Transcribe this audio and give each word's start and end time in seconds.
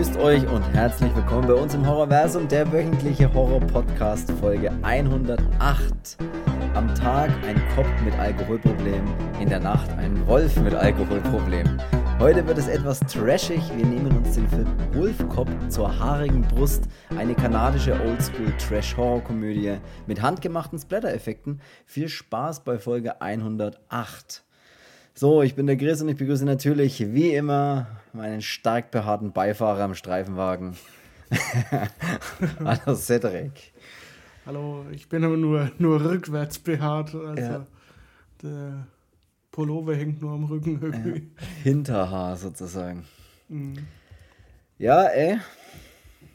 grüßt 0.00 0.16
euch 0.16 0.48
und 0.48 0.62
herzlich 0.72 1.14
willkommen 1.14 1.46
bei 1.46 1.52
uns 1.52 1.74
im 1.74 1.86
Horrorversum, 1.86 2.48
der 2.48 2.72
wöchentliche 2.72 3.30
Horror-Podcast 3.34 4.32
Folge 4.40 4.72
108. 4.80 6.16
Am 6.72 6.94
Tag 6.94 7.30
ein 7.46 7.60
Kopf 7.76 7.86
mit 8.02 8.18
Alkoholproblem, 8.18 9.04
in 9.42 9.50
der 9.50 9.60
Nacht 9.60 9.90
ein 9.98 10.26
Wolf 10.26 10.56
mit 10.56 10.74
Alkoholproblem. 10.74 11.78
Heute 12.18 12.46
wird 12.46 12.56
es 12.56 12.68
etwas 12.68 13.00
trashig. 13.00 13.60
Wir 13.76 13.84
nehmen 13.84 14.16
uns 14.16 14.36
den 14.36 14.48
Film 14.48 14.68
Wolfkopf 14.94 15.50
zur 15.68 15.98
haarigen 15.98 16.48
Brust, 16.48 16.84
eine 17.18 17.34
kanadische 17.34 17.92
Oldschool-Trash-Horror-Komödie 18.00 19.80
mit 20.06 20.22
handgemachten 20.22 20.78
Splatter-Effekten. 20.78 21.60
Viel 21.84 22.08
Spaß 22.08 22.64
bei 22.64 22.78
Folge 22.78 23.20
108. 23.20 24.44
So, 25.14 25.42
ich 25.42 25.54
bin 25.54 25.66
der 25.66 25.76
Chris 25.76 26.00
und 26.00 26.08
ich 26.08 26.16
begrüße 26.16 26.44
natürlich 26.44 27.12
wie 27.12 27.34
immer 27.34 27.86
meinen 28.12 28.40
stark 28.42 28.90
behaarten 28.90 29.32
Beifahrer 29.32 29.84
im 29.84 29.94
Streifenwagen. 29.94 30.76
Hallo 32.64 32.94
Cedric. 32.94 33.72
Hallo, 34.46 34.86
ich 34.90 35.08
bin 35.08 35.22
aber 35.24 35.36
nur, 35.36 35.70
nur 35.78 36.02
rückwärts 36.02 36.58
behaart. 36.58 37.14
Also 37.14 37.42
Ja. 37.42 37.66
der 38.42 38.86
Pullover 39.52 39.94
hängt 39.94 40.22
nur 40.22 40.32
am 40.32 40.44
Rücken 40.44 40.80
irgendwie. 40.80 41.30
Hinterhaar 41.62 42.36
sozusagen. 42.36 43.04
Mhm. 43.48 43.86
Ja, 44.78 45.04
ey. 45.04 45.38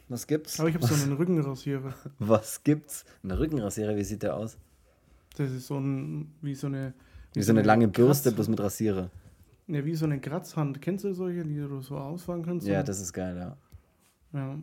Was 0.08 0.26
gibt's? 0.28 0.60
Aber 0.60 0.68
ich 0.68 0.76
habe 0.76 0.86
so 0.86 0.94
einen 1.02 1.14
Rückenrasierer. 1.14 1.94
Was 2.20 2.62
gibt's? 2.62 3.04
Eine 3.24 3.38
Rückenrasierer, 3.38 3.96
wie 3.96 4.04
sieht 4.04 4.22
der 4.22 4.36
aus? 4.36 4.56
Das 5.36 5.50
ist 5.50 5.66
so 5.66 5.78
ein, 5.78 6.32
wie 6.42 6.54
so 6.54 6.68
eine. 6.68 6.94
Wie 7.36 7.42
so 7.42 7.52
eine 7.52 7.62
lange 7.62 7.86
Bürste, 7.88 8.30
Kratz- 8.30 8.34
bloß 8.34 8.48
mit 8.48 8.60
Rasierer. 8.60 9.10
Ja, 9.68 9.84
wie 9.84 9.94
so 9.94 10.04
eine 10.06 10.20
Kratzhand. 10.20 10.80
Kennst 10.80 11.04
du 11.04 11.12
solche, 11.12 11.42
die 11.44 11.56
du 11.56 11.80
so 11.82 11.96
ausfahren 11.98 12.42
kannst? 12.44 12.66
Ja, 12.66 12.82
das 12.82 13.00
ist 13.00 13.12
geil, 13.12 13.36
ja. 13.36 13.56
ja. 14.32 14.58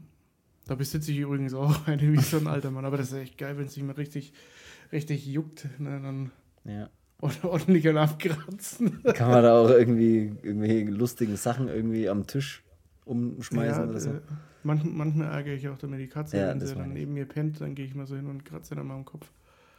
Da 0.65 0.75
besitze 0.75 1.11
ich 1.11 1.19
übrigens 1.19 1.53
auch 1.53 1.87
eine 1.87 2.01
wie 2.13 2.19
so 2.19 2.37
ein 2.37 2.47
alter 2.47 2.71
Mann. 2.71 2.85
Aber 2.85 2.97
das 2.97 3.11
ist 3.11 3.17
echt 3.17 3.37
geil, 3.37 3.57
wenn 3.57 3.65
es 3.65 3.73
sich 3.73 3.83
mal 3.83 3.93
richtig, 3.93 4.33
richtig 4.91 5.25
juckt. 5.27 5.67
Ne, 5.77 5.99
dann 6.01 6.31
ja. 6.63 6.89
ordentlich 7.43 7.87
an 7.89 7.97
abkratzen. 7.97 9.03
Kann 9.13 9.29
man 9.29 9.43
da 9.43 9.59
auch 9.61 9.69
irgendwie 9.69 10.33
irgendwelche 10.41 10.89
lustigen 10.89 11.35
Sachen 11.35 11.67
irgendwie 11.67 12.07
am 12.09 12.25
Tisch 12.25 12.63
umschmeißen 13.05 13.83
Ja, 13.83 13.89
oder 13.89 13.99
so? 13.99 14.09
äh, 14.11 14.21
manch, 14.63 14.83
manchmal 14.85 15.27
ärgere 15.31 15.53
ich 15.55 15.67
auch 15.67 15.77
damit 15.77 15.99
die 15.99 16.07
Katze, 16.07 16.37
Ja, 16.37 16.47
wenn 16.47 16.61
sie 16.61 16.73
dann 16.73 16.93
neben 16.93 17.13
mir 17.13 17.25
pennt, 17.25 17.59
dann 17.59 17.75
gehe 17.75 17.85
ich 17.85 17.93
mal 17.93 18.07
so 18.07 18.15
hin 18.15 18.27
und 18.27 18.45
kratze 18.45 18.73
dann 18.75 18.87
mal 18.87 18.95
am 18.95 19.03
Kopf. 19.05 19.29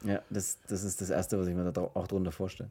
Ja, 0.04 0.20
das, 0.30 0.58
das 0.68 0.84
ist 0.84 1.00
das 1.00 1.10
Erste, 1.10 1.38
was 1.38 1.46
ich 1.46 1.54
mir 1.54 1.70
da 1.72 1.80
auch 1.82 2.06
drunter 2.06 2.32
vorstelle. 2.32 2.70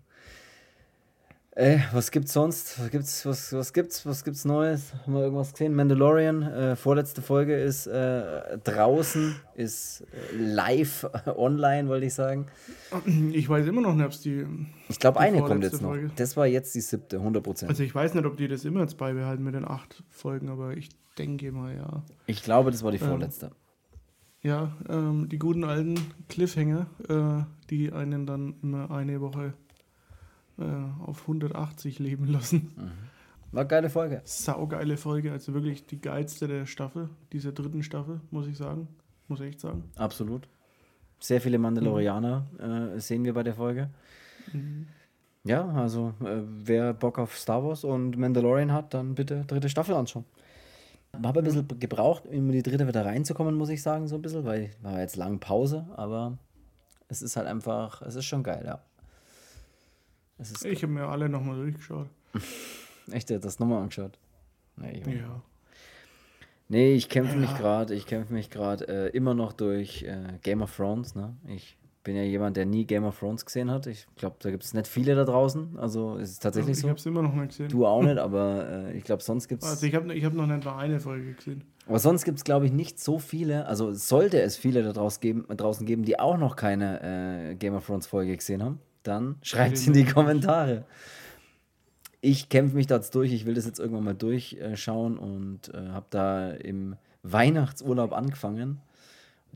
Ey, 1.56 1.84
was 1.92 2.10
gibt's 2.10 2.34
sonst? 2.34 2.80
Was 2.80 2.90
gibt's, 2.90 3.26
was, 3.28 3.54
was 3.54 3.74
gibt's, 3.74 4.04
was 4.08 4.24
gibt's 4.24 4.44
Neues? 4.44 4.92
Haben 5.04 5.14
wir 5.14 5.22
irgendwas 5.22 5.52
gesehen? 5.52 5.76
Mandalorian, 5.76 6.42
äh, 6.42 6.76
vorletzte 6.76 7.22
Folge 7.22 7.56
ist 7.56 7.86
äh, 7.86 8.58
draußen, 8.64 9.36
ist 9.54 10.02
äh, 10.02 10.36
live 10.36 11.08
online, 11.38 11.88
wollte 11.90 12.08
ich 12.08 12.16
sagen. 12.16 12.48
Ich 13.32 13.48
weiß 13.48 13.68
immer 13.68 13.82
noch 13.82 13.94
nicht, 13.94 14.06
ob 14.06 14.12
es 14.14 14.22
die. 14.22 14.48
Ich 14.90 14.98
glaube, 14.98 15.20
eine 15.20 15.44
kommt 15.44 15.64
jetzt 15.64 15.80
noch. 15.80 15.90
Folge. 15.90 16.10
Das 16.16 16.36
war 16.36 16.48
jetzt 16.48 16.74
die 16.74 16.82
siebte, 16.82 17.18
100 17.18 17.44
Prozent. 17.44 17.70
Also 17.70 17.84
ich 17.84 17.94
weiß 17.94 18.16
nicht, 18.16 18.26
ob 18.26 18.36
die 18.36 18.48
das 18.48 18.66
immer 18.66 18.80
jetzt 18.80 18.98
beibehalten 18.98 19.44
mit 19.44 19.54
den 19.54 19.66
acht 19.68 20.04
Folgen, 20.10 20.50
aber 20.50 20.76
ich 20.76 20.90
denke 21.20 21.52
mal 21.52 21.76
ja. 21.76 22.02
Ich 22.26 22.42
glaube, 22.42 22.72
das 22.72 22.82
war 22.84 22.92
die 22.92 22.98
Ähm, 22.98 23.08
vorletzte. 23.08 23.52
Ja, 24.44 24.74
ähm, 24.90 25.30
die 25.30 25.40
guten 25.40 25.64
alten 25.64 25.96
Cliffhanger, 26.28 26.88
äh, 27.08 27.44
die 27.70 27.94
einen 27.94 28.26
dann 28.26 28.56
immer 28.62 28.92
eine 28.92 29.22
Woche 29.22 29.54
äh, 30.60 30.64
auf 31.06 31.22
180 31.22 32.00
leben 32.00 32.28
lassen. 32.28 32.74
War 33.54 33.62
eine 33.62 33.68
geile 33.68 33.90
Folge. 33.90 34.22
Saugeile 34.26 34.98
Folge, 34.98 35.32
also 35.32 35.54
wirklich 35.54 35.86
die 35.86 36.02
geilste 36.02 36.48
der 36.48 36.66
Staffel, 36.66 37.10
dieser 37.32 37.54
dritten 37.54 37.84
Staffel, 37.84 38.20
muss 38.32 38.48
ich 38.48 38.58
sagen. 38.58 38.88
Muss 39.30 39.40
ich 39.40 39.48
echt 39.48 39.62
sagen. 39.62 39.84
Absolut. 39.96 40.50
Sehr 41.20 41.40
viele 41.40 41.58
Mandalorianer 41.58 42.96
äh, 42.96 43.00
sehen 43.00 43.24
wir 43.24 43.34
bei 43.34 43.44
der 43.44 43.54
Folge. 43.54 43.90
Ja, 45.46 45.66
also 45.70 46.14
äh, 46.20 46.42
wer 46.44 46.94
Bock 46.94 47.18
auf 47.18 47.38
Star 47.38 47.64
Wars 47.64 47.84
und 47.84 48.18
Mandalorian 48.18 48.74
hat, 48.74 48.94
dann 48.94 49.16
bitte 49.16 49.46
dritte 49.46 49.70
Staffel 49.70 49.96
anschauen. 49.96 50.26
Habe 51.22 51.40
ein 51.40 51.44
bisschen 51.46 51.68
gebraucht, 51.80 52.26
um 52.26 52.34
in 52.34 52.52
die 52.52 52.64
dritte 52.64 52.88
wieder 52.88 53.06
reinzukommen, 53.06 53.56
muss 53.56 53.70
ich 53.70 53.82
sagen, 53.84 54.08
so 54.08 54.16
ein 54.16 54.22
bisschen, 54.22 54.46
weil 54.46 54.72
war 54.82 55.00
jetzt 55.00 55.16
lange 55.16 55.38
Pause, 55.38 55.86
aber 55.96 56.38
es 57.08 57.22
ist 57.22 57.36
halt 57.36 57.48
einfach, 57.48 58.02
es 58.02 58.16
ist 58.16 58.26
schon 58.26 58.44
geil, 58.44 58.64
ja. 58.66 58.82
Ich 60.64 60.82
habe 60.84 60.92
mir 60.92 61.08
alle 61.08 61.30
nochmal 61.30 61.56
durchgeschaut. 61.58 62.08
echt, 63.12 63.30
der 63.30 63.38
hat 63.38 63.46
das 63.46 63.60
nochmal 63.60 63.82
angeschaut. 63.84 64.18
Nee, 64.76 65.04
ich, 65.06 65.06
Ja. 65.06 65.42
nee, 66.68 66.94
ich 66.96 67.10
kämpfe 67.10 67.38
mich 67.38 67.52
Ja. 67.52 67.58
gerade, 67.58 67.94
ich 67.94 68.08
kämpfe 68.08 68.34
mich 68.34 68.50
gerade 68.50 68.88
äh, 68.88 69.08
immer 69.16 69.36
noch 69.36 69.54
durch 69.54 70.02
äh, 70.04 70.40
Game 70.42 70.64
of 70.64 70.76
Thrones, 70.76 71.14
ne? 71.14 71.36
Ich 71.48 71.78
bin 72.04 72.16
ja 72.16 72.24
jemand, 72.24 72.58
der 72.58 72.66
nie 72.66 72.86
Game 72.86 73.06
of 73.06 73.18
Thrones 73.18 73.46
gesehen 73.46 73.72
hat. 73.72 73.88
Ich 73.88 74.06
glaube, 74.16 74.36
da 74.40 74.52
gibt 74.52 74.64
es 74.64 74.74
nicht 74.74 74.88
viele 74.88 75.16
da 75.16 75.24
draußen. 75.24 75.78
Also 75.78 76.18
es 76.18 76.32
ist 76.32 76.44
tatsächlich 76.44 76.78
ich 76.78 76.82
so. 76.82 76.90
habe 76.90 77.00
es 77.00 77.06
immer 77.06 77.22
noch 77.22 77.34
nicht 77.34 77.50
gesehen. 77.50 77.70
Du 77.70 77.86
auch 77.86 78.04
nicht, 78.04 78.18
aber 78.18 78.68
äh, 78.70 78.98
ich 78.98 79.04
glaube, 79.04 79.24
sonst 79.24 79.48
gibt 79.48 79.64
es. 79.64 79.70
Also 79.70 79.86
ich 79.86 79.96
habe 79.96 80.14
ich 80.14 80.26
hab 80.26 80.34
noch 80.34 80.46
nicht 80.46 80.66
mal 80.66 80.78
eine 80.78 81.00
Folge 81.00 81.34
gesehen. 81.34 81.64
Aber 81.88 82.00
sonst 82.00 82.24
gibt 82.26 82.38
es, 82.38 82.44
glaube 82.44 82.66
ich, 82.66 82.72
nicht 82.72 83.00
so 83.00 83.20
viele. 83.20 83.66
Also 83.68 83.94
sollte 83.94 84.42
es 84.42 84.58
viele 84.58 84.84
da 84.84 84.94
draus 84.94 85.20
geben, 85.20 85.46
draußen 85.48 85.86
geben, 85.86 86.04
die 86.04 86.20
auch 86.20 86.38
noch 86.38 86.56
keine 86.56 87.52
äh, 87.52 87.56
Game 87.56 87.74
of 87.74 87.86
Thrones 87.86 88.08
Folge 88.08 88.36
gesehen 88.36 88.64
haben, 88.64 88.80
dann 89.04 89.36
schreibt 89.42 89.78
es 89.78 89.88
in 89.88 89.94
die 89.94 90.06
Kommentare. 90.06 90.86
Ich 92.22 92.48
kämpfe 92.48 92.76
mich 92.76 92.88
da 92.88 92.96
jetzt 92.96 93.16
durch. 93.16 93.34
Ich 93.34 93.46
will 93.46 93.54
das 93.54 93.66
jetzt 93.66 93.80
irgendwann 93.80 94.06
mal 94.06 94.16
durchschauen 94.16 95.18
und 95.18 95.74
äh, 95.74 95.90
habe 95.90 96.06
da 96.10 96.52
im 96.52 96.96
Weihnachtsurlaub 97.24 98.14
angefangen. 98.14 98.80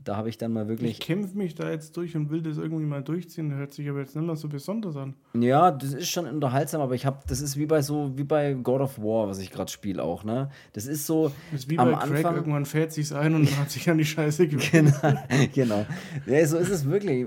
Da 0.08 0.16
habe 0.16 0.30
ich 0.30 0.38
dann 0.38 0.54
mal 0.54 0.62
Ich 0.62 0.68
wirklich. 0.70 1.00
kämpfe 1.00 1.36
mich 1.36 1.54
da 1.54 1.70
jetzt 1.70 1.94
durch 1.98 2.16
und 2.16 2.30
will 2.30 2.40
das 2.40 2.56
irgendwie 2.56 2.86
mal 2.86 3.02
durchziehen. 3.02 3.52
Hört 3.52 3.74
sich 3.74 3.86
aber 3.90 3.98
jetzt 3.98 4.16
nicht 4.16 4.24
mehr 4.24 4.36
so 4.36 4.48
besonders 4.48 4.96
an. 4.96 5.12
Ja, 5.34 5.70
das 5.70 5.92
ist 5.92 6.08
schon 6.08 6.24
unterhaltsam, 6.26 6.80
aber 6.80 6.94
ich 6.94 7.04
habe, 7.04 7.18
das 7.26 7.42
ist 7.42 7.58
wie 7.58 7.66
bei 7.66 7.82
so, 7.82 8.16
wie 8.16 8.24
bei 8.24 8.54
God 8.54 8.80
of 8.80 8.98
War, 8.98 9.28
was 9.28 9.38
ich 9.38 9.50
gerade 9.50 9.70
spiele 9.70 10.02
auch, 10.02 10.24
ne? 10.24 10.48
Das 10.72 10.86
ist 10.86 11.06
so 11.06 11.30
Das 11.52 11.60
ist 11.60 11.70
wie 11.70 11.78
am 11.78 11.90
bei 11.90 11.98
Craig, 11.98 12.16
Anfang. 12.16 12.36
irgendwann 12.36 12.64
fährt 12.64 12.90
sich's 12.92 13.12
ein 13.12 13.34
und 13.34 13.50
dann 13.50 13.58
hat 13.58 13.70
sich 13.70 13.90
an 13.90 13.98
die 13.98 14.06
Scheiße 14.06 14.48
gewöhnt. 14.48 14.94
Genau, 15.02 15.18
genau. 15.54 15.86
Ja, 16.24 16.46
so 16.46 16.56
ist 16.56 16.70
es 16.70 16.86
wirklich. 16.88 17.26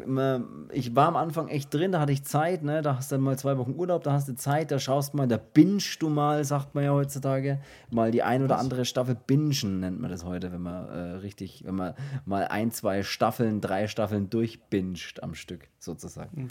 Ich 0.74 0.96
war 0.96 1.08
am 1.08 1.18
Anfang 1.18 1.50
echt 1.50 1.72
drin, 1.72 1.92
da 1.92 2.00
hatte 2.00 2.13
ich 2.13 2.24
Zeit, 2.24 2.63
ne? 2.63 2.81
Da 2.81 2.96
hast 2.98 3.12
du 3.12 3.19
mal 3.19 3.38
zwei 3.38 3.59
Wochen 3.59 3.75
Urlaub, 3.78 4.03
da 4.03 4.13
hast 4.13 4.28
du 4.28 4.34
Zeit, 4.36 4.72
da 4.72 4.80
schaust 4.80 5.13
mal, 5.13 5.28
da 5.28 5.38
bingst 5.38 6.02
du 6.02 6.09
mal, 6.09 6.44
sagt 6.46 6.74
man 6.74 6.84
ja 6.84 6.94
heutzutage, 6.94 7.59
mal 7.92 8.09
die 8.09 8.24
ein 8.24 8.42
oder 8.44 8.58
andere 8.58 8.86
Staffel 8.86 9.16
bingen, 9.28 9.81
nennt 9.81 10.02
man 10.02 10.09
das 10.09 10.25
heute, 10.25 10.52
wenn 10.52 10.62
man 10.63 10.90
äh, 10.90 11.00
richtig, 11.18 11.62
wenn 11.63 11.75
man 11.75 11.94
mal 12.25 12.46
ein, 12.46 12.70
zwei 12.71 13.03
Staffeln, 13.03 13.61
drei 13.61 13.87
Staffeln 13.87 14.29
durchbinscht 14.29 15.21
am 15.21 15.35
Stück, 15.35 15.67
sozusagen. 15.79 16.49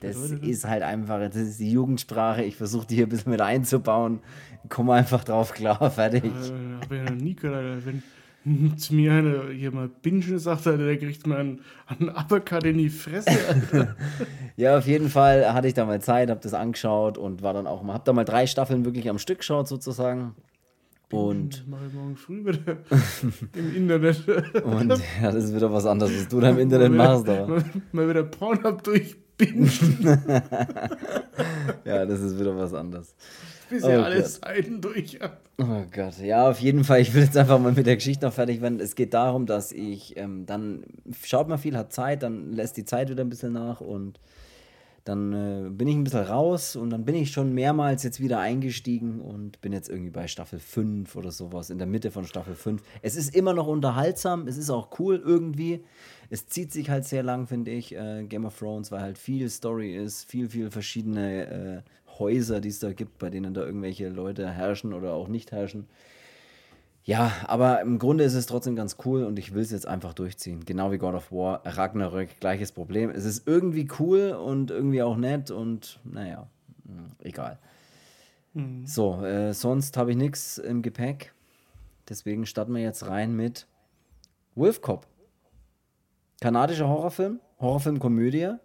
Das 0.00 0.16
ist 0.16 0.64
halt 0.64 0.82
einfach, 0.82 1.18
das 1.20 1.36
ist 1.36 1.60
die 1.60 1.70
Jugendsprache, 1.70 2.42
ich 2.42 2.56
versuche 2.56 2.86
die 2.86 2.96
hier 2.96 3.06
ein 3.06 3.10
bisschen 3.10 3.32
mit 3.32 3.40
einzubauen, 3.40 4.20
komm 4.68 4.90
einfach 4.90 5.24
drauf 5.24 5.52
klar, 5.52 5.90
fertig. 5.90 6.24
Äh, 6.24 6.80
hab 6.80 6.92
ich 6.92 7.02
noch 7.02 7.16
nie 7.16 7.34
gehört. 7.34 7.56
Alter. 7.56 7.86
Wenn 7.86 8.02
zu 8.76 8.94
mir 8.94 9.12
einer 9.12 9.50
hier 9.50 9.72
mal 9.72 9.88
Bingen 9.88 10.38
sagt, 10.38 10.66
Alter, 10.66 10.84
der 10.84 10.96
kriegt 10.96 11.26
mal 11.26 11.38
einen, 11.38 11.60
einen 11.86 12.08
Uppercut 12.08 12.64
in 12.64 12.78
die 12.78 12.90
Fresse. 12.90 13.30
Ja, 14.56 14.76
auf 14.76 14.88
jeden 14.88 15.08
Fall 15.08 15.54
hatte 15.54 15.68
ich 15.68 15.74
da 15.74 15.84
mal 15.86 16.00
Zeit, 16.00 16.30
habe 16.30 16.40
das 16.40 16.52
angeschaut 16.52 17.16
und 17.16 17.42
war 17.42 17.54
dann 17.54 17.68
auch 17.68 17.84
mal, 17.84 17.94
habe 17.94 18.02
da 18.04 18.12
mal 18.12 18.24
drei 18.24 18.48
Staffeln 18.48 18.84
wirklich 18.84 19.08
am 19.08 19.20
Stück 19.20 19.38
geschaut 19.38 19.68
sozusagen. 19.68 20.34
Und, 21.10 21.66
morgen 21.66 22.16
früh 22.16 22.44
wieder 22.44 22.78
im 23.54 23.74
Internet. 23.74 24.28
und 24.62 24.90
ja, 25.22 25.32
das 25.32 25.44
ist 25.44 25.54
wieder 25.54 25.72
was 25.72 25.86
anderes, 25.86 26.12
was 26.14 26.28
du 26.28 26.38
da 26.40 26.50
im 26.50 26.58
Internet 26.58 26.92
machst, 26.92 27.28
aber 27.28 27.46
Mal, 27.46 27.64
mal 27.92 28.08
wieder 28.10 28.24
Pornhub 28.24 28.82
durchbingen, 28.82 29.70
ja, 31.84 32.04
das 32.04 32.20
ist 32.20 32.38
wieder 32.38 32.56
was 32.56 32.74
anderes. 32.74 33.14
bis 33.70 33.84
Oh 33.84 33.88
ihr 33.88 34.04
alle 34.04 34.16
Gott. 34.20 34.26
Seiten 34.30 34.80
durch 34.82 35.18
habt. 35.20 35.48
Oh 35.58 35.84
Gott, 35.94 36.18
ja, 36.20 36.48
auf 36.50 36.60
jeden 36.60 36.84
Fall. 36.84 37.00
Ich 37.00 37.14
will 37.14 37.22
jetzt 37.22 37.36
einfach 37.36 37.58
mal 37.58 37.72
mit 37.72 37.86
der 37.86 37.96
Geschichte 37.96 38.26
noch 38.26 38.32
fertig 38.34 38.60
werden. 38.60 38.78
Es 38.78 38.94
geht 38.94 39.14
darum, 39.14 39.46
dass 39.46 39.72
ich 39.72 40.16
ähm, 40.16 40.44
dann 40.46 40.84
schaut 41.24 41.48
man 41.48 41.58
viel, 41.58 41.76
hat 41.76 41.92
Zeit, 41.92 42.22
dann 42.22 42.52
lässt 42.52 42.76
die 42.76 42.84
Zeit 42.84 43.08
wieder 43.10 43.24
ein 43.24 43.28
bisschen 43.30 43.52
nach 43.54 43.80
und 43.80 44.20
dann 45.08 45.32
äh, 45.32 45.70
bin 45.70 45.88
ich 45.88 45.96
ein 45.96 46.04
bisschen 46.04 46.24
raus 46.24 46.76
und 46.76 46.90
dann 46.90 47.06
bin 47.06 47.14
ich 47.14 47.30
schon 47.30 47.54
mehrmals 47.54 48.02
jetzt 48.02 48.20
wieder 48.20 48.40
eingestiegen 48.40 49.22
und 49.22 49.58
bin 49.62 49.72
jetzt 49.72 49.88
irgendwie 49.88 50.10
bei 50.10 50.28
Staffel 50.28 50.58
5 50.58 51.16
oder 51.16 51.30
sowas, 51.30 51.70
in 51.70 51.78
der 51.78 51.86
Mitte 51.86 52.10
von 52.10 52.26
Staffel 52.26 52.54
5. 52.54 52.82
Es 53.00 53.16
ist 53.16 53.34
immer 53.34 53.54
noch 53.54 53.66
unterhaltsam, 53.68 54.46
es 54.46 54.58
ist 54.58 54.68
auch 54.68 54.98
cool 54.98 55.16
irgendwie. 55.24 55.82
Es 56.28 56.46
zieht 56.46 56.72
sich 56.72 56.90
halt 56.90 57.06
sehr 57.06 57.22
lang, 57.22 57.46
finde 57.46 57.70
ich, 57.70 57.94
äh, 57.94 58.24
Game 58.24 58.44
of 58.44 58.58
Thrones, 58.58 58.92
weil 58.92 59.00
halt 59.00 59.16
viel 59.16 59.48
Story 59.48 59.96
ist, 59.96 60.30
viel, 60.30 60.50
viel 60.50 60.70
verschiedene 60.70 61.84
äh, 61.86 62.18
Häuser, 62.18 62.60
die 62.60 62.68
es 62.68 62.80
da 62.80 62.92
gibt, 62.92 63.18
bei 63.18 63.30
denen 63.30 63.54
da 63.54 63.64
irgendwelche 63.64 64.10
Leute 64.10 64.50
herrschen 64.50 64.92
oder 64.92 65.14
auch 65.14 65.28
nicht 65.28 65.52
herrschen. 65.52 65.86
Ja, 67.08 67.32
aber 67.46 67.80
im 67.80 67.98
Grunde 67.98 68.22
ist 68.24 68.34
es 68.34 68.44
trotzdem 68.44 68.76
ganz 68.76 68.98
cool 69.06 69.24
und 69.24 69.38
ich 69.38 69.54
will 69.54 69.62
es 69.62 69.70
jetzt 69.70 69.86
einfach 69.86 70.12
durchziehen. 70.12 70.66
Genau 70.66 70.92
wie 70.92 70.98
God 70.98 71.14
of 71.14 71.32
War, 71.32 71.62
Ragnarök, 71.64 72.38
gleiches 72.38 72.70
Problem. 72.70 73.08
Es 73.08 73.24
ist 73.24 73.48
irgendwie 73.48 73.88
cool 73.98 74.32
und 74.32 74.70
irgendwie 74.70 75.02
auch 75.02 75.16
nett 75.16 75.50
und 75.50 76.00
naja, 76.04 76.48
mh, 76.84 77.04
egal. 77.20 77.58
So, 78.84 79.24
äh, 79.24 79.54
sonst 79.54 79.96
habe 79.96 80.10
ich 80.10 80.18
nichts 80.18 80.58
im 80.58 80.82
Gepäck. 80.82 81.32
Deswegen 82.10 82.44
starten 82.44 82.74
wir 82.74 82.82
jetzt 82.82 83.06
rein 83.06 83.34
mit 83.34 83.66
Wolf 84.54 84.82
Cop. 84.82 85.06
Kanadischer 86.42 86.88
Horrorfilm, 86.88 87.40
Horrorfilm-Komödie 87.58 88.56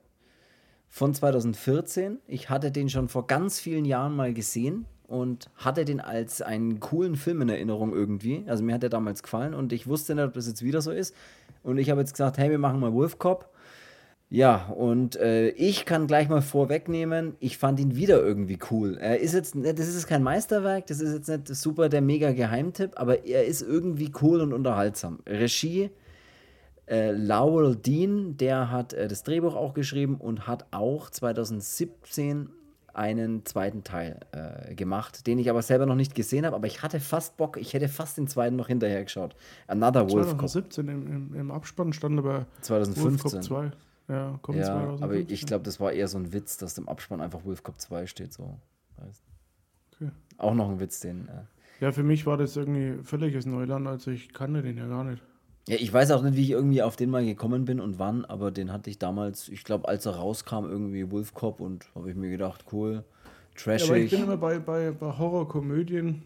von 0.90 1.13
2014. 1.13 2.19
Ich 2.28 2.50
hatte 2.50 2.74
den 2.74 2.90
schon 2.90 3.07
vor 3.07 3.25
ganz 3.25 3.62
vielen 3.62 3.86
Jahren 3.86 4.13
mal 4.13 4.34
gesehen 4.34 4.86
und 5.07 5.50
hatte 5.55 5.85
den 5.85 6.00
als 6.00 6.41
einen 6.41 6.79
coolen 6.79 7.15
Film 7.15 7.41
in 7.41 7.50
Erinnerung 7.50 7.94
irgendwie. 7.94 8.44
Also 8.47 8.63
mir 8.63 8.75
hat 8.75 8.83
der 8.83 8.89
damals 8.89 9.23
gefallen 9.23 9.53
und 9.53 9.73
ich 9.73 9.88
wusste 9.88 10.15
nicht, 10.15 10.23
ob 10.25 10.33
das 10.33 10.47
jetzt 10.47 10.63
wieder 10.63 10.81
so 10.81 10.91
ist. 10.91 11.15
Und 11.63 11.77
ich 11.77 11.89
habe 11.89 12.01
jetzt 12.01 12.13
gesagt, 12.13 12.38
hey, 12.38 12.50
wir 12.50 12.59
machen 12.59 12.79
mal 12.79 12.94
Wolf 12.94 13.19
Cop. 13.19 13.50
Ja, 14.29 14.65
und 14.75 15.15
äh, 15.17 15.50
ich 15.50 15.85
kann 15.85 16.07
gleich 16.07 16.27
mal 16.27 16.41
vorwegnehmen, 16.41 17.35
ich 17.39 17.59
fand 17.59 17.79
ihn 17.79 17.95
wieder 17.95 18.19
irgendwie 18.19 18.57
cool. 18.71 18.97
Er 19.00 19.19
ist 19.19 19.33
jetzt, 19.33 19.55
das 19.55 19.88
ist 19.88 20.07
kein 20.07 20.23
Meisterwerk, 20.23 20.88
das 20.88 21.01
ist 21.01 21.13
jetzt 21.13 21.27
nicht 21.27 21.47
super 21.56 21.88
der 21.88 22.01
mega 22.01 22.31
Geheimtipp, 22.31 22.94
aber 22.95 23.25
er 23.25 23.45
ist 23.45 23.61
irgendwie 23.61 24.11
cool 24.21 24.41
und 24.41 24.51
unterhaltsam. 24.51 25.19
Regie 25.27 25.91
äh, 26.88 27.11
Lowell 27.11 27.75
Dean, 27.75 28.38
der 28.38 28.71
hat 28.71 28.94
äh, 28.94 29.07
das 29.07 29.23
Drehbuch 29.23 29.56
auch 29.56 29.73
geschrieben 29.73 30.15
und 30.15 30.47
hat 30.47 30.65
auch 30.71 31.09
2017 31.09 32.49
einen 32.94 33.45
zweiten 33.45 33.84
Teil 33.84 34.19
äh, 34.31 34.75
gemacht, 34.75 35.25
den 35.28 35.40
ich 35.40 35.50
aber 35.50 35.62
selber 35.62 35.86
noch 35.86 35.95
nicht 35.95 36.16
gesehen 36.16 36.45
habe, 36.45 36.56
aber 36.56 36.68
ich 36.68 36.84
hatte 36.84 37.00
fast 37.00 37.38
Bock, 37.38 37.57
ich 37.57 37.74
hätte 37.74 37.88
fast 37.88 38.18
den 38.18 38.28
zweiten 38.28 38.56
noch 38.56 38.68
hinterher 38.68 39.04
geschaut. 39.04 39.36
Another 39.68 40.10
Wolf 40.12 40.28
2017 40.30 40.88
im, 40.88 41.07
im, 41.07 41.36
im, 41.36 41.51
Abspann 41.51 41.94
stand 41.94 42.19
aber 42.19 42.45
2015. 42.62 43.34
Wolf 43.34 43.45
2. 43.45 43.72
Ja, 44.10 44.40
kommt 44.42 44.57
ja 44.57 44.66
2015. 44.66 45.04
aber 45.04 45.16
ich 45.16 45.45
glaube, 45.45 45.63
das 45.63 45.80
war 45.80 45.92
eher 45.92 46.07
so 46.07 46.18
ein 46.18 46.34
Witz, 46.34 46.57
dass 46.57 46.78
im 46.78 46.88
Abspann 46.88 47.22
einfach 47.22 47.45
Wolf 47.45 47.63
Cop 47.63 47.80
2 47.80 48.06
steht. 48.06 48.34
So. 48.34 48.57
Okay. 49.94 50.12
Auch 50.38 50.54
noch 50.54 50.69
ein 50.69 50.80
Witz, 50.80 51.00
den. 51.00 51.28
Äh 51.28 51.84
ja, 51.84 51.92
für 51.92 52.04
mich 52.04 52.25
war 52.25 52.38
das 52.38 52.56
irgendwie 52.56 53.04
völliges 53.04 53.45
Neuland, 53.45 53.88
also 53.88 54.12
ich 54.12 54.31
kannte 54.34 54.62
den 54.62 54.78
ja 54.78 54.88
gar 54.88 55.04
nicht. 55.04 55.22
Ja, 55.68 55.77
ich 55.77 55.92
weiß 55.94 56.12
auch 56.12 56.24
nicht, 56.24 56.36
wie 56.36 56.42
ich 56.42 56.51
irgendwie 56.51 56.81
auf 56.81 56.95
den 56.95 57.10
mal 57.10 57.25
gekommen 57.25 57.63
bin 57.65 57.80
und 57.80 57.98
wann, 57.98 58.25
aber 58.25 58.51
den 58.51 58.71
hatte 58.74 58.89
ich 58.89 59.00
damals, 59.00 59.48
ich 59.48 59.63
glaube, 59.63 59.88
als 59.88 60.06
er 60.06 60.15
rauskam, 60.15 60.65
irgendwie 60.65 61.10
Wolf 61.10 61.33
Cop 61.33 61.62
und 61.62 61.86
habe 61.95 62.10
ich 62.10 62.18
mir 62.18 62.30
gedacht, 62.30 62.65
cool, 62.74 63.06
trashig. 63.56 63.88
Ja, 63.88 63.94
aber 63.94 64.04
ich 64.04 64.12
bin 64.12 64.24
immer 64.24 64.38
bei, 64.38 64.60
bei, 64.60 64.92
bei 64.92 65.18
Horrorkomödien 65.18 66.24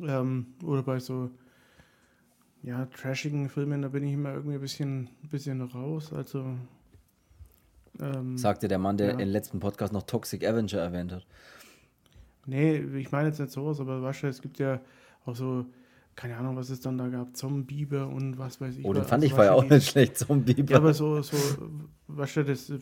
ähm, 0.00 0.46
oder 0.62 0.82
bei 0.82 1.00
so 1.00 1.30
ja, 2.62 2.86
trashigen 2.86 3.48
Filmen, 3.48 3.82
da 3.82 3.88
bin 3.88 4.04
ich 4.04 4.14
immer 4.14 4.34
irgendwie 4.34 4.56
ein 4.56 4.60
bisschen, 4.60 5.08
ein 5.22 5.28
bisschen 5.30 5.62
raus. 5.62 6.12
Also. 6.12 6.56
Ähm, 8.00 8.36
Sagte 8.36 8.68
der 8.68 8.78
Mann, 8.78 8.96
der 8.96 9.12
ja. 9.12 9.18
im 9.18 9.28
letzten 9.28 9.60
Podcast 9.60 9.92
noch 9.92 10.02
Toxic 10.02 10.46
Avenger 10.46 10.78
erwähnt 10.78 11.12
hat. 11.12 11.26
Nee, 12.46 12.76
ich 12.76 13.12
meine 13.12 13.28
jetzt 13.28 13.40
nicht 13.40 13.52
sowas, 13.52 13.80
aber 13.80 14.02
weißt 14.02 14.22
du, 14.22 14.26
es 14.28 14.42
gibt 14.42 14.58
ja 14.58 14.80
auch 15.24 15.36
so, 15.36 15.66
keine 16.18 16.36
Ahnung, 16.36 16.56
was 16.56 16.68
es 16.68 16.80
dann 16.80 16.98
da 16.98 17.06
gab, 17.06 17.36
Zombieber 17.36 18.08
und 18.08 18.38
was 18.38 18.60
weiß 18.60 18.76
ich. 18.76 18.84
Oh, 18.84 18.92
den 18.92 19.04
fand 19.04 19.22
ich 19.22 19.32
vorher 19.32 19.54
auch 19.54 19.62
nicht 19.62 19.88
schlecht, 19.88 20.18
Zombieber. 20.18 20.72
Ja, 20.72 20.78
aber 20.78 20.92
so, 20.92 21.22
so, 21.22 21.36
weißt 22.08 22.38
du, 22.38 22.44
das, 22.44 22.72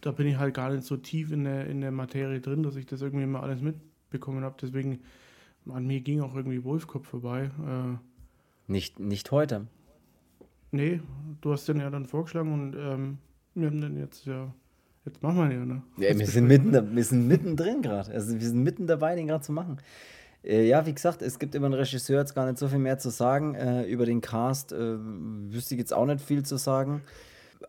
da 0.00 0.10
bin 0.10 0.26
ich 0.26 0.36
halt 0.36 0.52
gar 0.52 0.72
nicht 0.72 0.82
so 0.82 0.96
tief 0.96 1.30
in 1.30 1.44
der, 1.44 1.68
in 1.68 1.80
der 1.80 1.92
Materie 1.92 2.40
drin, 2.40 2.64
dass 2.64 2.74
ich 2.74 2.86
das 2.86 3.02
irgendwie 3.02 3.24
mal 3.24 3.40
alles 3.40 3.60
mitbekommen 3.60 4.42
habe. 4.42 4.56
Deswegen, 4.60 4.98
an 5.72 5.86
mir 5.86 6.00
ging 6.00 6.22
auch 6.22 6.34
irgendwie 6.34 6.64
Wolfkopf 6.64 7.06
vorbei. 7.06 7.52
Äh, 7.64 7.98
nicht, 8.66 8.98
nicht 8.98 9.30
heute. 9.30 9.68
Nee, 10.72 11.02
du 11.40 11.52
hast 11.52 11.68
den 11.68 11.78
ja 11.78 11.88
dann 11.88 12.04
vorgeschlagen 12.04 12.52
und 12.52 12.74
ähm, 12.76 13.18
wir 13.54 13.68
haben 13.68 13.80
den 13.80 13.96
jetzt 13.96 14.26
ja. 14.26 14.52
Jetzt 15.04 15.22
machen 15.22 15.36
wir 15.36 15.48
den 15.50 15.58
ja, 15.60 15.66
ne? 15.66 15.82
Ja, 15.98 16.18
wir 16.18 16.26
sind, 16.26 16.48
mitten, 16.48 16.96
wir 16.96 17.04
sind 17.04 17.28
mittendrin 17.28 17.80
gerade. 17.80 18.10
Also 18.10 18.34
wir 18.34 18.48
sind 18.48 18.64
mitten 18.64 18.88
dabei, 18.88 19.14
den 19.14 19.28
gerade 19.28 19.44
zu 19.44 19.52
machen. 19.52 19.78
Äh, 20.44 20.66
ja, 20.68 20.84
wie 20.86 20.94
gesagt, 20.94 21.22
es 21.22 21.38
gibt 21.38 21.54
über 21.54 21.68
den 21.68 21.74
Regisseur 21.74 22.20
jetzt 22.20 22.34
gar 22.34 22.46
nicht 22.46 22.58
so 22.58 22.68
viel 22.68 22.78
mehr 22.78 22.98
zu 22.98 23.10
sagen. 23.10 23.54
Äh, 23.54 23.84
über 23.84 24.06
den 24.06 24.20
Cast 24.20 24.72
äh, 24.72 24.96
wüsste 24.98 25.74
ich 25.74 25.78
jetzt 25.78 25.94
auch 25.94 26.06
nicht 26.06 26.20
viel 26.20 26.44
zu 26.44 26.56
sagen. 26.56 27.02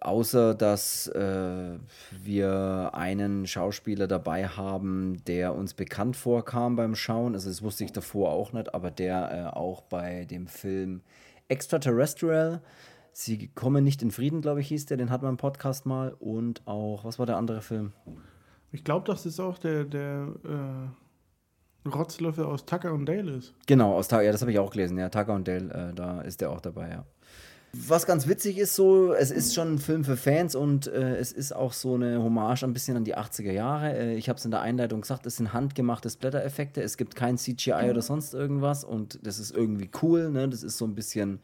Außer 0.02 0.56
dass 0.56 1.08
äh, 1.08 1.78
wir 2.12 2.92
einen 2.94 3.48
Schauspieler 3.48 4.08
dabei 4.08 4.48
haben, 4.48 5.24
der 5.26 5.56
uns 5.56 5.74
bekannt 5.74 6.18
vorkam 6.18 6.76
beim 6.76 6.96
Schauen. 6.96 7.34
Also 7.34 7.50
das 7.50 7.62
wusste 7.62 7.86
ich 7.86 7.94
davor 7.94 8.32
auch 8.32 8.52
nicht, 8.52 8.76
aber 8.76 8.92
der 8.92 9.52
äh, 9.54 9.56
auch 9.56 9.82
bei 9.82 10.26
dem 10.26 10.48
Film 10.48 11.02
Extraterrestrial, 11.48 12.62
Sie 13.18 13.48
kommen 13.48 13.86
nicht 13.86 14.02
in 14.02 14.12
Frieden, 14.12 14.42
glaube 14.42 14.60
ich, 14.60 14.68
hieß 14.68 14.88
der, 14.88 14.98
den 14.98 15.10
hat 15.10 15.22
man 15.22 15.32
im 15.32 15.38
Podcast 15.38 15.86
mal. 15.86 16.14
Und 16.20 16.68
auch, 16.68 17.06
was 17.06 17.18
war 17.18 17.26
der 17.26 17.38
andere 17.38 17.62
Film? 17.62 17.94
Ich 18.74 18.84
glaube, 18.84 19.08
das 19.08 19.26
ist 19.26 19.40
auch 19.40 19.58
der, 19.58 19.86
der 19.86 20.34
äh, 20.44 21.05
Rotzlöffel 21.86 22.46
aus 22.46 22.66
Tucker 22.66 22.94
und 22.94 23.06
Dale 23.06 23.32
ist. 23.32 23.54
Genau, 23.68 23.96
aus 23.96 24.08
Tucker, 24.08 24.24
ja, 24.24 24.32
das 24.32 24.42
habe 24.42 24.52
ich 24.52 24.60
auch 24.60 24.72
gelesen, 24.72 24.98
ja, 24.98 25.10
Tucker 25.10 25.34
und 25.34 25.48
Dale, 25.48 25.92
äh, 25.92 25.94
da 25.94 26.22
ist 26.22 26.42
der 26.42 26.52
auch 26.52 26.62
dabei, 26.62 26.90
ja. 26.90 27.06
Was 27.78 28.06
ganz 28.06 28.28
witzig 28.28 28.58
ist 28.58 28.74
so, 28.74 29.14
es 29.14 29.32
ist 29.32 29.54
schon 29.54 29.74
ein 29.74 29.80
Film 29.80 30.06
für 30.06 30.16
Fans 30.16 30.56
und 30.56 30.88
äh, 30.88 31.18
es 31.18 31.34
ist 31.34 31.54
auch 31.54 31.74
so 31.74 31.96
eine 31.96 32.24
Hommage 32.24 32.64
ein 32.64 32.72
bisschen 32.72 32.96
an 32.96 33.04
die 33.04 33.18
80er 33.18 33.52
Jahre. 33.52 33.98
Äh, 33.98 34.16
ich 34.16 34.30
habe 34.30 34.38
es 34.38 34.46
in 34.46 34.52
der 34.52 34.62
Einleitung 34.62 35.02
gesagt, 35.02 35.26
es 35.26 35.38
sind 35.38 35.52
handgemachte 35.52 36.10
Splatter-Effekte, 36.10 36.82
es 36.82 36.96
gibt 36.96 37.16
kein 37.16 37.38
CGI 37.38 37.90
oder 37.90 38.02
sonst 38.02 38.34
irgendwas 38.34 38.86
und 38.86 39.20
das 39.24 39.40
ist 39.40 39.52
irgendwie 39.52 39.90
cool, 40.02 40.32
ne? 40.32 40.48
Das 40.48 40.64
ist 40.64 40.78
so 40.78 40.86
ein 40.86 40.96
bisschen 40.96 41.40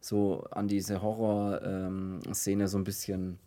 so 0.00 0.44
an 0.50 0.66
diese 0.66 1.02
Horror-Szene 1.02 2.62
ähm, 2.64 2.68
so 2.68 2.78
ein 2.78 2.84
bisschen, 2.84 3.38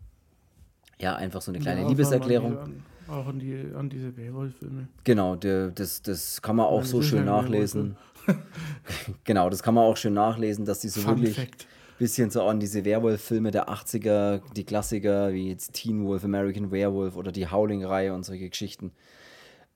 ja, 0.97 1.15
einfach 1.15 1.41
so 1.41 1.51
eine 1.51 1.59
kleine 1.59 1.81
ja, 1.81 1.89
Liebeserklärung. 1.89 2.83
Auch 3.09 3.27
an, 3.27 3.39
die, 3.39 3.65
an 3.75 3.89
diese 3.89 4.15
Werwolf-Filme. 4.15 4.87
Genau, 5.03 5.35
der, 5.35 5.71
das, 5.71 6.01
das 6.01 6.41
kann 6.41 6.55
man 6.55 6.67
auch 6.67 6.83
so 6.83 7.01
schön 7.01 7.25
nachlesen. 7.25 7.97
genau, 9.23 9.49
das 9.49 9.63
kann 9.63 9.73
man 9.73 9.85
auch 9.85 9.97
schön 9.97 10.13
nachlesen, 10.13 10.65
dass 10.65 10.79
die 10.79 10.89
so 10.89 11.01
Fun 11.01 11.17
wirklich. 11.17 11.35
Fact 11.35 11.67
bisschen 11.99 12.31
so 12.31 12.43
an 12.43 12.59
diese 12.59 12.85
Werwolf-Filme 12.85 13.51
der 13.51 13.69
80er, 13.69 14.41
die 14.55 14.63
Klassiker 14.63 15.33
wie 15.33 15.49
jetzt 15.49 15.73
Teen 15.73 16.05
Wolf, 16.05 16.23
American 16.23 16.71
Werewolf 16.71 17.15
oder 17.15 17.31
die 17.31 17.47
Howling-Reihe 17.51 18.13
und 18.13 18.23
solche 18.23 18.49
Geschichten. 18.49 18.91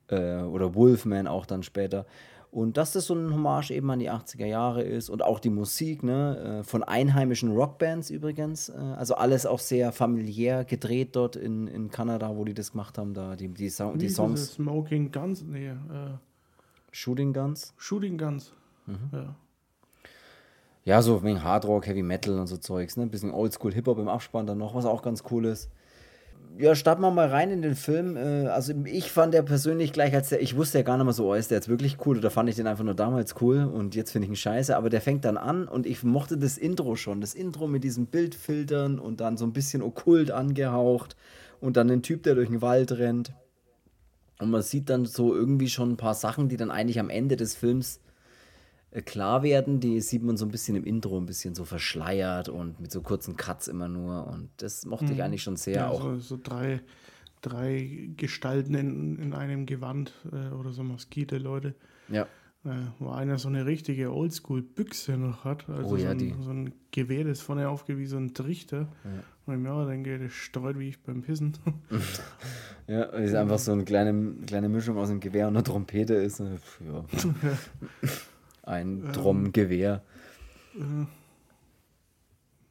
Äh, 0.07 0.41
oder 0.41 0.73
Wolfman 0.73 1.27
auch 1.27 1.45
dann 1.45 1.63
später. 1.63 2.05
Und 2.53 2.77
dass 2.77 2.91
das 2.91 3.07
so 3.07 3.15
ein 3.15 3.33
Hommage 3.33 3.71
eben 3.71 3.89
an 3.89 3.97
die 3.97 4.11
80er 4.11 4.45
Jahre 4.45 4.83
ist 4.83 5.09
und 5.09 5.23
auch 5.23 5.39
die 5.39 5.49
Musik, 5.49 6.03
ne, 6.03 6.59
äh, 6.59 6.63
von 6.63 6.83
einheimischen 6.83 7.51
Rockbands 7.51 8.11
übrigens. 8.11 8.69
Äh, 8.69 8.73
also 8.75 9.15
alles 9.15 9.47
auch 9.47 9.57
sehr 9.57 9.91
familiär 9.91 10.63
gedreht 10.63 11.15
dort 11.15 11.35
in, 11.35 11.67
in 11.67 11.89
Kanada, 11.89 12.37
wo 12.37 12.45
die 12.45 12.53
das 12.53 12.73
gemacht 12.73 12.99
haben, 12.99 13.15
da 13.15 13.35
die, 13.35 13.47
die, 13.47 13.69
Song, 13.69 13.97
die 13.97 14.07
Songs. 14.07 14.53
Smoking 14.53 15.11
Guns, 15.11 15.41
nee. 15.41 15.69
Äh, 15.69 15.73
Shooting 16.91 17.33
Guns? 17.33 17.73
Shooting 17.77 18.19
Guns, 18.19 18.53
mhm. 18.85 19.09
ja. 19.11 19.35
Ja, 20.85 21.01
so 21.01 21.23
wegen 21.23 21.43
Hardrock, 21.43 21.87
Heavy 21.87 22.03
Metal 22.03 22.37
und 22.37 22.45
so 22.45 22.57
Zeugs, 22.57 22.97
ne? 22.97 23.03
Ein 23.03 23.09
bisschen 23.09 23.31
Oldschool 23.31 23.73
Hip-Hop 23.73 23.97
im 23.97 24.09
Abspann 24.09 24.45
dann 24.45 24.59
noch, 24.59 24.75
was 24.75 24.85
auch 24.85 25.01
ganz 25.01 25.23
cool 25.31 25.45
ist. 25.45 25.71
Ja, 26.57 26.75
starten 26.75 27.01
wir 27.01 27.09
mal 27.09 27.29
rein 27.29 27.49
in 27.49 27.61
den 27.61 27.75
Film. 27.75 28.15
Äh, 28.15 28.47
also 28.47 28.73
ich 28.85 29.11
fand 29.11 29.33
der 29.33 29.41
persönlich 29.41 29.91
gleich 29.91 30.13
als 30.13 30.29
der, 30.29 30.41
ich 30.41 30.55
wusste 30.55 30.77
ja 30.77 30.83
gar 30.83 30.97
nicht 30.97 31.05
mal 31.05 31.13
so, 31.13 31.31
oh, 31.31 31.33
ist 31.33 31.49
der 31.49 31.57
jetzt 31.57 31.67
wirklich 31.67 31.97
cool 32.05 32.17
oder 32.17 32.29
fand 32.29 32.47
ich 32.49 32.55
den 32.55 32.67
einfach 32.67 32.83
nur 32.83 32.93
damals 32.93 33.41
cool 33.41 33.63
und 33.63 33.95
jetzt 33.95 34.11
finde 34.11 34.25
ich 34.25 34.31
ihn 34.31 34.35
scheiße, 34.35 34.77
aber 34.77 34.89
der 34.89 35.01
fängt 35.01 35.25
dann 35.25 35.37
an 35.37 35.67
und 35.67 35.87
ich 35.87 36.03
mochte 36.03 36.37
das 36.37 36.57
Intro 36.57 36.95
schon. 36.95 37.21
Das 37.21 37.33
Intro 37.33 37.67
mit 37.67 37.83
diesen 37.83 38.05
Bildfiltern 38.05 38.99
und 38.99 39.19
dann 39.19 39.35
so 39.37 39.45
ein 39.45 39.53
bisschen 39.53 39.81
okkult 39.81 40.29
angehaucht 40.29 41.15
und 41.59 41.75
dann 41.75 41.87
den 41.87 42.03
Typ, 42.03 42.23
der 42.23 42.35
durch 42.35 42.49
den 42.49 42.61
Wald 42.61 42.91
rennt. 42.91 43.33
Und 44.39 44.51
man 44.51 44.61
sieht 44.61 44.89
dann 44.89 45.05
so 45.05 45.33
irgendwie 45.33 45.69
schon 45.69 45.91
ein 45.91 45.97
paar 45.97 46.13
Sachen, 46.13 46.49
die 46.49 46.57
dann 46.57 46.71
eigentlich 46.71 46.99
am 46.99 47.09
Ende 47.09 47.35
des 47.35 47.55
Films 47.55 47.99
klar 49.01 49.43
werden. 49.43 49.79
Die 49.79 49.99
sieht 50.01 50.23
man 50.23 50.37
so 50.37 50.45
ein 50.45 50.51
bisschen 50.51 50.75
im 50.75 50.83
Intro, 50.83 51.17
ein 51.17 51.25
bisschen 51.25 51.55
so 51.55 51.65
verschleiert 51.65 52.49
und 52.49 52.79
mit 52.79 52.91
so 52.91 53.01
kurzen 53.01 53.35
Cuts 53.35 53.67
immer 53.67 53.87
nur. 53.87 54.27
Und 54.27 54.49
das 54.57 54.85
mochte 54.85 55.05
ich 55.05 55.15
mhm. 55.15 55.21
eigentlich 55.21 55.43
schon 55.43 55.55
sehr 55.55 55.75
ja, 55.75 55.89
auch. 55.89 56.01
So, 56.01 56.19
so, 56.19 56.39
drei, 56.41 56.81
drei 57.41 58.09
Gestalten 58.15 58.75
in, 58.75 59.17
in 59.19 59.33
einem 59.33 59.65
Gewand 59.65 60.13
äh, 60.31 60.53
oder 60.53 60.71
so 60.71 60.83
maskierte 60.83 61.37
Leute. 61.37 61.73
Ja. 62.09 62.27
Äh, 62.65 62.69
wo 62.99 63.09
einer 63.09 63.37
so 63.39 63.49
eine 63.49 63.65
richtige 63.65 64.13
Oldschool-Büchse 64.13 65.17
noch 65.17 65.43
hat. 65.43 65.67
Also 65.67 65.95
oh, 65.95 65.97
ja, 65.97 66.17
so, 66.17 66.25
ein, 66.25 66.41
so, 66.41 66.49
ein, 66.51 66.73
Gewehr, 66.91 67.25
das 67.25 67.41
vorne 67.41 67.67
aufgeht 67.67 67.97
wie 67.97 68.05
so 68.05 68.17
ein 68.17 68.33
Trichter. 68.33 68.87
Ja. 69.03 69.23
Und 69.45 69.55
ich 69.55 69.59
mir 69.59 69.85
denke, 69.85 70.19
das 70.19 70.31
streut 70.31 70.79
wie 70.79 70.89
ich 70.89 71.01
beim 71.01 71.23
Pissen. 71.23 71.57
ja, 72.87 73.03
ist 73.03 73.35
einfach 73.35 73.59
so 73.59 73.73
eine 73.73 73.83
kleine, 73.83 74.35
kleine 74.45 74.69
Mischung 74.69 74.97
aus 74.97 75.09
einem 75.09 75.19
Gewehr 75.19 75.47
und 75.47 75.55
einer 75.55 75.63
Trompete 75.63 76.13
ist. 76.13 76.39
Ja. 76.39 77.03
Ein 78.63 79.11
Drum-Gewehr. 79.11 80.01
Mhm. 80.73 81.07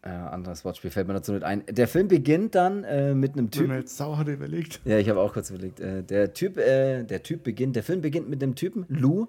Äh, 0.05 0.09
anderes 0.09 0.65
Wortspiel 0.65 0.91
fällt 0.91 1.07
mir 1.07 1.15
dazu 1.15 1.33
nicht 1.33 1.45
ein. 1.45 1.63
Der 1.71 1.87
Film 1.87 2.09
beginnt 2.09 2.57
dann 2.57 2.83
äh, 2.83 3.15
mit 3.15 3.35
einem 3.35 3.53
Typ. 3.53 3.67
Ich 3.67 3.71
jetzt 3.71 3.97
sauer 3.97 4.27
überlegt. 4.27 4.81
Ja, 4.85 4.99
ich 4.99 5.09
habe 5.09 5.21
auch 5.21 5.33
kurz 5.33 5.51
überlegt. 5.51 5.79
Äh, 5.79 6.03
der 6.03 6.35
Typ, 6.35 6.57
äh, 6.57 7.05
der 7.05 7.23
Typ 7.23 7.45
beginnt, 7.45 7.77
der 7.77 7.85
Film 7.85 8.01
beginnt 8.01 8.29
mit 8.29 8.43
einem 8.43 8.57
Typen, 8.57 8.85
Lou, 8.89 9.29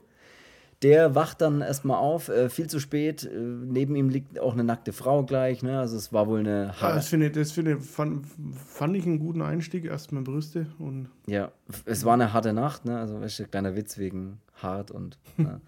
Der 0.83 1.15
wacht 1.15 1.41
dann 1.41 1.61
erstmal 1.61 1.97
auf, 1.97 2.29
äh, 2.29 2.49
viel 2.49 2.67
zu 2.67 2.79
spät. 2.79 3.23
Äh, 3.23 3.37
neben 3.37 3.95
ihm 3.95 4.09
liegt 4.09 4.39
auch 4.39 4.53
eine 4.53 4.63
nackte 4.63 4.93
Frau 4.93 5.23
gleich. 5.23 5.63
Ne? 5.63 5.79
Also 5.79 5.97
es 5.97 6.13
war 6.13 6.27
wohl 6.27 6.41
eine. 6.41 6.73
Ja, 6.79 6.93
das 6.93 7.07
finde 7.07 7.31
das 7.31 7.51
finde, 7.53 7.79
fand, 7.79 8.25
fand 8.67 8.95
ich 8.95 9.05
einen 9.05 9.19
guten 9.19 9.41
Einstieg. 9.41 9.85
Erstmal 9.85 10.23
Brüste 10.23 10.67
und. 10.79 11.09
Ja, 11.25 11.51
es 11.85 12.05
war 12.05 12.13
eine 12.13 12.33
harte 12.33 12.53
Nacht. 12.53 12.85
Ne? 12.85 12.97
Also, 12.97 13.19
weißt 13.19 13.39
du, 13.39 13.47
kleiner 13.47 13.75
Witz 13.75 13.97
wegen 13.97 14.39
hart 14.61 14.91
und. 14.91 15.17
ja. 15.37 15.59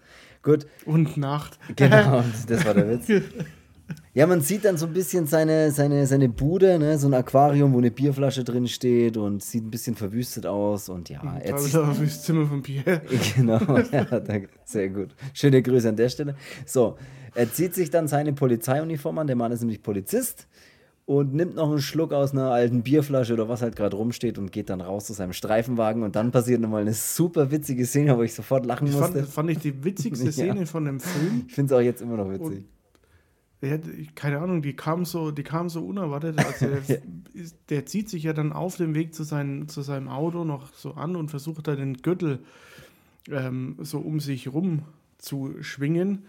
Gut. 0.42 0.66
Und 0.86 1.16
Nacht. 1.16 1.58
Genau, 1.74 2.22
das 2.46 2.64
war 2.64 2.74
der 2.74 2.88
Witz. 2.88 3.08
Ja, 4.14 4.26
man 4.26 4.40
sieht 4.40 4.64
dann 4.64 4.78
so 4.78 4.86
ein 4.86 4.92
bisschen 4.92 5.26
seine, 5.26 5.70
seine, 5.70 6.06
seine 6.06 6.28
Bude, 6.28 6.78
ne? 6.78 6.98
so 6.98 7.06
ein 7.06 7.14
Aquarium, 7.14 7.74
wo 7.74 7.78
eine 7.78 7.90
Bierflasche 7.90 8.44
drin 8.44 8.66
steht 8.66 9.16
und 9.16 9.42
sieht 9.42 9.64
ein 9.64 9.70
bisschen 9.70 9.94
verwüstet 9.94 10.46
aus 10.46 10.88
und 10.88 11.08
ja. 11.10 11.20
Er 11.42 11.52
da 11.52 11.94
das 12.00 12.22
Zimmer 12.22 12.46
von 12.46 12.62
Pierre. 12.62 13.02
Genau, 13.36 13.60
ja, 13.92 14.04
danke. 14.04 14.48
sehr 14.64 14.88
gut. 14.88 15.14
Schöne 15.34 15.62
Grüße 15.62 15.88
an 15.88 15.96
der 15.96 16.08
Stelle. 16.08 16.34
So, 16.64 16.96
er 17.34 17.52
zieht 17.52 17.74
sich 17.74 17.90
dann 17.90 18.08
seine 18.08 18.32
Polizeiuniform 18.32 19.18
an, 19.18 19.26
der 19.26 19.36
Mann 19.36 19.52
ist 19.52 19.60
nämlich 19.60 19.82
Polizist 19.82 20.46
und 21.04 21.34
nimmt 21.34 21.54
noch 21.54 21.70
einen 21.70 21.80
Schluck 21.80 22.12
aus 22.12 22.32
einer 22.32 22.50
alten 22.50 22.82
Bierflasche 22.82 23.34
oder 23.34 23.48
was 23.48 23.62
halt 23.62 23.76
gerade 23.76 23.96
rumsteht 23.96 24.38
und 24.38 24.50
geht 24.50 24.70
dann 24.70 24.80
raus 24.80 25.06
zu 25.06 25.12
seinem 25.12 25.32
Streifenwagen 25.32 26.02
und 26.02 26.16
dann 26.16 26.32
passiert 26.32 26.60
nochmal 26.60 26.82
eine 26.82 26.94
super 26.94 27.50
witzige 27.50 27.86
Szene, 27.86 28.16
wo 28.18 28.22
ich 28.22 28.34
sofort 28.34 28.66
lachen 28.66 28.88
ich 28.88 28.94
musste. 28.94 29.20
Fand, 29.20 29.28
fand 29.28 29.50
ich 29.50 29.58
die 29.58 29.84
witzigste 29.84 30.32
Szene 30.32 30.60
ja. 30.60 30.66
von 30.66 30.84
dem 30.84 31.00
Film. 31.00 31.44
Ich 31.46 31.54
finde 31.54 31.74
es 31.74 31.78
auch 31.78 31.82
jetzt 31.82 32.02
immer 32.02 32.16
noch 32.16 32.28
witzig. 32.28 32.58
Und 32.58 32.75
der, 33.62 33.80
keine 34.14 34.38
Ahnung, 34.38 34.62
die 34.62 34.74
kam 34.74 35.04
so, 35.04 35.30
die 35.30 35.42
kam 35.42 35.68
so 35.68 35.84
unerwartet. 35.84 36.38
Also 36.38 36.66
der, 36.66 37.02
der, 37.68 37.86
zieht 37.86 38.10
sich 38.10 38.22
ja 38.24 38.32
dann 38.32 38.52
auf 38.52 38.76
dem 38.76 38.94
Weg 38.94 39.14
zu, 39.14 39.24
sein, 39.24 39.68
zu 39.68 39.82
seinem 39.82 40.08
Auto 40.08 40.44
noch 40.44 40.72
so 40.74 40.94
an 40.94 41.16
und 41.16 41.30
versucht 41.30 41.66
da 41.66 41.74
den 41.74 41.94
Gürtel 41.94 42.40
ähm, 43.30 43.76
so 43.80 43.98
um 43.98 44.20
sich 44.20 44.52
rum 44.52 44.82
zu 45.18 45.54
schwingen. 45.62 46.26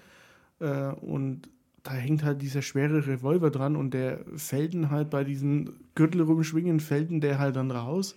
Äh, 0.60 0.94
und 0.94 1.50
da 1.84 1.94
hängt 1.94 2.24
halt 2.24 2.42
dieser 2.42 2.62
schwere 2.62 3.08
Revolver 3.08 3.50
dran 3.50 3.76
und 3.76 3.94
der 3.94 4.20
fällt 4.36 4.74
ihn 4.74 4.90
halt 4.90 5.10
bei 5.10 5.24
diesem 5.24 5.74
Gürtel 5.96 6.22
rumschwingen, 6.22 6.80
fällt 6.80 7.12
ihn 7.12 7.22
der 7.22 7.40
halt 7.40 7.56
dann 7.56 7.72
raus 7.72 8.16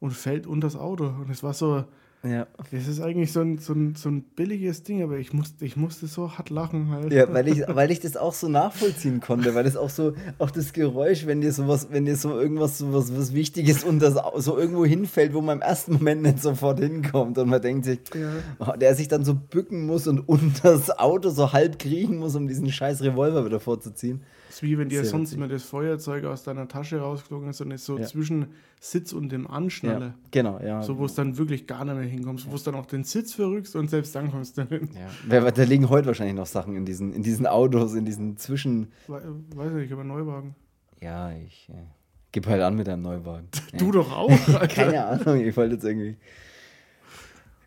und 0.00 0.12
fällt 0.12 0.46
unter 0.46 0.66
das 0.66 0.76
Auto. 0.76 1.06
Und 1.06 1.30
es 1.30 1.42
war 1.42 1.54
so, 1.54 1.84
ja. 2.24 2.46
Das 2.70 2.86
ist 2.86 3.00
eigentlich 3.00 3.32
so 3.32 3.40
ein, 3.40 3.58
so 3.58 3.72
ein, 3.72 3.96
so 3.96 4.08
ein 4.08 4.22
billiges 4.22 4.84
Ding, 4.84 5.02
aber 5.02 5.18
ich 5.18 5.32
musste, 5.32 5.64
ich 5.64 5.76
musste 5.76 6.06
so 6.06 6.30
hart 6.30 6.50
lachen 6.50 6.90
halt. 6.90 7.12
Ja, 7.12 7.32
weil 7.32 7.48
ich, 7.48 7.62
weil 7.66 7.90
ich 7.90 7.98
das 7.98 8.16
auch 8.16 8.32
so 8.32 8.48
nachvollziehen 8.48 9.20
konnte, 9.20 9.56
weil 9.56 9.64
das 9.64 9.76
auch 9.76 9.90
so, 9.90 10.12
auch 10.38 10.52
das 10.52 10.72
Geräusch, 10.72 11.26
wenn 11.26 11.40
dir 11.40 11.52
sowas, 11.52 11.88
wenn 11.90 12.04
dir 12.04 12.16
so 12.16 12.38
irgendwas, 12.38 12.78
so 12.78 12.92
was, 12.92 13.16
was 13.16 13.34
Wichtiges 13.34 13.82
und 13.82 14.00
das 14.00 14.16
so 14.36 14.56
irgendwo 14.56 14.84
hinfällt, 14.84 15.34
wo 15.34 15.40
man 15.40 15.58
im 15.58 15.62
ersten 15.62 15.94
Moment 15.94 16.22
nicht 16.22 16.40
sofort 16.40 16.78
hinkommt 16.78 17.38
und 17.38 17.48
man 17.48 17.60
denkt 17.60 17.86
sich, 17.86 17.98
ja. 18.14 18.30
oh, 18.60 18.76
der 18.78 18.94
sich 18.94 19.08
dann 19.08 19.24
so 19.24 19.34
bücken 19.34 19.86
muss 19.86 20.06
und 20.06 20.20
unter 20.28 20.72
das 20.72 20.96
Auto 20.96 21.30
so 21.30 21.52
halb 21.52 21.80
kriechen 21.80 22.18
muss, 22.18 22.36
um 22.36 22.46
diesen 22.46 22.70
scheiß 22.70 23.02
Revolver 23.02 23.44
wieder 23.44 23.58
vorzuziehen. 23.58 24.22
Ist 24.52 24.62
wie 24.62 24.76
wenn 24.76 24.90
dir 24.90 25.02
sonst 25.06 25.32
immer 25.32 25.48
das 25.48 25.62
Feuerzeug 25.62 26.24
aus 26.26 26.42
deiner 26.42 26.68
Tasche 26.68 27.00
rausgeflogen 27.00 27.48
ist 27.48 27.62
und 27.62 27.70
ist 27.70 27.86
so 27.86 27.98
ja. 27.98 28.04
zwischen 28.04 28.48
Sitz 28.80 29.14
und 29.14 29.32
dem 29.32 29.46
Anschnalle. 29.46 30.04
Ja, 30.04 30.14
genau, 30.30 30.60
ja. 30.60 30.82
So, 30.82 30.98
wo 30.98 31.06
es 31.06 31.14
dann 31.14 31.38
wirklich 31.38 31.66
gar 31.66 31.86
nicht 31.86 31.94
mehr 31.94 32.04
hinkommst, 32.04 32.50
wo 32.50 32.56
es 32.56 32.62
dann 32.62 32.74
auch 32.74 32.84
den 32.84 33.02
Sitz 33.02 33.32
verrückst 33.32 33.74
und 33.76 33.88
selbst 33.88 34.14
dann 34.14 34.30
kommst 34.30 34.58
du 34.58 34.64
hin. 34.64 34.90
Ja. 35.30 35.50
Da 35.50 35.62
liegen 35.62 35.88
heute 35.88 36.08
wahrscheinlich 36.08 36.36
noch 36.36 36.44
Sachen 36.44 36.76
in 36.76 36.84
diesen, 36.84 37.14
in 37.14 37.22
diesen 37.22 37.46
Autos, 37.46 37.94
in 37.94 38.04
diesen 38.04 38.36
Zwischen. 38.36 38.92
Weiß 39.08 39.72
nicht, 39.72 39.86
ich 39.86 39.90
habe 39.90 40.02
einen 40.02 40.10
Neuwagen. 40.10 40.54
Ja, 41.00 41.32
ich 41.32 41.70
äh, 41.70 41.86
gib 42.30 42.46
halt 42.46 42.60
an 42.60 42.76
mit 42.76 42.88
deinem 42.88 43.02
Neuwagen. 43.02 43.48
du 43.78 43.90
doch 43.90 44.12
auch, 44.12 44.30
Keine 44.68 45.02
Ahnung, 45.02 45.40
ich 45.40 45.56
wollte 45.56 45.76
jetzt 45.76 45.84
irgendwie. 45.84 46.18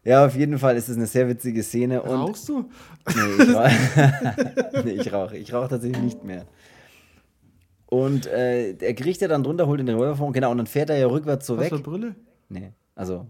Ja, 0.03 0.23
auf 0.23 0.35
jeden 0.35 0.59
Fall 0.59 0.77
ist 0.77 0.87
es 0.87 0.97
eine 0.97 1.07
sehr 1.07 1.27
witzige 1.27 1.63
Szene. 1.63 2.03
Und 2.03 2.11
Rauchst 2.11 2.47
du? 2.47 2.69
Nee, 3.07 3.43
ich 3.43 3.55
rauche. 3.55 4.81
nee, 4.85 4.91
ich 4.91 5.11
rauche. 5.11 5.37
Ich 5.37 5.51
rauche 5.51 5.69
tatsächlich 5.69 6.03
nicht 6.03 6.23
mehr. 6.23 6.45
Und 7.95 8.27
äh, 8.27 8.73
er 8.73 8.93
kriegt 8.93 9.21
ja 9.21 9.29
dann 9.29 9.43
drunter, 9.43 9.67
holt 9.67 9.79
den 9.79 9.87
Revolver 9.87 10.17
vor, 10.17 10.31
genau, 10.33 10.51
und 10.51 10.57
dann 10.57 10.67
fährt 10.67 10.89
er 10.89 10.97
ja 10.97 11.07
rückwärts 11.07 11.47
so 11.47 11.55
Hast 11.55 11.63
weg. 11.63 11.71
Hast 11.71 11.85
du 11.85 11.91
Brille? 11.91 12.15
Nee, 12.49 12.73
also, 12.93 13.25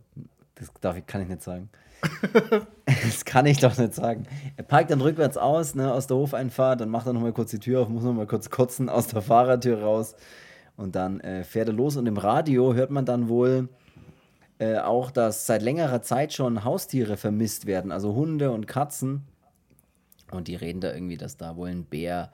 das 0.55 0.71
darf 0.81 0.97
ich, 0.97 1.05
kann 1.05 1.21
ich 1.21 1.27
nicht 1.27 1.43
sagen. 1.43 1.69
das 2.85 3.25
kann 3.25 3.45
ich 3.45 3.59
doch 3.59 3.77
nicht 3.77 3.93
sagen. 3.93 4.25
Er 4.57 4.63
parkt 4.63 4.89
dann 4.89 5.01
rückwärts 5.01 5.37
aus, 5.37 5.75
ne, 5.75 5.93
aus 5.93 6.07
der 6.07 6.17
Hofeinfahrt, 6.17 6.81
dann 6.81 6.89
macht 6.89 7.05
er 7.05 7.13
nochmal 7.13 7.31
kurz 7.31 7.51
die 7.51 7.59
Tür 7.59 7.81
auf, 7.81 7.89
muss 7.89 8.03
nochmal 8.03 8.25
kurz 8.25 8.49
kotzen 8.49 8.89
aus 8.89 9.05
der 9.05 9.21
Fahrertür 9.21 9.81
raus. 9.81 10.15
Und 10.77 10.95
dann 10.95 11.19
äh, 11.19 11.43
fährt 11.43 11.67
er 11.67 11.73
los 11.73 11.95
und 11.95 12.07
im 12.07 12.17
Radio 12.17 12.73
hört 12.73 12.89
man 12.89 13.05
dann 13.05 13.29
wohl 13.29 13.69
äh, 14.57 14.79
auch, 14.79 15.11
dass 15.11 15.45
seit 15.45 15.61
längerer 15.61 16.01
Zeit 16.01 16.33
schon 16.33 16.63
Haustiere 16.63 17.17
vermisst 17.17 17.67
werden, 17.67 17.91
also 17.91 18.15
Hunde 18.15 18.51
und 18.51 18.65
Katzen. 18.65 19.21
Und 20.31 20.47
die 20.47 20.55
reden 20.55 20.81
da 20.81 20.91
irgendwie, 20.91 21.17
dass 21.17 21.37
da 21.37 21.55
wohl 21.55 21.69
ein 21.69 21.85
Bär 21.85 22.31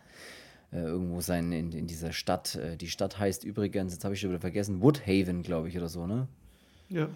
irgendwo 0.77 1.21
sein 1.21 1.51
in, 1.51 1.71
in 1.71 1.87
dieser 1.87 2.13
Stadt. 2.13 2.55
Äh, 2.55 2.77
die 2.77 2.87
Stadt 2.87 3.19
heißt 3.19 3.43
übrigens, 3.43 3.93
jetzt 3.93 4.03
habe 4.03 4.13
ich 4.13 4.21
schon 4.21 4.29
wieder 4.29 4.39
vergessen, 4.39 4.81
Woodhaven, 4.81 5.43
glaube 5.43 5.69
ich, 5.69 5.77
oder 5.77 5.89
so, 5.89 6.07
ne? 6.07 6.27
Ja. 6.89 7.09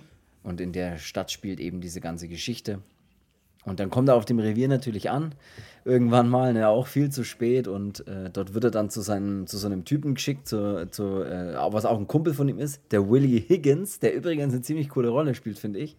Und 0.43 0.61
in 0.61 0.73
der 0.73 0.97
Stadt 0.97 1.31
spielt 1.31 1.59
eben 1.59 1.81
diese 1.81 2.01
ganze 2.01 2.27
Geschichte. 2.27 2.79
Und 3.65 3.79
dann 3.79 3.89
kommt 3.89 4.09
er 4.09 4.15
auf 4.15 4.25
dem 4.25 4.37
Revier 4.37 4.67
natürlich 4.67 5.09
an, 5.09 5.33
irgendwann 5.85 6.29
mal, 6.29 6.53
ne, 6.53 6.67
auch 6.67 6.85
viel 6.85 7.09
zu 7.09 7.23
spät. 7.23 7.67
Und 7.67 8.07
äh, 8.07 8.29
dort 8.29 8.53
wird 8.53 8.65
er 8.65 8.71
dann 8.71 8.91
zu, 8.91 9.01
seinem, 9.01 9.47
zu 9.47 9.57
so 9.57 9.65
einem 9.65 9.85
Typen 9.85 10.13
geschickt, 10.13 10.47
zu, 10.47 10.87
zu, 10.91 11.23
äh, 11.23 11.55
was 11.55 11.85
auch 11.85 11.97
ein 11.97 12.07
Kumpel 12.07 12.35
von 12.35 12.47
ihm 12.47 12.59
ist, 12.59 12.79
der 12.91 13.09
Willie 13.09 13.39
Higgins, 13.39 13.99
der 13.99 14.13
übrigens 14.13 14.53
eine 14.53 14.61
ziemlich 14.61 14.89
coole 14.89 15.09
Rolle 15.09 15.33
spielt, 15.33 15.57
finde 15.57 15.79
ich. 15.79 15.97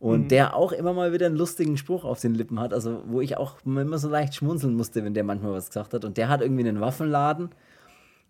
Und 0.00 0.22
mhm. 0.22 0.28
der 0.28 0.56
auch 0.56 0.72
immer 0.72 0.94
mal 0.94 1.12
wieder 1.12 1.26
einen 1.26 1.36
lustigen 1.36 1.76
Spruch 1.76 2.04
auf 2.04 2.20
den 2.20 2.34
Lippen 2.34 2.58
hat, 2.58 2.72
also 2.72 3.02
wo 3.06 3.20
ich 3.20 3.36
auch 3.36 3.56
immer 3.66 3.98
so 3.98 4.08
leicht 4.08 4.34
schmunzeln 4.34 4.74
musste, 4.74 5.04
wenn 5.04 5.12
der 5.12 5.24
manchmal 5.24 5.52
was 5.52 5.68
gesagt 5.68 5.92
hat. 5.92 6.06
Und 6.06 6.16
der 6.16 6.30
hat 6.30 6.40
irgendwie 6.40 6.66
einen 6.66 6.80
Waffenladen, 6.80 7.50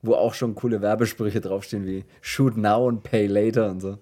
wo 0.03 0.15
auch 0.15 0.35
schon 0.35 0.57
coole 0.57 0.83
Werbesprüche 0.83 1.41
draufstehen 1.41 1.87
wie 1.87 2.05
Shoot 2.21 2.57
now 2.57 2.89
and 2.89 3.05
pay 3.05 3.27
later 3.27 3.71
und 3.71 3.81
so. 3.81 3.99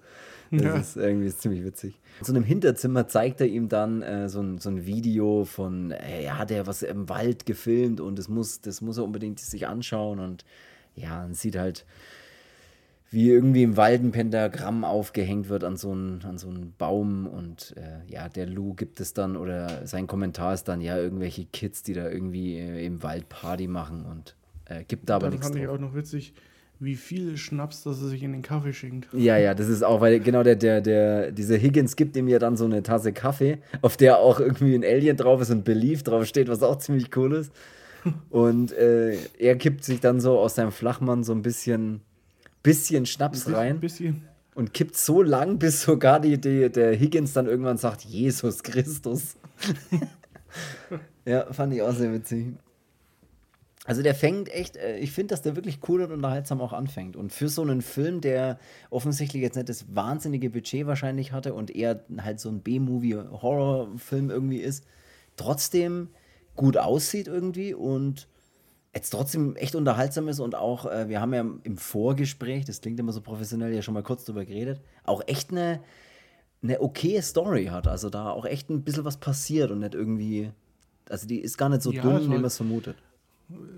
Das 0.51 0.63
ja. 0.63 0.75
ist 0.77 0.97
irgendwie 0.97 1.29
ziemlich 1.29 1.63
witzig. 1.63 1.99
In 2.19 2.25
so 2.25 2.33
einem 2.33 2.43
Hinterzimmer 2.43 3.07
zeigt 3.07 3.39
er 3.39 3.47
ihm 3.47 3.69
dann 3.69 4.01
äh, 4.01 4.29
so, 4.29 4.41
ein, 4.41 4.57
so 4.57 4.69
ein 4.69 4.85
Video 4.87 5.45
von, 5.45 5.91
äh, 5.91 6.23
ja, 6.23 6.43
der 6.45 6.65
was 6.65 6.81
im 6.81 7.07
Wald 7.07 7.45
gefilmt 7.45 8.01
und 8.01 8.17
das 8.17 8.29
muss, 8.29 8.61
das 8.61 8.81
muss 8.81 8.97
er 8.97 9.03
unbedingt 9.03 9.39
sich 9.39 9.67
anschauen 9.67 10.19
und 10.19 10.43
ja, 10.95 11.21
man 11.21 11.35
sieht 11.35 11.55
halt 11.55 11.85
wie 13.11 13.29
irgendwie 13.29 13.63
im 13.63 13.75
Wald 13.75 14.03
ein 14.03 14.11
Pentagramm 14.11 14.83
aufgehängt 14.83 15.49
wird 15.49 15.63
an 15.63 15.77
so 15.77 15.91
einen, 15.91 16.23
an 16.23 16.37
so 16.37 16.47
einen 16.47 16.73
Baum 16.77 17.27
und 17.27 17.73
äh, 17.77 18.11
ja, 18.11 18.29
der 18.29 18.45
Lou 18.45 18.75
gibt 18.75 18.99
es 18.99 19.13
dann 19.13 19.35
oder 19.35 19.87
sein 19.87 20.05
Kommentar 20.05 20.53
ist 20.53 20.67
dann 20.67 20.79
ja 20.81 20.97
irgendwelche 20.97 21.45
Kids, 21.45 21.81
die 21.81 21.93
da 21.93 22.09
irgendwie 22.09 22.57
äh, 22.57 22.85
im 22.85 23.01
Wald 23.01 23.27
Party 23.29 23.67
machen 23.67 24.05
und 24.05 24.35
äh, 24.65 24.83
gibt 24.83 25.09
da 25.09 25.15
aber 25.15 25.29
nichts. 25.29 25.47
Das 25.47 25.51
fand 25.51 25.63
ich 25.63 25.69
auch 25.69 25.79
noch 25.79 25.95
witzig, 25.95 26.33
wie 26.79 26.95
viel 26.95 27.35
Schnaps, 27.37 27.83
dass 27.83 28.01
er 28.01 28.09
sich 28.09 28.21
in 28.21 28.31
den 28.31 28.41
Kaffee 28.43 28.73
schenkt. 28.73 29.07
Ja, 29.13 29.37
ja, 29.37 29.53
das 29.55 29.67
ist 29.67 29.83
auch, 29.83 30.01
weil 30.01 30.19
genau 30.19 30.43
der, 30.43 30.55
der, 30.55 30.79
der, 30.79 31.31
dieser 31.31 31.57
Higgins 31.57 31.95
gibt 31.95 32.15
ihm 32.15 32.27
ja 32.27 32.37
dann 32.37 32.57
so 32.57 32.65
eine 32.65 32.83
Tasse 32.83 33.11
Kaffee, 33.11 33.57
auf 33.81 33.97
der 33.97 34.19
auch 34.19 34.39
irgendwie 34.39 34.75
ein 34.75 34.83
Alien 34.83 35.17
drauf 35.17 35.41
ist 35.41 35.49
und 35.49 35.65
Belief 35.65 36.03
drauf 36.03 36.25
steht, 36.25 36.47
was 36.47 36.63
auch 36.63 36.77
ziemlich 36.77 37.15
cool 37.17 37.33
ist. 37.33 37.51
Und 38.29 38.71
äh, 38.71 39.17
er 39.37 39.57
kippt 39.57 39.83
sich 39.83 39.99
dann 39.99 40.21
so 40.21 40.39
aus 40.39 40.55
seinem 40.55 40.71
Flachmann 40.71 41.25
so 41.25 41.33
ein 41.33 41.41
bisschen 41.41 41.99
bisschen 42.63 43.05
Schnaps 43.05 43.47
ein 43.47 43.53
rein. 43.53 43.79
Bisschen. 43.79 44.23
Und 44.55 44.73
kippt 44.73 44.97
so 44.97 45.21
lang, 45.21 45.57
bis 45.57 45.83
sogar 45.83 46.19
die, 46.19 46.39
die, 46.39 46.69
der 46.69 46.95
Higgins 46.95 47.33
dann 47.33 47.47
irgendwann 47.47 47.77
sagt, 47.77 48.01
Jesus 48.01 48.63
Christus. 48.63 49.37
ja, 51.25 51.51
fand 51.53 51.73
ich 51.73 51.81
auch 51.81 51.93
sehr 51.93 52.11
witzig. 52.11 52.47
Also 53.85 54.03
der 54.03 54.13
fängt 54.13 54.53
echt, 54.53 54.77
äh, 54.77 54.97
ich 54.97 55.11
finde, 55.11 55.33
dass 55.33 55.41
der 55.41 55.55
wirklich 55.55 55.79
cool 55.87 56.03
und 56.03 56.11
unterhaltsam 56.11 56.61
auch 56.61 56.73
anfängt. 56.73 57.15
Und 57.15 57.31
für 57.31 57.49
so 57.49 57.61
einen 57.61 57.81
Film, 57.81 58.21
der 58.21 58.59
offensichtlich 58.91 59.41
jetzt 59.41 59.55
nicht 59.55 59.69
das 59.69 59.95
wahnsinnige 59.95 60.51
Budget 60.51 60.85
wahrscheinlich 60.85 61.31
hatte 61.31 61.53
und 61.53 61.75
eher 61.75 62.03
halt 62.19 62.39
so 62.39 62.49
ein 62.49 62.59
B-Movie-Horrorfilm 62.59 64.29
irgendwie 64.29 64.59
ist, 64.59 64.85
trotzdem 65.37 66.09
gut 66.55 66.77
aussieht 66.77 67.27
irgendwie 67.27 67.73
und 67.73 68.27
jetzt 68.93 69.11
trotzdem 69.11 69.55
echt 69.55 69.75
unterhaltsam 69.75 70.27
ist 70.27 70.39
und 70.39 70.55
auch, 70.55 70.85
äh, 70.85 71.09
wir 71.09 71.21
haben 71.21 71.33
ja 71.33 71.45
im 71.63 71.77
Vorgespräch, 71.77 72.65
das 72.65 72.81
klingt 72.81 72.99
immer 72.99 73.11
so 73.11 73.21
professionell, 73.21 73.73
ja 73.73 73.81
schon 73.81 73.93
mal 73.93 74.03
kurz 74.03 74.25
drüber 74.25 74.45
geredet, 74.45 74.81
auch 75.03 75.21
echt 75.27 75.51
eine, 75.51 75.81
eine 76.63 76.81
okaye 76.81 77.21
Story 77.21 77.65
hat. 77.65 77.87
Also 77.87 78.09
da 78.09 78.31
auch 78.31 78.45
echt 78.45 78.69
ein 78.69 78.83
bisschen 78.83 79.05
was 79.05 79.17
passiert 79.17 79.71
und 79.71 79.79
nicht 79.79 79.93
irgendwie, 79.93 80.51
also 81.07 81.27
die 81.27 81.39
ist 81.39 81.57
gar 81.57 81.69
nicht 81.69 81.81
so 81.81 81.91
ja, 81.91 82.01
dumm, 82.01 82.23
wie 82.23 82.27
man 82.27 82.45
es 82.45 82.57
vermutet. 82.57 82.95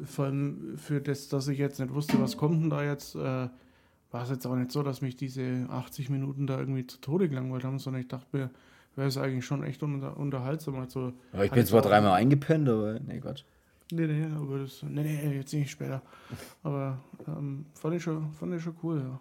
Vor 0.06 0.26
allem 0.26 0.78
für 0.78 1.02
das, 1.02 1.30
dass 1.30 1.48
ich 1.48 1.58
jetzt 1.58 1.80
nicht 1.80 1.94
wusste, 1.94 2.20
was 2.20 2.38
kommt 2.38 2.62
denn 2.62 2.70
da 2.70 2.84
jetzt, 2.84 3.16
äh, 3.16 3.20
war 3.20 4.24
es 4.24 4.30
jetzt 4.30 4.46
auch 4.46 4.56
nicht 4.56 4.72
so, 4.72 4.84
dass 4.84 5.02
mich 5.02 5.16
diese 5.16 5.68
80 5.70 6.10
Minuten 6.10 6.48
da 6.48 6.60
irgendwie 6.60 6.86
zu 6.86 7.00
Tode 7.00 7.30
gelangweilt 7.30 7.64
haben, 7.64 7.80
sondern 7.80 8.02
ich 8.02 8.10
dachte 8.10 8.28
mir, 8.36 8.50
wäre 8.96 9.08
es 9.08 9.18
eigentlich 9.18 9.46
schon 9.46 9.64
echt 9.64 9.84
unter, 9.84 10.18
unterhaltsam. 10.18 10.76
Also, 10.76 11.14
ja, 11.34 11.44
ich 11.44 11.52
bin 11.52 11.66
zwar 11.66 11.82
dreimal 11.82 12.14
eingepennt, 12.14 12.68
aber 12.68 13.00
nee, 13.00 13.20
Quatsch. 13.20 13.44
Nee, 13.92 14.08
nee, 14.08 14.26
aber 14.36 14.60
das. 14.60 14.84
Nee, 14.84 15.04
nee, 15.04 15.36
jetzt 15.38 15.54
nicht 15.54 15.72
später. 15.72 16.02
Aber 16.64 17.00
ähm, 17.28 17.66
fand, 17.74 17.96
ich 17.96 18.04
schon, 18.04 18.32
fand 18.34 18.54
ich 18.56 18.64
schon 18.64 18.76
cool, 18.84 19.00
ja. 19.00 19.20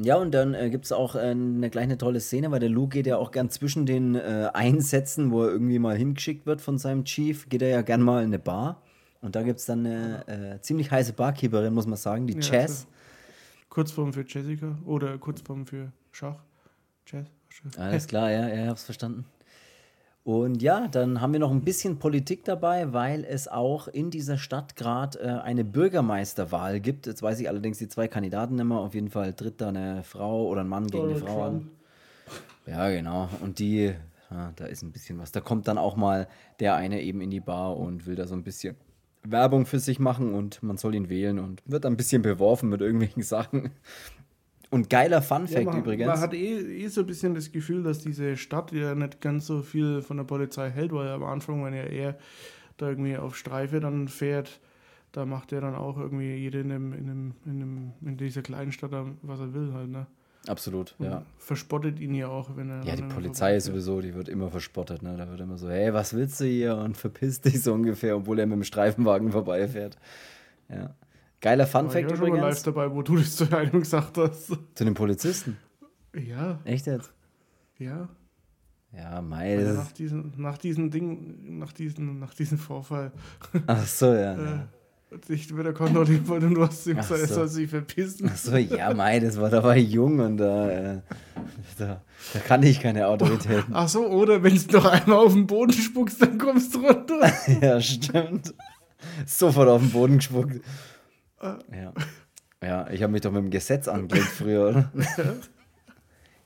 Ja, 0.00 0.16
und 0.16 0.32
dann 0.32 0.54
äh, 0.54 0.70
gibt 0.70 0.84
es 0.86 0.92
auch 0.92 1.14
äh, 1.14 1.20
eine 1.20 1.70
kleine 1.70 1.98
tolle 1.98 2.20
Szene, 2.20 2.50
weil 2.50 2.60
der 2.60 2.68
Luke 2.68 2.90
geht 2.96 3.06
ja 3.06 3.16
auch 3.16 3.30
gern 3.30 3.50
zwischen 3.50 3.86
den 3.86 4.14
äh, 4.14 4.50
Einsätzen, 4.52 5.30
wo 5.30 5.44
er 5.44 5.50
irgendwie 5.50 5.78
mal 5.78 5.96
hingeschickt 5.96 6.46
wird 6.46 6.60
von 6.60 6.78
seinem 6.78 7.04
Chief, 7.04 7.48
geht 7.48 7.62
er 7.62 7.68
ja 7.68 7.82
gern 7.82 8.02
mal 8.02 8.20
in 8.22 8.28
eine 8.28 8.38
Bar. 8.38 8.82
Und 9.20 9.34
da 9.36 9.42
gibt 9.42 9.58
es 9.60 9.66
dann 9.66 9.84
eine 9.86 10.26
äh, 10.28 10.60
ziemlich 10.60 10.90
heiße 10.90 11.12
Barkeeperin, 11.12 11.74
muss 11.74 11.86
man 11.86 11.96
sagen, 11.96 12.26
die 12.26 12.34
Ja, 12.34 12.40
Chess. 12.40 12.86
Kurzform 13.68 14.12
für 14.12 14.24
Jessica 14.26 14.78
oder 14.84 15.18
Kurzform 15.18 15.66
für 15.66 15.92
Schach. 16.12 16.36
Jazz. 17.06 17.26
Alles 17.76 18.06
klar, 18.06 18.30
ja, 18.30 18.48
ja, 18.48 18.62
ich 18.64 18.68
hab's 18.68 18.84
verstanden. 18.84 19.24
Und 20.24 20.60
ja, 20.60 20.88
dann 20.88 21.20
haben 21.20 21.32
wir 21.32 21.40
noch 21.40 21.50
ein 21.50 21.62
bisschen 21.62 21.98
Politik 21.98 22.44
dabei, 22.44 22.92
weil 22.92 23.24
es 23.24 23.48
auch 23.48 23.88
in 23.88 24.10
dieser 24.10 24.36
Stadt 24.36 24.76
gerade 24.76 25.18
äh, 25.20 25.28
eine 25.40 25.64
Bürgermeisterwahl 25.64 26.80
gibt. 26.80 27.06
Jetzt 27.06 27.22
weiß 27.22 27.40
ich 27.40 27.48
allerdings 27.48 27.78
die 27.78 27.88
zwei 27.88 28.08
Kandidaten 28.08 28.56
nicht 28.56 28.64
mehr. 28.64 28.78
Auf 28.78 28.94
jeden 28.94 29.10
Fall 29.10 29.32
tritt 29.32 29.60
da 29.60 29.68
eine 29.68 30.02
Frau 30.04 30.46
oder 30.46 30.60
ein 30.62 30.68
Mann 30.68 30.86
gegen 30.86 31.08
eine 31.08 31.16
Frau 31.16 31.44
an. 31.44 31.70
Ja, 32.66 32.90
genau. 32.90 33.28
Und 33.40 33.58
die, 33.58 33.94
ja, 34.30 34.52
da 34.56 34.66
ist 34.66 34.82
ein 34.82 34.92
bisschen 34.92 35.18
was. 35.18 35.32
Da 35.32 35.40
kommt 35.40 35.66
dann 35.66 35.78
auch 35.78 35.96
mal 35.96 36.28
der 36.60 36.74
eine 36.74 37.00
eben 37.00 37.22
in 37.22 37.30
die 37.30 37.40
Bar 37.40 37.76
und 37.78 38.06
will 38.06 38.14
da 38.14 38.26
so 38.26 38.34
ein 38.34 38.42
bisschen 38.42 38.76
Werbung 39.22 39.66
für 39.66 39.78
sich 39.78 39.98
machen 39.98 40.34
und 40.34 40.62
man 40.62 40.76
soll 40.76 40.94
ihn 40.94 41.08
wählen 41.08 41.38
und 41.38 41.62
wird 41.64 41.86
ein 41.86 41.96
bisschen 41.96 42.22
beworfen 42.22 42.68
mit 42.68 42.80
irgendwelchen 42.80 43.22
Sachen. 43.24 43.70
Und 44.70 44.90
geiler 44.90 45.22
Fun 45.22 45.46
Ja, 45.46 45.60
übrigens. 45.60 46.06
man 46.06 46.20
hat 46.20 46.34
eh, 46.34 46.84
eh 46.84 46.88
so 46.88 47.00
ein 47.00 47.06
bisschen 47.06 47.34
das 47.34 47.50
Gefühl, 47.52 47.82
dass 47.82 48.00
diese 48.00 48.36
Stadt 48.36 48.72
ja 48.72 48.94
nicht 48.94 49.20
ganz 49.20 49.46
so 49.46 49.62
viel 49.62 50.02
von 50.02 50.18
der 50.18 50.24
Polizei 50.24 50.70
hält, 50.70 50.92
weil 50.92 51.08
am 51.08 51.24
Anfang, 51.24 51.64
wenn 51.64 51.72
er 51.72 51.90
eher 51.90 52.18
da 52.76 52.88
irgendwie 52.88 53.16
auf 53.16 53.36
Streife 53.36 53.80
dann 53.80 54.08
fährt, 54.08 54.60
da 55.12 55.24
macht 55.24 55.52
er 55.52 55.62
dann 55.62 55.74
auch 55.74 55.96
irgendwie 55.96 56.34
jeder 56.34 56.60
in, 56.60 56.68
dem, 56.68 56.92
in, 56.92 57.06
dem, 57.06 57.34
in, 57.46 57.60
dem, 57.60 57.92
in 58.02 58.16
dieser 58.18 58.42
kleinen 58.42 58.72
Stadt, 58.72 58.92
was 59.22 59.40
er 59.40 59.54
will 59.54 59.72
halt, 59.72 59.88
ne? 59.88 60.06
Absolut, 60.46 60.94
Und 60.98 61.06
ja. 61.06 61.22
Verspottet 61.38 61.98
ihn 61.98 62.14
ja 62.14 62.28
auch, 62.28 62.56
wenn 62.56 62.70
er. 62.70 62.82
Ja, 62.84 62.96
die 62.96 63.02
Polizei 63.02 63.56
ist 63.56 63.64
sowieso, 63.64 64.00
die 64.00 64.14
wird 64.14 64.28
immer 64.28 64.50
verspottet, 64.50 65.02
ne? 65.02 65.16
Da 65.16 65.28
wird 65.28 65.40
immer 65.40 65.58
so, 65.58 65.68
hey, 65.68 65.92
was 65.92 66.14
willst 66.14 66.40
du 66.40 66.44
hier? 66.44 66.76
Und 66.76 66.96
verpiss 66.96 67.40
dich 67.40 67.62
so 67.62 67.74
ungefähr, 67.74 68.16
obwohl 68.16 68.38
er 68.38 68.46
mit 68.46 68.56
dem 68.56 68.64
Streifenwagen 68.64 69.32
vorbeifährt. 69.32 69.98
Ja. 70.68 70.94
Geiler 71.40 71.66
Fun 71.66 71.86
War 71.88 71.96
ich 71.96 72.06
auch 72.06 72.10
schon 72.10 72.18
mal 72.20 72.26
live 72.28 72.38
übrigens. 72.40 72.62
dabei, 72.64 72.92
wo 72.94 73.02
du 73.02 73.16
das 73.16 73.36
zur 73.36 73.50
Heilung 73.50 73.80
gesagt 73.80 74.16
hast. 74.18 74.46
Zu 74.74 74.84
den 74.84 74.94
Polizisten. 74.94 75.56
Ja, 76.14 76.58
Echt 76.64 76.86
jetzt? 76.86 77.12
ja. 77.78 78.08
Ja, 78.90 79.20
mei. 79.20 79.54
Das 79.56 79.76
nach 79.76 79.92
diesem, 79.92 80.32
nach 80.38 80.56
diesem 80.56 80.90
Ding, 80.90 81.58
nach 81.58 81.72
diesem, 81.72 82.18
nach 82.20 82.32
diesem 82.32 82.56
Vorfall 82.56 83.12
Ach 83.66 83.86
so, 83.86 84.06
ja. 84.06 84.32
äh, 84.32 84.44
ja. 84.44 84.68
sich 85.26 85.54
wieder 85.54 85.74
kontrolliert 85.74 86.26
wurde 86.26 86.46
und 86.46 86.54
du 86.54 86.66
hast 86.66 86.86
ihm 86.86 86.96
gesagt, 86.96 87.20
er 87.20 87.26
soll 87.28 87.48
sich 87.48 87.68
verpissen. 87.68 88.30
Ach 88.32 88.36
so, 88.38 88.56
ja, 88.56 88.94
mei, 88.94 89.20
das 89.20 89.38
war, 89.38 89.50
da 89.50 89.62
war 89.62 89.76
ich 89.76 89.90
jung 89.90 90.18
und 90.20 90.38
da, 90.38 90.70
äh, 90.70 91.00
da, 91.76 92.00
da 92.32 92.38
kannte 92.40 92.66
ich 92.66 92.80
keine 92.80 93.06
Autoritäten. 93.08 93.70
Ach 93.74 93.88
so, 93.90 94.06
oder 94.06 94.42
wenn 94.42 94.56
du 94.56 94.76
noch 94.78 94.86
einmal 94.86 95.18
auf 95.18 95.34
den 95.34 95.46
Boden 95.46 95.72
spuckst, 95.74 96.22
dann 96.22 96.38
kommst 96.38 96.74
du 96.74 96.78
runter. 96.80 97.30
Ja, 97.60 97.78
stimmt. 97.82 98.54
Sofort 99.26 99.68
auf 99.68 99.82
den 99.82 99.90
Boden 99.90 100.16
gespuckt. 100.16 100.62
Ja. 101.42 101.92
Ja, 102.60 102.90
ich 102.90 103.04
habe 103.04 103.12
mich 103.12 103.20
doch 103.20 103.30
mit 103.30 103.40
dem 103.44 103.50
Gesetz 103.50 103.86
angelegt 103.86 104.26
früher, 104.26 104.70
oder? 104.70 104.90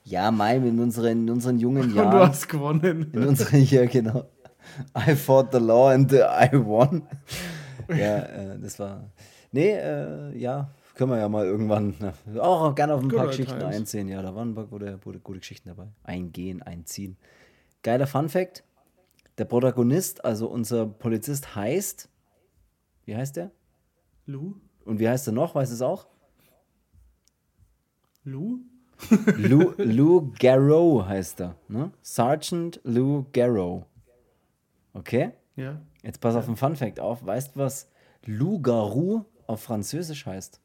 Ja, 0.04 0.30
Mai, 0.30 0.56
in 0.56 0.78
unseren, 0.78 1.22
in 1.22 1.30
unseren 1.30 1.58
jungen 1.58 1.84
Und 1.84 1.90
du 1.92 1.96
Jahren. 1.96 2.28
hast 2.28 2.48
gewonnen. 2.48 3.10
In 3.14 3.28
unseren, 3.28 3.62
ja, 3.64 3.86
genau. 3.86 4.28
I 4.94 5.14
fought 5.14 5.52
the 5.52 5.58
law 5.58 5.88
and 5.90 6.12
I 6.12 6.50
won. 6.52 7.02
Ja, 7.88 8.18
äh, 8.18 8.58
das 8.58 8.78
war. 8.78 9.10
Nee, 9.52 9.70
äh, 9.70 10.36
ja, 10.36 10.70
können 10.96 11.12
wir 11.12 11.18
ja 11.18 11.28
mal 11.30 11.46
irgendwann 11.46 11.94
na, 11.98 12.12
auch 12.42 12.74
gerne 12.74 12.92
auf 12.94 13.00
ein 13.02 13.08
Good 13.08 13.18
paar 13.18 13.26
Geschichten 13.28 13.58
times. 13.58 13.74
einziehen. 13.76 14.08
Ja, 14.08 14.20
da 14.20 14.34
waren 14.34 14.50
ein 14.50 14.54
paar 14.54 14.66
gute, 14.66 14.98
gute, 15.02 15.18
gute 15.20 15.38
Geschichten 15.38 15.68
dabei. 15.70 15.86
Eingehen, 16.04 16.62
einziehen. 16.62 17.16
Geiler 17.82 18.06
Fun 18.06 18.28
Fact: 18.28 18.64
Der 19.38 19.44
Protagonist, 19.46 20.24
also 20.26 20.48
unser 20.48 20.84
Polizist, 20.86 21.54
heißt. 21.56 22.08
Wie 23.06 23.16
heißt 23.16 23.36
der? 23.36 23.50
Lou? 24.26 24.56
Und 24.84 24.98
wie 24.98 25.08
heißt 25.08 25.26
er 25.26 25.32
noch? 25.32 25.54
Weißt 25.54 25.70
du 25.70 25.74
es 25.74 25.82
auch? 25.82 26.06
Lou? 28.24 28.60
Lou, 29.36 29.74
Lou 29.78 30.32
Garrow 30.38 31.06
heißt 31.06 31.40
er. 31.40 31.56
Ne? 31.68 31.90
Sergeant 32.02 32.80
Lou 32.84 33.24
Garrow. 33.32 33.84
Okay? 34.94 35.32
Ja. 35.56 35.80
Jetzt 36.02 36.20
pass 36.20 36.34
auf 36.34 36.46
den 36.46 36.56
Fun 36.56 36.76
Fact 36.76 37.00
auf. 37.00 37.24
Weißt 37.24 37.54
du, 37.54 37.60
was 37.60 37.88
Loup-garou 38.24 39.24
auf 39.46 39.62
Französisch 39.62 40.26
heißt? 40.26 40.60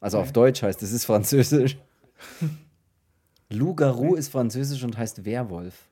Also 0.00 0.18
auf 0.18 0.32
Deutsch 0.32 0.62
heißt 0.62 0.82
es, 0.82 0.92
ist 0.92 1.06
Französisch. 1.06 1.78
Loup-garou 3.50 4.14
ist 4.14 4.28
Französisch 4.28 4.82
und 4.84 4.96
heißt 4.96 5.24
Werwolf. 5.24 5.88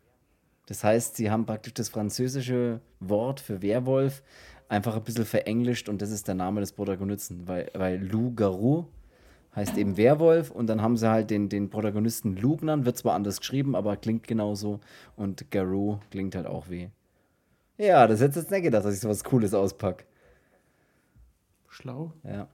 Das 0.66 0.85
heißt, 0.85 1.16
sie 1.16 1.31
haben 1.31 1.47
praktisch 1.47 1.75
das 1.75 1.88
französische 1.88 2.81
Wort 3.01 3.40
für 3.40 3.62
Werwolf 3.62 4.23
einfach 4.68 4.96
ein 4.96 5.05
bisschen 5.05 5.24
verenglischt 5.24 5.88
und 5.88 6.02
das 6.02 6.11
ist 6.11 6.29
der 6.29 6.35
Name 6.35 6.61
des 6.61 6.72
Protagonisten, 6.72 7.46
weil, 7.46 7.70
weil 7.74 8.05
Loup-garou 8.05 8.87
heißt 9.55 9.79
eben 9.79 9.96
Werwolf 9.96 10.50
und 10.50 10.66
dann 10.66 10.83
haben 10.83 10.96
sie 10.96 11.09
halt 11.09 11.31
den, 11.31 11.48
den 11.48 11.70
Protagonisten 11.70 12.37
Lou 12.37 12.57
genannt, 12.57 12.85
wird 12.85 12.98
zwar 12.98 13.14
anders 13.14 13.40
geschrieben, 13.40 13.74
aber 13.74 13.96
klingt 13.96 14.26
genauso 14.26 14.81
und 15.16 15.50
Garou 15.50 15.98
klingt 16.11 16.35
halt 16.35 16.46
auch 16.46 16.68
wie. 16.68 16.90
Ja, 17.79 18.07
das 18.07 18.20
hättest 18.20 18.37
du 18.37 18.40
jetzt 18.40 18.50
nicht 18.50 18.62
gedacht, 18.62 18.85
dass 18.85 18.94
ich 18.94 19.00
sowas 19.00 19.24
Cooles 19.24 19.55
auspacke. 19.55 20.05
Schlau. 21.68 22.12
Ja. 22.24 22.48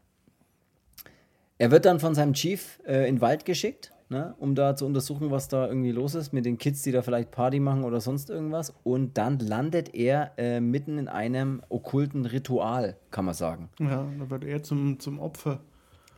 Er 1.59 1.71
wird 1.71 1.85
dann 1.85 2.01
von 2.01 2.15
seinem 2.15 2.35
Chief 2.35 2.81
äh, 2.87 3.09
in 3.09 3.17
den 3.17 3.21
Wald 3.21 3.45
geschickt, 3.45 3.92
ne, 4.13 4.35
um 4.39 4.55
da 4.55 4.77
zu 4.77 4.87
untersuchen, 4.87 5.31
was 5.31 5.49
da 5.49 5.67
irgendwie 5.67 5.91
los 5.91 6.15
ist 6.15 6.33
mit 6.33 6.45
den 6.45 6.59
Kids, 6.59 6.83
die 6.83 6.93
da 6.93 7.03
vielleicht 7.03 7.33
Party 7.33 7.59
machen 7.59 7.83
oder 7.83 8.01
sonst 8.01 8.31
irgendwas. 8.31 8.73
Und 8.85 9.19
dann 9.19 9.41
landet 9.41 9.95
er 9.95 10.33
äh, 10.37 10.61
mitten 10.61 10.99
in 10.99 11.09
einem 11.09 11.63
okkulten 11.69 12.27
Ritual, 12.27 12.97
kann 13.11 13.25
man 13.25 13.35
sagen. 13.35 13.71
Ja, 13.81 14.07
da 14.19 14.31
wird 14.31 14.45
er 14.45 14.63
zum, 14.63 15.01
zum 15.01 15.19
Opfer. 15.19 15.61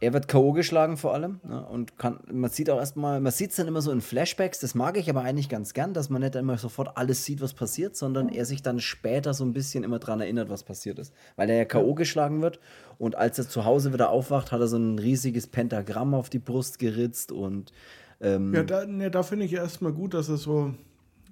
Er 0.00 0.12
wird 0.12 0.28
K.O. 0.28 0.52
geschlagen 0.52 0.96
vor 0.96 1.14
allem 1.14 1.40
ne, 1.44 1.64
und 1.66 1.98
kann, 1.98 2.20
man 2.30 2.50
sieht 2.50 2.68
auch 2.68 2.78
erstmal, 2.78 3.20
man 3.20 3.32
sieht 3.32 3.50
es 3.50 3.56
dann 3.56 3.68
immer 3.68 3.80
so 3.80 3.90
in 3.90 4.00
Flashbacks, 4.00 4.58
das 4.58 4.74
mag 4.74 4.98
ich 4.98 5.08
aber 5.08 5.22
eigentlich 5.22 5.48
ganz 5.48 5.72
gern, 5.72 5.94
dass 5.94 6.10
man 6.10 6.20
nicht 6.20 6.34
immer 6.34 6.58
sofort 6.58 6.96
alles 6.96 7.24
sieht, 7.24 7.40
was 7.40 7.54
passiert, 7.54 7.96
sondern 7.96 8.28
er 8.28 8.44
sich 8.44 8.62
dann 8.62 8.80
später 8.80 9.32
so 9.32 9.44
ein 9.44 9.52
bisschen 9.52 9.84
immer 9.84 9.98
dran 9.98 10.20
erinnert, 10.20 10.50
was 10.50 10.64
passiert 10.64 10.98
ist. 10.98 11.14
Weil 11.36 11.48
er 11.48 11.56
ja 11.56 11.64
K.O. 11.64 11.94
geschlagen 11.94 12.42
wird 12.42 12.60
und 12.98 13.16
als 13.16 13.38
er 13.38 13.48
zu 13.48 13.64
Hause 13.64 13.92
wieder 13.92 14.10
aufwacht, 14.10 14.52
hat 14.52 14.60
er 14.60 14.68
so 14.68 14.76
ein 14.76 14.98
riesiges 14.98 15.46
Pentagramm 15.46 16.14
auf 16.14 16.28
die 16.28 16.38
Brust 16.38 16.78
geritzt 16.78 17.32
und 17.32 17.72
ähm, 18.20 18.54
Ja, 18.54 18.62
da, 18.62 18.86
ne, 18.86 19.10
da 19.10 19.22
finde 19.22 19.44
ich 19.44 19.52
erstmal 19.52 19.92
gut, 19.92 20.14
dass 20.14 20.28
er 20.28 20.36
so. 20.36 20.74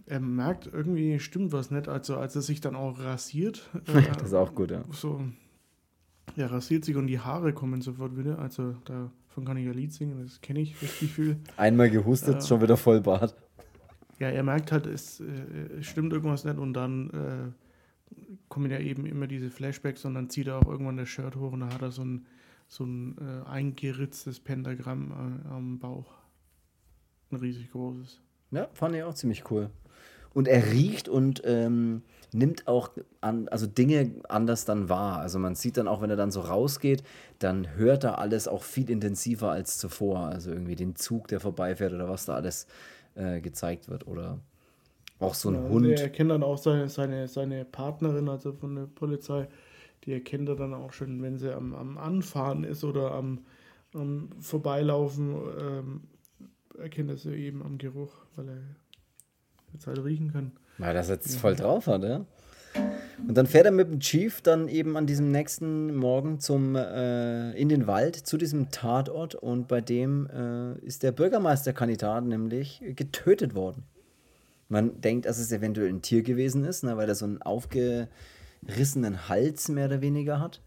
Er 0.07 0.20
merkt, 0.20 0.68
irgendwie 0.70 1.20
stimmt 1.20 1.53
was 1.53 1.70
nicht. 1.70 1.88
Also, 1.88 2.16
als 2.16 2.35
er 2.35 2.42
sich 2.42 2.61
dann 2.61 2.75
auch 2.75 2.98
rasiert. 2.98 3.70
äh, 3.87 4.03
das 4.18 4.29
ist 4.29 4.35
auch 4.35 4.55
gut, 4.55 4.70
ja. 4.70 4.83
so. 4.90 5.20
Er 6.37 6.51
rasiert 6.51 6.85
sich 6.85 6.97
und 6.97 7.07
die 7.07 7.18
Haare 7.18 7.53
kommen 7.53 7.83
sofort 7.83 8.16
wieder. 8.16 8.38
Also, 8.38 8.75
davon 8.85 9.45
kann 9.45 9.57
ich 9.57 9.66
ein 9.66 9.75
Lied 9.75 9.92
singen, 9.92 10.23
das 10.23 10.40
kenne 10.40 10.61
ich, 10.61 10.75
das 10.81 10.99
Gefühl. 10.99 11.37
Einmal 11.57 11.90
gehustet, 11.90 12.45
schon 12.45 12.62
wieder 12.62 12.77
voll 12.77 13.01
Bart. 13.01 13.35
Ja, 14.18 14.29
er 14.29 14.42
merkt 14.42 14.73
halt, 14.73 14.87
es, 14.87 15.21
äh, 15.21 15.83
stimmt 15.83 16.12
irgendwas 16.12 16.45
nicht 16.45 16.59
und 16.59 16.75
dann 16.75 17.11
äh, 17.11 18.14
kommen 18.49 18.71
ja 18.71 18.79
eben 18.79 19.05
immer 19.07 19.27
diese 19.27 19.51
Flashbacks 19.51 20.05
und 20.05 20.14
dann 20.14 20.31
zieht 20.31 20.47
er 20.47 20.59
auch 20.59 20.68
irgendwann 20.68 20.97
das 20.97 21.09
Shirt 21.09 21.37
hoch 21.37 21.53
und 21.53 21.61
da 21.61 21.66
hat 21.73 21.83
er 21.83 21.90
so 21.90 22.03
ein, 22.03 22.27
so 22.68 22.85
ein 22.85 23.16
äh, 23.18 23.49
eingeritztes 23.49 24.40
Pentagramm 24.40 25.11
äh, 25.11 25.49
am 25.49 25.79
Bauch. 25.79 26.12
Ein 27.31 27.38
riesig 27.38 27.71
großes. 27.73 28.21
Ja, 28.53 28.68
fand 28.75 28.95
ich 28.95 29.03
auch 29.03 29.14
ziemlich 29.14 29.51
cool. 29.51 29.71
Und 30.35 30.49
er 30.49 30.73
riecht 30.73 31.09
und 31.09 31.42
ähm, 31.45 32.03
nimmt 32.33 32.66
auch 32.66 32.90
an, 33.21 33.49
also 33.49 33.66
Dinge 33.66 34.12
anders 34.29 34.64
dann 34.64 34.88
wahr. 34.88 35.18
Also 35.18 35.38
man 35.38 35.55
sieht 35.55 35.77
dann 35.77 35.88
auch, 35.88 36.01
wenn 36.01 36.11
er 36.11 36.16
dann 36.16 36.31
so 36.31 36.40
rausgeht, 36.40 37.03
dann 37.38 37.77
hört 37.77 38.05
er 38.05 38.18
alles 38.18 38.49
auch 38.49 38.62
viel 38.62 38.90
intensiver 38.90 39.51
als 39.51 39.79
zuvor. 39.79 40.21
Also 40.27 40.51
irgendwie 40.51 40.77
den 40.77 40.97
Zug, 40.97 41.29
der 41.29 41.40
vorbeifährt 41.40 41.92
oder 41.92 42.09
was 42.09 42.25
da 42.25 42.35
alles 42.35 42.66
äh, 43.14 43.40
gezeigt 43.40 43.88
wird. 43.88 44.07
Oder 44.07 44.40
auch 45.21 45.35
so 45.35 45.51
ein 45.51 45.61
Ja, 45.61 45.68
Hund. 45.68 45.99
Er 45.99 46.01
erkennt 46.01 46.31
dann 46.31 46.42
auch 46.42 46.59
seine, 46.59 46.88
seine, 46.88 47.29
seine 47.29 47.64
Partnerin, 47.64 48.29
also 48.29 48.53
von 48.53 48.75
der 48.77 48.87
Polizei, 48.87 49.49
die 50.05 50.12
erkennt 50.12 50.49
er 50.49 50.57
dann 50.57 50.75
auch 50.75 50.92
schon, 50.92 51.23
wenn 51.23 51.38
sie 51.38 51.55
am, 51.55 51.75
am 51.75 51.99
Anfahren 51.99 52.64
ist 52.64 52.85
oder 52.85 53.12
am, 53.12 53.45
am 53.95 54.31
Vorbeilaufen, 54.40 55.37
ähm, 55.61 56.03
erkennt 56.79 57.11
er 57.11 57.16
sie 57.18 57.35
eben 57.35 57.62
am 57.62 57.79
Geruch, 57.79 58.14
weil 58.37 58.49
er 58.49 58.62
jetzt 59.73 59.87
halt 59.87 60.03
riechen 60.05 60.33
kann. 60.33 60.53
Weil 60.79 60.95
das 60.95 61.09
jetzt 61.09 61.37
voll 61.37 61.55
drauf 61.55 61.87
hat, 61.87 62.03
ja. 62.03 62.25
Und 63.29 63.37
dann 63.37 63.47
fährt 63.47 63.67
er 63.67 63.73
mit 63.73 63.91
dem 63.91 64.01
Chief 64.01 64.41
dann 64.41 64.69
eben 64.69 64.97
an 64.97 65.07
diesem 65.07 65.31
nächsten 65.31 65.95
Morgen 65.95 66.41
zum, 66.41 66.75
äh, 66.75 67.53
in 67.53 67.69
den 67.69 67.87
Wald 67.87 68.17
zu 68.17 68.37
diesem 68.37 68.71
Tatort 68.71 69.35
und 69.35 69.69
bei 69.69 69.81
dem 69.81 70.27
äh, 70.27 70.79
ist 70.85 71.03
der 71.03 71.13
Bürgermeisterkandidat 71.13 72.25
nämlich 72.25 72.83
getötet 72.97 73.55
worden. 73.55 73.85
Man 74.69 75.01
denkt, 75.03 75.27
dass 75.27 75.39
es 75.39 75.53
eventuell 75.53 75.89
ein 75.89 76.03
Tier 76.03 76.23
gewesen 76.23 76.65
ist, 76.65 76.83
ne, 76.83 76.97
weil 76.97 77.09
er 77.09 77.15
so 77.15 77.27
einen 77.27 77.43
aufgerissenen 77.43 79.29
Hals 79.29 79.69
mehr 79.69 79.87
oder 79.87 80.01
weniger 80.01 80.41
hat. 80.41 80.63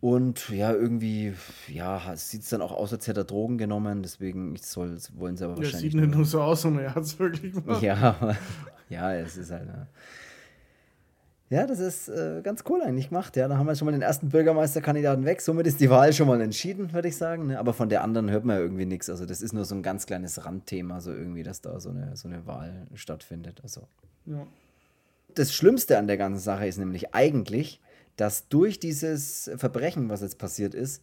Und 0.00 0.48
ja, 0.50 0.72
irgendwie, 0.72 1.34
ja, 1.66 2.14
sieht 2.14 2.42
es 2.42 2.50
dann 2.50 2.62
auch 2.62 2.70
aus, 2.70 2.92
als 2.92 3.08
hätte 3.08 3.22
er 3.22 3.24
Drogen 3.24 3.58
genommen. 3.58 4.02
Deswegen 4.02 4.54
ich 4.54 4.62
soll, 4.62 4.96
wollen 5.14 5.36
sie 5.36 5.44
aber 5.44 5.54
Ja, 5.54 5.58
wahrscheinlich. 5.58 5.92
sieht 5.92 6.00
nicht 6.00 6.14
nur 6.14 6.24
so 6.24 6.40
aus, 6.40 6.62
sondern 6.62 6.84
er 6.84 6.94
hat 6.94 7.02
es 7.02 7.18
wirklich 7.18 7.52
gemacht. 7.52 7.82
Ja, 7.82 8.36
ja, 8.88 9.12
es 9.14 9.36
ist 9.36 9.50
halt. 9.50 9.66
Ja, 9.66 9.86
ja 11.50 11.66
das 11.66 11.80
ist 11.80 12.08
äh, 12.08 12.42
ganz 12.44 12.62
cool 12.68 12.80
eigentlich 12.80 13.08
gemacht. 13.08 13.36
Ja, 13.36 13.48
da 13.48 13.58
haben 13.58 13.66
wir 13.66 13.74
schon 13.74 13.86
mal 13.86 13.92
den 13.92 14.02
ersten 14.02 14.28
Bürgermeisterkandidaten 14.28 15.24
weg. 15.24 15.40
Somit 15.40 15.66
ist 15.66 15.80
die 15.80 15.90
Wahl 15.90 16.12
schon 16.12 16.28
mal 16.28 16.40
entschieden, 16.40 16.92
würde 16.92 17.08
ich 17.08 17.16
sagen. 17.16 17.48
Ne? 17.48 17.58
Aber 17.58 17.72
von 17.72 17.88
der 17.88 18.04
anderen 18.04 18.30
hört 18.30 18.44
man 18.44 18.54
ja 18.54 18.62
irgendwie 18.62 18.86
nichts. 18.86 19.10
Also, 19.10 19.26
das 19.26 19.42
ist 19.42 19.52
nur 19.52 19.64
so 19.64 19.74
ein 19.74 19.82
ganz 19.82 20.06
kleines 20.06 20.44
Randthema, 20.44 21.00
so 21.00 21.12
irgendwie, 21.12 21.42
dass 21.42 21.60
da 21.60 21.80
so 21.80 21.90
eine, 21.90 22.16
so 22.16 22.28
eine 22.28 22.46
Wahl 22.46 22.86
stattfindet. 22.94 23.58
Also. 23.64 23.88
Ja. 24.26 24.46
Das 25.34 25.52
Schlimmste 25.52 25.98
an 25.98 26.06
der 26.06 26.18
ganzen 26.18 26.40
Sache 26.40 26.68
ist 26.68 26.78
nämlich 26.78 27.14
eigentlich, 27.16 27.80
dass 28.18 28.48
durch 28.48 28.80
dieses 28.80 29.50
Verbrechen, 29.56 30.10
was 30.10 30.20
jetzt 30.22 30.38
passiert 30.38 30.74
ist, 30.74 31.02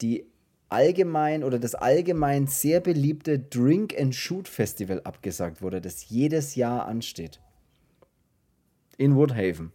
die 0.00 0.24
allgemein 0.68 1.44
oder 1.44 1.58
das 1.58 1.74
allgemein 1.74 2.46
sehr 2.46 2.80
beliebte 2.80 3.38
Drink 3.38 3.94
and 4.00 4.14
Shoot 4.14 4.48
Festival 4.48 5.00
abgesagt 5.02 5.60
wurde, 5.60 5.80
das 5.80 6.08
jedes 6.08 6.54
Jahr 6.54 6.86
ansteht. 6.86 7.40
In 8.96 9.16
Woodhaven. 9.16 9.72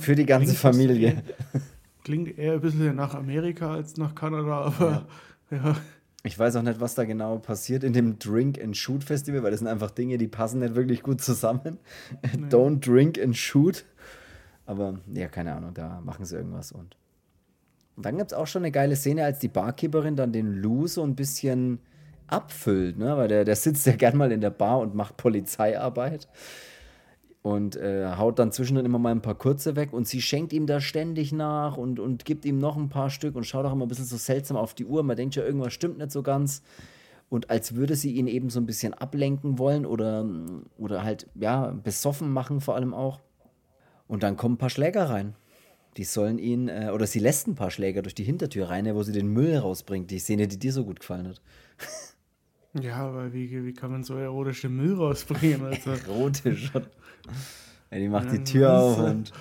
Für 0.00 0.16
die 0.16 0.26
ganze 0.26 0.46
Klingt 0.46 0.58
Familie. 0.58 1.22
Klingt 2.02 2.38
eher 2.38 2.54
ein 2.54 2.60
bisschen 2.60 2.96
nach 2.96 3.14
Amerika 3.14 3.74
als 3.74 3.98
nach 3.98 4.14
Kanada, 4.14 4.62
aber 4.62 5.06
ja. 5.50 5.76
Ich 6.24 6.38
weiß 6.38 6.56
auch 6.56 6.62
nicht, 6.62 6.80
was 6.80 6.94
da 6.94 7.04
genau 7.04 7.38
passiert 7.38 7.84
in 7.84 7.92
dem 7.92 8.18
Drink 8.18 8.60
and 8.60 8.76
Shoot 8.76 9.04
Festival, 9.04 9.42
weil 9.42 9.50
das 9.50 9.60
sind 9.60 9.68
einfach 9.68 9.90
Dinge, 9.90 10.18
die 10.18 10.28
passen 10.28 10.60
nicht 10.60 10.74
wirklich 10.74 11.02
gut 11.02 11.20
zusammen. 11.20 11.78
Don't 12.50 12.80
drink 12.80 13.18
and 13.18 13.36
shoot. 13.36 13.84
Aber 14.68 14.98
ja, 15.14 15.28
keine 15.28 15.54
Ahnung, 15.54 15.72
da 15.72 16.02
machen 16.04 16.26
sie 16.26 16.36
irgendwas. 16.36 16.72
Und, 16.72 16.94
und 17.96 18.04
dann 18.04 18.18
gibt 18.18 18.32
es 18.32 18.36
auch 18.36 18.46
schon 18.46 18.62
eine 18.64 18.70
geile 18.70 18.96
Szene, 18.96 19.24
als 19.24 19.38
die 19.38 19.48
Barkeeperin 19.48 20.14
dann 20.14 20.30
den 20.30 20.60
Lou 20.60 20.86
so 20.86 21.02
ein 21.02 21.16
bisschen 21.16 21.78
abfüllt, 22.26 22.98
ne? 22.98 23.16
Weil 23.16 23.28
der, 23.28 23.46
der 23.46 23.56
sitzt 23.56 23.86
ja 23.86 23.96
gern 23.96 24.18
mal 24.18 24.30
in 24.30 24.42
der 24.42 24.50
Bar 24.50 24.80
und 24.80 24.94
macht 24.94 25.16
Polizeiarbeit. 25.16 26.28
Und 27.40 27.76
äh, 27.76 28.14
haut 28.16 28.38
dann 28.38 28.52
zwischendrin 28.52 28.84
immer 28.84 28.98
mal 28.98 29.12
ein 29.12 29.22
paar 29.22 29.36
kurze 29.36 29.74
weg 29.74 29.94
und 29.94 30.06
sie 30.06 30.20
schenkt 30.20 30.52
ihm 30.52 30.66
da 30.66 30.82
ständig 30.82 31.32
nach 31.32 31.78
und, 31.78 31.98
und 31.98 32.26
gibt 32.26 32.44
ihm 32.44 32.58
noch 32.58 32.76
ein 32.76 32.90
paar 32.90 33.08
Stück 33.08 33.36
und 33.36 33.44
schaut 33.44 33.64
auch 33.64 33.72
immer 33.72 33.86
ein 33.86 33.88
bisschen 33.88 34.04
so 34.04 34.18
seltsam 34.18 34.58
auf 34.58 34.74
die 34.74 34.84
Uhr. 34.84 35.02
Man 35.02 35.16
denkt 35.16 35.34
ja, 35.34 35.44
irgendwas 35.44 35.72
stimmt 35.72 35.96
nicht 35.96 36.12
so 36.12 36.22
ganz. 36.22 36.62
Und 37.30 37.48
als 37.48 37.74
würde 37.74 37.96
sie 37.96 38.12
ihn 38.12 38.26
eben 38.26 38.50
so 38.50 38.60
ein 38.60 38.66
bisschen 38.66 38.92
ablenken 38.92 39.58
wollen 39.58 39.86
oder, 39.86 40.26
oder 40.76 41.04
halt, 41.04 41.26
ja, 41.36 41.70
besoffen 41.70 42.30
machen 42.30 42.60
vor 42.60 42.74
allem 42.74 42.92
auch. 42.92 43.20
Und 44.08 44.22
dann 44.22 44.36
kommen 44.36 44.54
ein 44.54 44.58
paar 44.58 44.70
Schläger 44.70 45.10
rein. 45.10 45.34
Die 45.96 46.04
sollen 46.04 46.38
ihn, 46.38 46.68
äh, 46.68 46.90
oder 46.92 47.06
sie 47.06 47.18
lässt 47.18 47.46
ein 47.46 47.54
paar 47.54 47.70
Schläger 47.70 48.02
durch 48.02 48.14
die 48.14 48.24
Hintertür 48.24 48.70
rein, 48.70 48.92
wo 48.94 49.02
sie 49.02 49.12
den 49.12 49.28
Müll 49.28 49.56
rausbringt. 49.56 50.10
Die 50.10 50.18
Szene, 50.18 50.48
die 50.48 50.58
dir 50.58 50.72
so 50.72 50.84
gut 50.84 51.00
gefallen 51.00 51.28
hat. 51.28 51.40
Ja, 52.80 52.96
aber 52.96 53.32
wie, 53.32 53.64
wie 53.64 53.72
kann 53.72 53.90
man 53.90 54.04
so 54.04 54.16
erotische 54.16 54.68
Müll 54.68 54.94
rausbringen? 54.94 55.62
Also, 55.64 55.90
Erotisch. 55.90 56.70
ja, 57.90 57.98
die 57.98 58.08
macht 58.08 58.26
Ja, 58.26 58.32
die 58.32 58.44
Tür 58.44 58.72
auf 58.72 58.98
und 58.98 59.32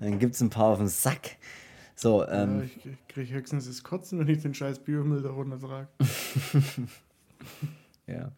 dann 0.00 0.18
gibt 0.18 0.34
es 0.34 0.40
ein 0.40 0.50
paar 0.50 0.66
auf 0.66 0.78
den 0.78 0.88
Sack. 0.88 1.36
So, 1.94 2.22
ja, 2.22 2.44
ähm, 2.44 2.62
ich, 2.62 2.86
ich 2.86 3.08
kriege 3.08 3.34
höchstens 3.34 3.66
das 3.66 3.82
Kotzen, 3.82 4.20
wenn 4.20 4.28
ich 4.28 4.42
den 4.42 4.54
scheiß 4.54 4.80
Biomüll 4.80 5.22
da 5.22 5.30
runter 5.30 5.58
trage. 5.58 5.88
ja. 8.06 8.30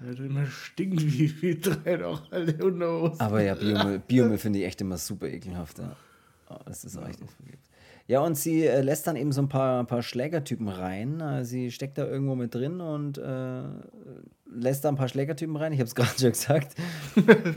Der 0.00 0.24
immer 0.24 0.46
stinkt 0.46 1.02
wie, 1.02 1.42
wie 1.42 1.60
drei 1.60 2.04
auch 2.04 2.30
alte 2.30 2.64
Unterhosen. 2.64 3.20
Aber 3.20 3.42
ja, 3.42 3.54
Biomüll, 3.54 3.98
Biomüll 3.98 4.38
finde 4.38 4.60
ich 4.60 4.66
echt 4.66 4.80
immer 4.80 4.96
super 4.96 5.26
ekelhaft. 5.26 5.78
Ja. 5.78 5.96
Oh, 6.50 6.58
das 6.66 6.84
ist 6.84 6.96
auch 6.96 7.06
echt 7.06 7.20
nicht 7.20 7.32
vergebt. 7.32 7.68
Ja, 8.08 8.20
und 8.20 8.38
sie 8.38 8.64
äh, 8.64 8.80
lässt 8.80 9.06
dann 9.06 9.16
eben 9.16 9.32
so 9.32 9.42
ein 9.42 9.50
paar, 9.50 9.84
paar 9.84 10.02
Schlägertypen 10.02 10.68
rein. 10.68 11.20
Äh, 11.20 11.44
sie 11.44 11.70
steckt 11.70 11.98
da 11.98 12.06
irgendwo 12.06 12.36
mit 12.36 12.54
drin 12.54 12.80
und 12.80 13.18
äh, 13.18 13.62
lässt 14.50 14.84
da 14.84 14.88
ein 14.88 14.96
paar 14.96 15.08
Schlägertypen 15.08 15.56
rein. 15.56 15.72
Ich 15.74 15.78
habe 15.78 15.88
es 15.88 15.94
gerade 15.94 16.18
schon 16.18 16.30
gesagt. 16.30 16.74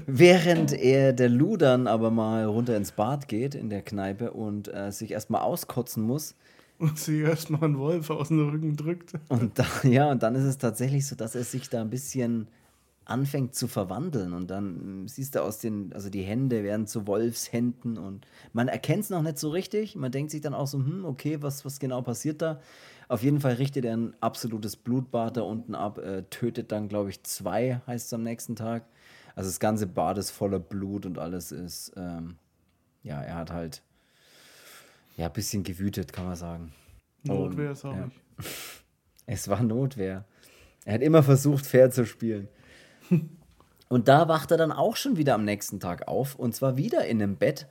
Während 0.08 0.73
er, 0.73 1.13
der 1.13 1.30
Lou 1.30 1.56
dann 1.56 1.88
aber 1.88 2.12
mal 2.12 2.43
runter 2.45 2.75
ins 2.75 2.91
Bad 2.91 3.30
geht 3.30 3.56
in 3.56 3.69
der 3.69 3.82
Kneipe 3.82 4.32
und 4.32 4.73
äh, 4.73 4.91
sich 4.91 5.12
erstmal 5.12 5.41
auskotzen 5.41 6.04
muss. 6.04 6.36
Und 6.81 6.97
sie 6.97 7.21
erstmal 7.21 7.63
einen 7.63 7.77
Wolf 7.77 8.09
aus 8.09 8.29
dem 8.29 8.49
Rücken 8.49 8.75
drückt. 8.75 9.13
Und 9.29 9.59
da, 9.59 9.65
ja, 9.83 10.11
und 10.11 10.23
dann 10.23 10.33
ist 10.33 10.45
es 10.45 10.57
tatsächlich 10.57 11.05
so, 11.05 11.15
dass 11.15 11.35
er 11.35 11.43
sich 11.43 11.69
da 11.69 11.79
ein 11.79 11.91
bisschen 11.91 12.47
anfängt 13.05 13.53
zu 13.53 13.67
verwandeln 13.67 14.33
und 14.33 14.49
dann 14.49 15.03
mm, 15.03 15.07
siehst 15.07 15.35
du 15.35 15.43
aus 15.43 15.59
den, 15.59 15.91
also 15.93 16.09
die 16.09 16.21
Hände 16.21 16.63
werden 16.63 16.87
zu 16.87 17.07
Wolfshänden 17.07 17.97
und 17.97 18.25
man 18.53 18.67
erkennt 18.67 19.03
es 19.03 19.09
noch 19.09 19.21
nicht 19.21 19.37
so 19.37 19.49
richtig. 19.49 19.95
Man 19.95 20.11
denkt 20.11 20.31
sich 20.31 20.41
dann 20.41 20.53
auch 20.53 20.67
so, 20.67 20.79
hm, 20.79 21.05
okay, 21.05 21.41
was, 21.41 21.65
was 21.65 21.79
genau 21.79 22.01
passiert 22.01 22.41
da? 22.41 22.61
Auf 23.09 23.23
jeden 23.23 23.41
Fall 23.41 23.53
richtet 23.53 23.85
er 23.85 23.97
ein 23.97 24.15
absolutes 24.21 24.75
Blutbad 24.75 25.37
da 25.37 25.41
unten 25.41 25.75
ab, 25.75 25.97
äh, 25.97 26.23
tötet 26.29 26.71
dann, 26.71 26.87
glaube 26.87 27.09
ich, 27.09 27.21
zwei, 27.23 27.81
heißt 27.85 28.07
es 28.07 28.13
am 28.13 28.23
nächsten 28.23 28.55
Tag. 28.55 28.85
Also 29.35 29.49
das 29.49 29.59
ganze 29.59 29.87
Bad 29.87 30.17
ist 30.17 30.31
voller 30.31 30.59
Blut 30.59 31.05
und 31.05 31.19
alles 31.19 31.51
ist, 31.51 31.93
ähm, 31.95 32.37
ja, 33.03 33.21
er 33.21 33.35
hat 33.35 33.51
halt, 33.51 33.81
ja, 35.17 35.28
ein 35.28 35.34
bisschen 35.34 35.63
gewütet, 35.63 36.13
kann 36.13 36.26
man 36.26 36.36
sagen. 36.36 36.74
Notwehr, 37.24 37.76
sag 37.76 37.95
ja. 37.95 38.08
ich. 38.08 38.45
Es 39.28 39.47
war 39.47 39.62
Notwehr. 39.62 40.26
Er 40.84 40.95
hat 40.95 41.02
immer 41.02 41.24
versucht, 41.24 41.65
fair 41.65 41.91
zu 41.91 42.06
spielen. 42.06 42.50
Und 43.88 44.08
da 44.08 44.28
wacht 44.28 44.52
er 44.52 44.58
dann 44.58 44.71
auch 44.71 44.95
schon 44.95 45.15
wieder 45.15 45.36
am 45.36 45.45
nächsten 45.45 45.80
Tag 45.80 46.08
auf. 46.08 46.36
Und 46.36 46.56
zwar 46.56 46.76
wieder 46.76 47.06
in 47.06 47.21
einem 47.21 47.36
Bett. 47.36 47.67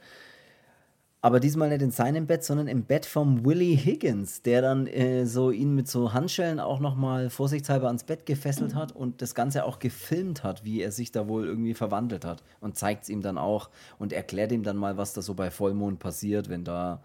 Aber 1.23 1.39
diesmal 1.39 1.69
nicht 1.69 1.83
in 1.83 1.91
seinem 1.91 2.27
Bett, 2.27 2.45
sondern 2.45 2.67
im 2.67 2.85
Bett 2.85 3.05
vom 3.05 3.45
Willie 3.45 3.77
Higgins, 3.77 4.41
der 4.41 4.63
dann 4.63 4.87
äh, 4.87 5.27
so 5.27 5.51
ihn 5.51 5.75
mit 5.75 5.87
so 5.87 6.15
Handschellen 6.15 6.61
auch 6.61 6.81
nochmal 6.81 7.29
vorsichtshalber 7.29 7.89
ans 7.89 8.05
Bett 8.05 8.25
gefesselt 8.25 8.75
hat 8.75 8.93
und 8.93 9.21
das 9.21 9.35
Ganze 9.35 9.65
auch 9.65 9.81
gefilmt 9.81 10.45
hat, 10.45 10.65
wie 10.65 10.81
er 10.81 10.93
sich 10.93 11.13
da 11.13 11.29
wohl 11.29 11.45
irgendwie 11.47 11.75
verwandelt 11.75 12.25
hat. 12.25 12.43
Und 12.61 12.79
zeigt 12.79 13.03
es 13.03 13.09
ihm 13.11 13.21
dann 13.21 13.37
auch 13.37 13.69
und 13.99 14.15
erklärt 14.15 14.53
ihm 14.53 14.63
dann 14.63 14.79
mal, 14.79 14.97
was 14.97 15.13
da 15.13 15.21
so 15.21 15.35
bei 15.35 15.51
Vollmond 15.51 15.99
passiert, 15.99 16.49
wenn 16.49 16.65
da 16.65 17.03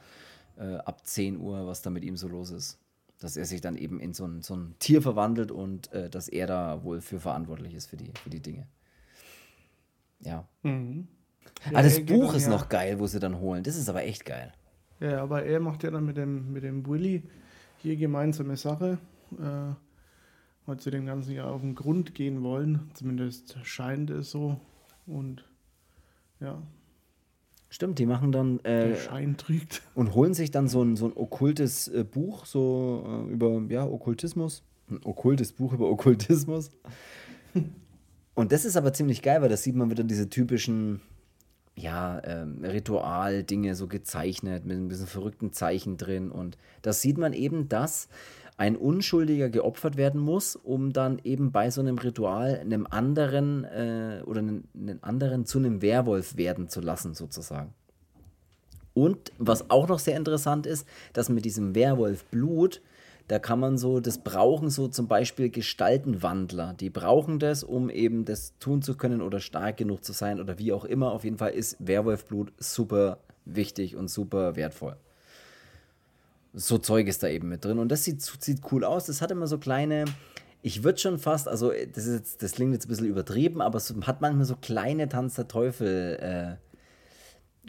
äh, 0.57 0.75
ab 0.77 1.05
10 1.05 1.37
Uhr, 1.39 1.67
was 1.67 1.81
da 1.81 1.89
mit 1.89 2.03
ihm 2.03 2.17
so 2.17 2.27
los 2.27 2.51
ist. 2.51 2.79
Dass 3.19 3.37
er 3.37 3.45
sich 3.45 3.61
dann 3.61 3.77
eben 3.77 3.99
in 3.99 4.13
so 4.13 4.25
ein, 4.25 4.41
so 4.41 4.55
ein 4.55 4.75
Tier 4.79 5.01
verwandelt 5.01 5.51
und 5.51 5.91
äh, 5.93 6.09
dass 6.09 6.27
er 6.27 6.47
da 6.47 6.83
wohl 6.83 7.01
für 7.01 7.19
verantwortlich 7.19 7.73
ist 7.73 7.87
für 7.87 7.97
die, 7.97 8.11
für 8.21 8.29
die 8.29 8.41
Dinge. 8.41 8.67
Ja. 10.21 10.47
Mhm. 10.63 11.07
ah, 11.73 11.81
das 11.81 11.99
Buch 12.05 12.27
dann 12.27 12.35
ist 12.35 12.43
ja- 12.43 12.49
noch 12.49 12.69
geil, 12.69 12.99
wo 12.99 13.07
sie 13.07 13.19
dann 13.19 13.39
holen. 13.39 13.63
Das 13.63 13.75
ist 13.77 13.89
aber 13.89 14.03
echt 14.03 14.25
geil. 14.25 14.53
Ja, 14.99 15.21
aber 15.21 15.43
er 15.43 15.59
macht 15.59 15.83
ja 15.83 15.91
dann 15.91 16.05
mit 16.05 16.17
dem, 16.17 16.51
mit 16.53 16.63
dem 16.63 16.85
Willy 16.87 17.23
hier 17.81 17.95
gemeinsame 17.97 18.55
Sache, 18.57 18.97
äh, 19.37 19.73
weil 20.65 20.79
sie 20.79 20.91
dem 20.91 21.05
Ganzen 21.05 21.33
ja 21.33 21.45
auf 21.45 21.61
den 21.61 21.75
Grund 21.75 22.15
gehen 22.15 22.41
wollen. 22.43 22.89
Zumindest 22.93 23.57
scheint 23.63 24.09
es 24.09 24.31
so. 24.31 24.59
Und 25.05 25.45
ja, 26.39 26.61
Stimmt, 27.69 27.99
die 27.99 28.05
machen 28.05 28.31
dann 28.31 28.59
äh, 28.59 28.89
der 28.89 28.95
Schein 28.95 29.37
trügt. 29.37 29.81
und 29.95 30.13
holen 30.13 30.33
sich 30.33 30.51
dann 30.51 30.67
so 30.67 30.81
ein, 30.83 30.95
so 30.95 31.07
ein 31.07 31.13
okkultes 31.15 31.87
äh, 31.87 32.03
Buch, 32.03 32.45
so 32.45 33.25
äh, 33.27 33.33
über 33.33 33.61
ja, 33.69 33.85
Okkultismus. 33.85 34.63
Ein 34.89 34.99
okkultes 35.03 35.51
Buch 35.51 35.73
über 35.73 35.89
Okkultismus. 35.89 36.69
Und 38.35 38.51
das 38.51 38.65
ist 38.65 38.75
aber 38.75 38.91
ziemlich 38.93 39.21
geil, 39.21 39.41
weil 39.41 39.49
da 39.49 39.55
sieht 39.55 39.75
man 39.75 39.89
wieder 39.89 40.03
diese 40.03 40.29
typischen 40.29 40.99
ja, 41.77 42.21
ähm, 42.23 42.63
Ritual-Dinge 42.63 43.75
so 43.75 43.87
gezeichnet, 43.87 44.65
mit 44.65 44.77
ein 44.77 44.87
bisschen 44.87 45.07
verrückten 45.07 45.51
Zeichen 45.51 45.97
drin. 45.97 46.31
Und 46.31 46.57
da 46.81 46.93
sieht 46.93 47.17
man 47.17 47.33
eben, 47.33 47.67
dass 47.67 48.07
ein 48.57 48.77
Unschuldiger 48.77 49.49
geopfert 49.49 49.97
werden 49.97 50.21
muss, 50.21 50.55
um 50.55 50.93
dann 50.93 51.19
eben 51.23 51.51
bei 51.51 51.69
so 51.69 51.81
einem 51.81 51.97
Ritual 51.97 52.59
einem 52.59 52.87
anderen 52.89 53.65
äh, 53.65 54.21
oder 54.25 54.39
einen, 54.39 54.67
einen 54.73 55.03
anderen 55.03 55.45
zu 55.45 55.59
einem 55.59 55.81
Werwolf 55.81 56.37
werden 56.37 56.69
zu 56.69 56.79
lassen, 56.79 57.13
sozusagen. 57.13 57.73
Und 58.93 59.33
was 59.37 59.69
auch 59.69 59.89
noch 59.89 59.99
sehr 59.99 60.15
interessant 60.15 60.65
ist, 60.65 60.87
dass 61.11 61.27
mit 61.27 61.43
diesem 61.43 61.75
Werwolf-Blut, 61.75 62.81
da 63.27 63.39
kann 63.39 63.59
man 63.59 63.77
so, 63.77 63.99
das 63.99 64.19
brauchen 64.19 64.69
so 64.69 64.87
zum 64.87 65.09
Beispiel 65.09 65.49
Gestaltenwandler. 65.49 66.75
Die 66.79 66.89
brauchen 66.89 67.39
das, 67.39 67.63
um 67.63 67.89
eben 67.89 68.23
das 68.23 68.57
tun 68.59 68.81
zu 68.81 68.95
können 68.95 69.21
oder 69.21 69.41
stark 69.41 69.75
genug 69.77 70.05
zu 70.05 70.13
sein 70.13 70.39
oder 70.39 70.59
wie 70.59 70.71
auch 70.71 70.85
immer. 70.85 71.11
Auf 71.11 71.25
jeden 71.25 71.37
Fall 71.37 71.51
ist 71.51 71.75
Werwolfblut 71.85 72.53
super 72.57 73.17
wichtig 73.43 73.97
und 73.97 74.09
super 74.09 74.55
wertvoll. 74.55 74.95
So 76.55 76.77
Zeug 76.77 77.07
ist 77.07 77.21
da 77.21 77.27
eben 77.27 77.49
mit 77.49 77.65
drin. 77.65 77.79
Und 77.79 77.89
das 77.89 78.03
sieht, 78.03 78.21
sieht 78.21 78.61
cool 78.71 78.83
aus. 78.83 79.05
Das 79.05 79.21
hat 79.21 79.31
immer 79.31 79.47
so 79.47 79.57
kleine, 79.57 80.05
ich 80.61 80.83
würde 80.83 80.97
schon 80.97 81.19
fast, 81.19 81.47
also 81.47 81.71
das, 81.71 82.05
ist 82.05 82.13
jetzt, 82.13 82.43
das 82.43 82.53
klingt 82.53 82.73
jetzt 82.73 82.85
ein 82.85 82.89
bisschen 82.89 83.07
übertrieben, 83.07 83.61
aber 83.61 83.77
es 83.77 83.93
hat 84.03 84.21
manchmal 84.21 84.45
so 84.45 84.55
kleine 84.55 85.09
Tanz 85.09 85.35
der 85.35 85.47
Teufel. 85.47 86.17
Äh, 86.21 86.65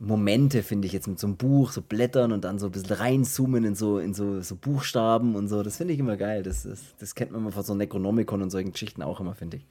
Momente, 0.00 0.62
finde 0.62 0.86
ich 0.86 0.92
jetzt 0.92 1.08
mit 1.08 1.18
so 1.18 1.26
einem 1.26 1.36
Buch, 1.36 1.72
so 1.72 1.80
Blättern 1.80 2.32
und 2.32 2.44
dann 2.44 2.58
so 2.58 2.66
ein 2.66 2.72
bisschen 2.72 2.96
reinzoomen 2.96 3.64
in 3.64 3.74
so, 3.74 3.98
in 3.98 4.12
so, 4.14 4.42
so 4.42 4.54
Buchstaben 4.56 5.34
und 5.34 5.48
so. 5.48 5.62
Das 5.62 5.78
finde 5.78 5.94
ich 5.94 6.00
immer 6.00 6.16
geil. 6.16 6.42
Das, 6.42 6.64
das, 6.64 6.80
das 6.98 7.14
kennt 7.14 7.32
man 7.32 7.42
mal 7.42 7.50
von 7.50 7.62
so 7.62 7.74
Necronomicon 7.74 8.42
und 8.42 8.50
solchen 8.50 8.72
Geschichten 8.72 9.02
auch 9.02 9.20
immer, 9.20 9.34
finde 9.34 9.58
ich. 9.58 9.66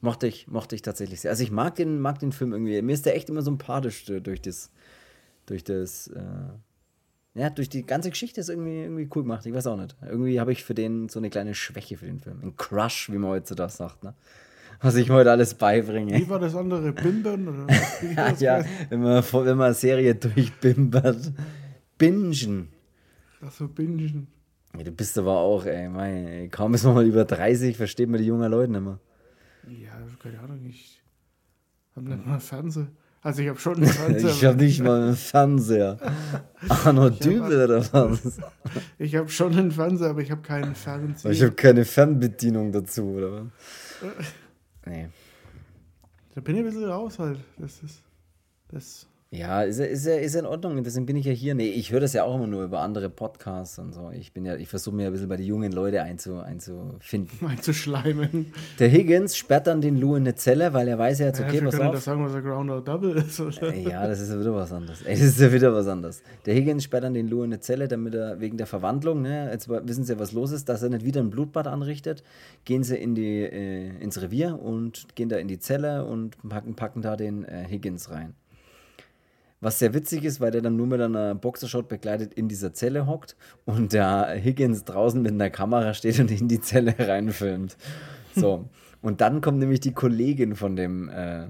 Mochte 0.00 0.26
ich, 0.26 0.48
mochte 0.48 0.74
ich 0.74 0.82
tatsächlich 0.82 1.20
sehr. 1.20 1.30
Also 1.30 1.42
ich 1.42 1.50
mag 1.50 1.76
den, 1.76 2.00
mag 2.00 2.18
den 2.18 2.32
Film 2.32 2.52
irgendwie. 2.52 2.82
Mir 2.82 2.92
ist 2.92 3.06
der 3.06 3.16
echt 3.16 3.30
immer 3.30 3.42
sympathisch 3.42 4.08
äh, 4.10 4.20
durch 4.20 4.42
das, 4.42 4.70
durch 5.46 5.64
das, 5.64 6.08
äh, 6.08 6.20
ja, 7.34 7.50
durch 7.50 7.68
die 7.68 7.84
ganze 7.84 8.10
Geschichte 8.10 8.40
ist 8.40 8.48
irgendwie, 8.48 8.82
irgendwie 8.82 9.08
cool 9.14 9.22
gemacht. 9.22 9.44
Ich 9.44 9.52
weiß 9.52 9.66
auch 9.66 9.76
nicht. 9.76 9.96
Irgendwie 10.02 10.38
habe 10.38 10.52
ich 10.52 10.62
für 10.62 10.74
den 10.74 11.08
so 11.08 11.18
eine 11.18 11.30
kleine 11.30 11.54
Schwäche 11.54 11.96
für 11.96 12.06
den 12.06 12.20
Film. 12.20 12.40
Ein 12.42 12.56
Crush, 12.56 13.10
wie 13.10 13.18
man 13.18 13.30
heute 13.30 13.54
das 13.54 13.76
sagt, 13.76 14.04
ne? 14.04 14.14
Was 14.80 14.96
ich 14.96 15.10
heute 15.10 15.30
alles 15.30 15.54
beibringe. 15.54 16.14
Wie 16.14 16.28
war 16.28 16.38
das 16.38 16.54
andere? 16.54 16.92
Bimbern? 16.92 17.48
Oder 17.48 17.74
ja, 18.16 18.32
ja 18.32 18.64
wenn, 18.88 19.00
man, 19.00 19.24
wenn 19.24 19.56
man 19.56 19.66
eine 19.66 19.74
Serie 19.74 20.14
durchbimbert. 20.14 21.32
Bingen. 21.96 22.68
Ach 23.40 23.50
so, 23.50 23.68
bingen. 23.68 24.28
Ja, 24.76 24.84
du 24.84 24.90
bist 24.90 25.16
aber 25.18 25.38
auch, 25.38 25.64
ey, 25.64 25.88
mein, 25.88 26.50
kaum 26.50 26.74
ist 26.74 26.84
man 26.84 26.94
mal 26.94 27.06
über 27.06 27.24
30, 27.24 27.76
versteht 27.76 28.08
man 28.08 28.20
die 28.20 28.26
jungen 28.26 28.50
Leute 28.50 28.72
nicht 28.72 28.82
mehr. 28.82 28.98
Ja, 29.68 29.92
keine 30.22 30.40
Ahnung, 30.40 30.64
ich 30.68 31.02
habe 31.96 32.08
nicht 32.08 32.26
mal 32.26 32.40
Fernseher. 32.40 32.88
Also 33.24 33.40
ich 33.40 33.48
habe 33.48 33.58
schon 33.58 33.76
einen 33.76 33.86
Fernseher. 33.88 34.30
ich 34.30 34.44
habe 34.44 34.56
nicht 34.58 34.82
mal 34.82 35.02
einen 35.02 35.16
Fernseher. 35.16 35.98
Arno 36.68 37.08
Dübel 37.08 37.64
oder 37.64 37.92
was? 37.92 38.38
Ich 38.98 39.16
habe 39.16 39.28
schon 39.30 39.56
einen 39.56 39.70
Fernseher, 39.72 40.10
aber 40.10 40.20
ich 40.20 40.30
habe 40.30 40.42
keinen 40.42 40.74
Fernseher. 40.74 41.30
Ich 41.30 41.42
habe 41.42 41.52
keine 41.52 41.84
Fernbedienung 41.86 42.70
dazu, 42.70 43.04
oder 43.14 43.46
was? 44.02 44.26
nee. 44.86 45.08
Da 46.34 46.40
bin 46.42 46.56
ich 46.56 46.60
ein 46.62 46.66
bisschen 46.66 46.84
raus 46.84 47.18
halt. 47.18 47.38
Das 47.56 47.82
ist. 47.82 48.02
Das 48.68 49.06
ja, 49.34 49.62
ist 49.62 49.80
ist, 49.80 50.06
ist 50.06 50.36
in 50.36 50.46
Ordnung. 50.46 50.80
Deswegen 50.84 51.06
bin 51.06 51.16
ich 51.16 51.26
ja 51.26 51.32
hier. 51.32 51.56
Nee, 51.56 51.68
ich 51.68 51.90
höre 51.90 51.98
das 51.98 52.12
ja 52.12 52.22
auch 52.22 52.36
immer 52.36 52.46
nur 52.46 52.62
über 52.62 52.80
andere 52.80 53.10
Podcasts 53.10 53.80
und 53.80 53.92
so. 53.92 54.12
Ich 54.12 54.32
bin 54.32 54.44
ja, 54.44 54.54
ich 54.54 54.68
versuche 54.68 54.94
mir 54.94 55.08
ein 55.08 55.12
bisschen 55.12 55.28
bei 55.28 55.36
den 55.36 55.46
jungen 55.46 55.72
Leuten 55.72 55.98
einzu, 55.98 56.36
einzufinden. 56.36 57.30
Einzuschleimen. 57.48 58.52
Der 58.78 58.88
Higgins 58.88 59.36
sperrt 59.36 59.66
dann 59.66 59.80
den 59.80 59.98
Lou 59.98 60.14
in 60.14 60.22
eine 60.22 60.36
Zelle, 60.36 60.72
weil 60.72 60.86
er 60.86 60.98
weiß 60.98 61.18
ja 61.18 61.26
jetzt, 61.26 61.40
okay, 61.40 61.56
ja, 61.56 61.64
pass 61.64 61.80
auf. 61.80 61.92
das 61.92 62.04
sagen, 62.04 62.24
was 62.24 62.32
ein 62.32 62.44
Ground 62.44 62.70
or 62.70 62.84
Double 62.84 63.16
ist. 63.16 63.40
Oder? 63.40 63.74
Ja, 63.74 64.06
das 64.06 64.20
ist 64.20 64.30
ja 64.30 64.38
wieder 64.38 64.54
was 64.54 64.72
anderes. 64.72 65.02
Ey, 65.02 65.14
das 65.14 65.22
ist 65.22 65.40
ja 65.40 65.52
wieder 65.52 65.74
was 65.74 65.88
anderes. 65.88 66.22
Der 66.46 66.54
Higgins 66.54 66.84
sperrt 66.84 67.02
dann 67.02 67.14
den 67.14 67.28
Lou 67.28 67.42
in 67.42 67.52
eine 67.52 67.58
Zelle, 67.58 67.88
damit 67.88 68.14
er 68.14 68.38
wegen 68.38 68.56
der 68.56 68.68
Verwandlung, 68.68 69.22
ne, 69.22 69.50
jetzt 69.50 69.68
wissen 69.68 70.04
sie 70.04 70.12
ja, 70.12 70.18
was 70.20 70.30
los 70.30 70.52
ist, 70.52 70.68
dass 70.68 70.84
er 70.84 70.90
nicht 70.90 71.04
wieder 71.04 71.20
ein 71.20 71.30
Blutbad 71.30 71.66
anrichtet. 71.66 72.22
Gehen 72.64 72.84
sie 72.84 72.96
in 72.96 73.16
die, 73.16 73.40
äh, 73.42 73.90
ins 73.98 74.22
Revier 74.22 74.60
und 74.62 75.08
gehen 75.16 75.28
da 75.28 75.38
in 75.38 75.48
die 75.48 75.58
Zelle 75.58 76.04
und 76.04 76.36
packen, 76.48 76.76
packen 76.76 77.02
da 77.02 77.16
den 77.16 77.44
äh, 77.44 77.64
Higgins 77.68 78.12
rein. 78.12 78.34
Was 79.64 79.78
sehr 79.78 79.94
witzig 79.94 80.24
ist, 80.24 80.42
weil 80.42 80.50
der 80.50 80.60
dann 80.60 80.76
nur 80.76 80.86
mit 80.86 81.00
einer 81.00 81.34
Boxershot 81.34 81.88
begleitet 81.88 82.34
in 82.34 82.48
dieser 82.48 82.74
Zelle 82.74 83.06
hockt 83.06 83.34
und 83.64 83.94
der 83.94 84.34
Higgins 84.34 84.84
draußen 84.84 85.22
mit 85.22 85.32
einer 85.32 85.48
Kamera 85.48 85.94
steht 85.94 86.20
und 86.20 86.30
in 86.30 86.48
die 86.48 86.60
Zelle 86.60 86.94
reinfilmt. 86.98 87.78
So. 88.36 88.68
und 89.00 89.22
dann 89.22 89.40
kommt 89.40 89.60
nämlich 89.60 89.80
die 89.80 89.92
Kollegin 89.92 90.54
von 90.54 90.76
dem, 90.76 91.08
äh, 91.08 91.46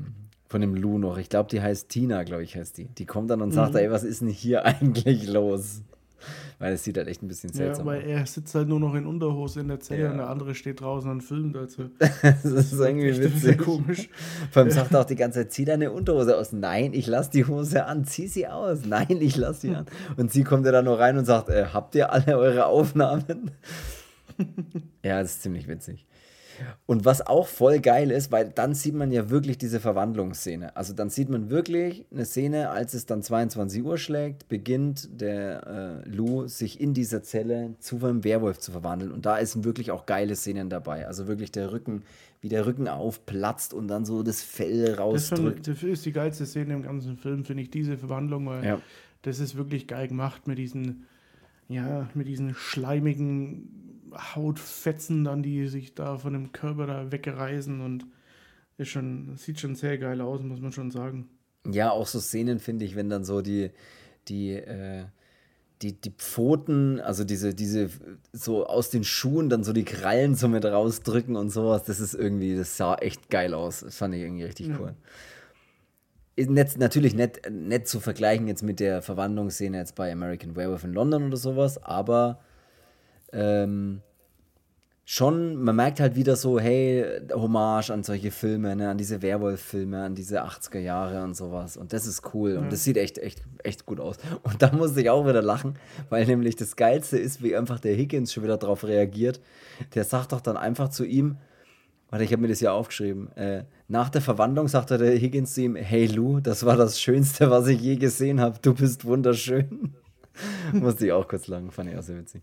von 0.47 0.61
dem 0.61 0.77
Lou 0.77 0.99
noch. 0.99 1.19
Ich 1.19 1.29
glaube, 1.29 1.51
die 1.51 1.61
heißt 1.61 1.89
Tina, 1.89 2.23
glaube 2.23 2.45
ich, 2.45 2.55
heißt 2.55 2.79
die. 2.79 2.85
Die 2.85 3.05
kommt 3.05 3.31
dann 3.31 3.43
und 3.43 3.51
sagt, 3.51 3.73
mhm. 3.73 3.79
ey, 3.81 3.91
was 3.91 4.05
ist 4.05 4.21
denn 4.21 4.29
hier 4.29 4.65
eigentlich 4.65 5.27
los? 5.27 5.83
Weil 6.59 6.75
es 6.75 6.85
sieht 6.85 6.97
halt 6.97 7.09
echt 7.09 7.23
ein 7.23 7.29
bisschen 7.29 7.53
seltsam 7.53 7.89
aus. 7.89 7.95
Ja, 7.95 8.01
weil 8.01 8.09
er 8.09 8.27
sitzt 8.27 8.55
halt 8.55 8.69
nur 8.69 8.81
noch 8.81 8.95
in 8.95 9.07
Unterhose 9.07 9.61
in 9.61 9.69
der 9.69 9.81
Zelle 9.81 10.05
ja. 10.05 10.11
und 10.11 10.19
der 10.19 10.31
andere 10.31 10.55
steht 10.55 10.81
draußen 10.81 11.11
und 11.11 11.21
filmt. 11.21 11.57
Also. 11.57 11.85
das 11.99 12.45
ist 12.45 12.73
irgendwie 12.73 13.17
witzig. 13.19 13.59
komisch. 13.59 14.09
Vor 14.51 14.63
allem 14.63 14.71
sagt 14.71 14.95
er 14.95 15.01
auch 15.01 15.05
die 15.05 15.17
ganze 15.17 15.41
Zeit, 15.41 15.53
zieh 15.53 15.65
deine 15.65 15.91
Unterhose 15.91 16.37
aus. 16.37 16.53
Nein, 16.53 16.95
ich 16.95 17.07
lass 17.07 17.31
die 17.31 17.45
Hose 17.45 17.85
an. 17.85 18.05
Zieh 18.05 18.29
sie 18.29 18.47
aus. 18.47 18.85
Nein, 18.87 19.19
ich 19.21 19.37
lass 19.37 19.61
sie 19.61 19.75
an. 19.75 19.87
Und 20.17 20.33
sie 20.33 20.45
kommt 20.45 20.65
ja 20.67 20.73
dann 20.73 20.85
nur 20.85 20.99
rein 20.99 21.19
und 21.19 21.25
sagt, 21.25 21.49
äh, 21.49 21.67
habt 21.73 21.95
ihr 21.95 22.13
alle 22.13 22.39
eure 22.39 22.67
Aufnahmen? 22.67 23.51
ja, 25.03 25.21
das 25.21 25.33
ist 25.33 25.43
ziemlich 25.43 25.69
witzig. 25.69 26.07
Und 26.87 27.05
was 27.05 27.27
auch 27.27 27.47
voll 27.47 27.81
geil 27.81 28.11
ist, 28.11 28.33
weil 28.33 28.49
dann 28.49 28.75
sieht 28.75 28.95
man 28.95 29.11
ja 29.13 29.31
wirklich 29.31 29.59
diese 29.59 29.81
Verwandlungsszene. 29.81 30.77
Also 30.77 30.93
dann 30.93 31.11
sieht 31.11 31.29
man 31.29 31.51
wirklich 31.51 32.07
eine 32.13 32.25
Szene, 32.25 32.71
als 32.71 32.95
es 32.95 33.07
dann 33.07 33.23
22 33.23 33.83
Uhr 33.83 33.99
schlägt, 33.99 34.49
beginnt 34.49 35.21
der 35.21 36.03
äh, 36.05 36.09
Lou 36.09 36.47
sich 36.47 36.81
in 36.81 36.95
dieser 36.95 37.23
Zelle 37.23 37.75
zu 37.79 37.97
einem 37.97 38.25
Werwolf 38.25 38.59
zu 38.59 38.73
verwandeln. 38.73 39.13
Und 39.13 39.27
da 39.27 39.45
sind 39.45 39.65
wirklich 39.65 39.91
auch 39.91 40.07
geile 40.07 40.37
Szenen 40.37 40.69
dabei. 40.69 41.07
Also 41.07 41.27
wirklich 41.27 41.53
der 41.53 41.73
Rücken, 41.73 42.03
wie 42.41 42.49
der 42.49 42.67
Rücken 42.67 42.89
aufplatzt 42.89 43.73
und 43.73 43.89
dann 43.89 44.05
so 44.05 44.23
das 44.23 44.43
Fell 44.43 44.95
rausdrückt. 44.95 45.67
Das, 45.67 45.83
ist 45.83 46.05
die 46.05 46.13
geilste 46.13 46.47
Szene 46.47 46.75
im 46.75 46.83
ganzen 46.83 47.17
Film, 47.17 47.45
finde 47.45 47.63
ich, 47.63 47.71
diese 47.71 47.97
Verwandlung, 47.97 48.47
weil 48.47 48.65
ja. 48.65 48.81
das 49.23 49.39
ist 49.41 49.57
wirklich 49.57 49.87
geil 49.87 50.09
gemacht 50.09 50.47
mit 50.47 50.59
diesen, 50.59 51.07
ja, 51.69 52.09
mit 52.15 52.29
diesen 52.29 52.55
schleimigen 52.55 53.84
Hautfetzen 54.15 55.25
dann, 55.25 55.43
die 55.43 55.69
sich 55.69 55.95
da 55.95 56.19
von 56.19 56.33
dem 56.33 56.53
Körper 56.53 56.87
da 56.87 57.13
wegreißen 57.13 57.81
und 57.81 58.07
ist 58.77 58.89
schon, 58.89 59.37
sieht 59.37 59.61
schon 59.61 59.75
sehr 59.75 59.99
geil 59.99 60.21
aus, 60.21 60.43
muss 60.43 60.61
man 60.61 60.73
schon 60.73 60.91
sagen. 60.91 61.29
Ja, 61.71 61.91
auch 61.91 62.07
so 62.07 62.21
Szenen 62.21 62.59
finde 62.59 62.85
ich, 62.85 62.97
wenn 62.97 63.09
dann 63.09 63.25
so 63.25 63.41
die, 63.41 63.71
die, 64.29 64.53
äh, 64.53 65.05
die, 65.83 66.01
die 66.01 66.11
Pfoten, 66.11 67.01
also 67.01 67.25
diese, 67.25 67.55
diese, 67.55 67.91
so 68.33 68.67
aus 68.67 68.91
den 68.91 69.05
Schuhen 69.05 69.49
dann 69.49 69.65
so 69.65 69.73
die 69.73 69.85
Krallen 69.85 70.35
so 70.35 70.49
mit 70.49 70.65
rausdrücken 70.65 71.37
und 71.37 71.51
sowas, 71.51 71.85
das 71.85 72.01
ist 72.01 72.15
irgendwie, 72.15 72.57
das 72.57 72.77
sah 72.77 72.97
echt 72.97 73.31
geil 73.31 73.55
aus. 73.55 73.81
Das 73.81 73.97
fand 73.97 74.15
ich 74.15 74.23
irgendwie 74.23 74.45
richtig 74.45 74.69
ja. 74.69 74.79
cool. 74.81 74.95
Nicht, 76.37 76.79
natürlich 76.79 77.15
nicht, 77.15 77.49
nicht 77.49 77.87
zu 77.87 78.01
vergleichen 78.01 78.49
jetzt 78.49 78.63
mit 78.63 78.81
der 78.81 79.03
Verwandlungsszene 79.03 79.79
jetzt 79.79 79.95
bei 79.95 80.11
American 80.11 80.57
Werewolf 80.57 80.83
in 80.83 80.93
London 80.93 81.29
oder 81.29 81.37
sowas, 81.37 81.81
aber 81.83 82.41
ähm, 83.35 84.01
schon, 85.05 85.63
man 85.63 85.77
merkt 85.77 86.01
halt 86.01 86.17
wieder 86.17 86.37
so, 86.37 86.59
hey, 86.59 87.05
Hommage 87.33 87.91
an 87.91 88.03
solche 88.03 88.31
Filme, 88.31 88.75
ne, 88.75 88.89
an 88.89 88.99
diese 88.99 89.21
Werwolf-Filme, 89.21 90.03
an 90.03 90.15
diese 90.15 90.45
80er 90.45 90.79
Jahre 90.79 91.23
und 91.23 91.37
sowas. 91.37 91.77
Und 91.77 91.93
das 91.93 92.07
ist 92.07 92.35
cool. 92.35 92.57
Und 92.57 92.73
das 92.73 92.85
sieht 92.85 92.97
echt, 92.97 93.19
echt, 93.19 93.43
echt 93.63 93.87
gut 93.87 94.01
aus. 94.01 94.17
Und 94.43 94.63
da 94.63 94.73
musste 94.73 95.01
ich 95.01 95.11
auch 95.11 95.27
wieder 95.27 95.43
lachen, 95.43 95.75
weil 96.09 96.25
nämlich 96.27 96.57
das 96.57 96.77
Geilste 96.77 97.19
ist, 97.19 97.43
wie 97.43 97.55
einfach 97.55 97.81
der 97.81 97.95
Higgins 97.95 98.33
schon 98.33 98.45
wieder 98.45 98.57
darauf 98.57 98.85
reagiert. 98.85 99.41
Der 99.95 100.05
sagt 100.05 100.33
doch 100.33 100.41
dann 100.41 100.57
einfach 100.57 100.89
zu 100.89 101.05
ihm, 101.05 101.37
warte, 102.09 102.25
ich 102.25 102.33
habe 102.33 102.43
mir 102.43 102.49
das 102.49 102.61
ja 102.61 102.73
aufgeschrieben, 102.73 103.31
äh, 103.37 103.65
nach 103.89 104.09
der 104.09 104.23
Verwandlung 104.23 104.69
sagte 104.69 104.97
der 104.97 105.19
Higgins 105.19 105.53
zu 105.55 105.63
ihm, 105.63 105.77
hey 105.77 106.07
Lou, 106.07 106.41
das 106.41 106.65
war 106.65 106.77
das 106.77 107.01
Schönste, 107.01 107.51
was 107.51 107.67
ich 107.67 107.81
je 107.81 107.97
gesehen 107.97 108.41
habe. 108.41 108.59
Du 108.63 108.73
bist 108.73 109.05
wunderschön. 109.05 109.95
musste 110.73 111.07
ich 111.07 111.13
auch 111.13 111.29
kurz 111.29 111.47
lachen, 111.47 111.71
fand 111.71 111.91
ich 111.91 111.99
auch 111.99 112.03
sehr 112.03 112.19
witzig. 112.19 112.43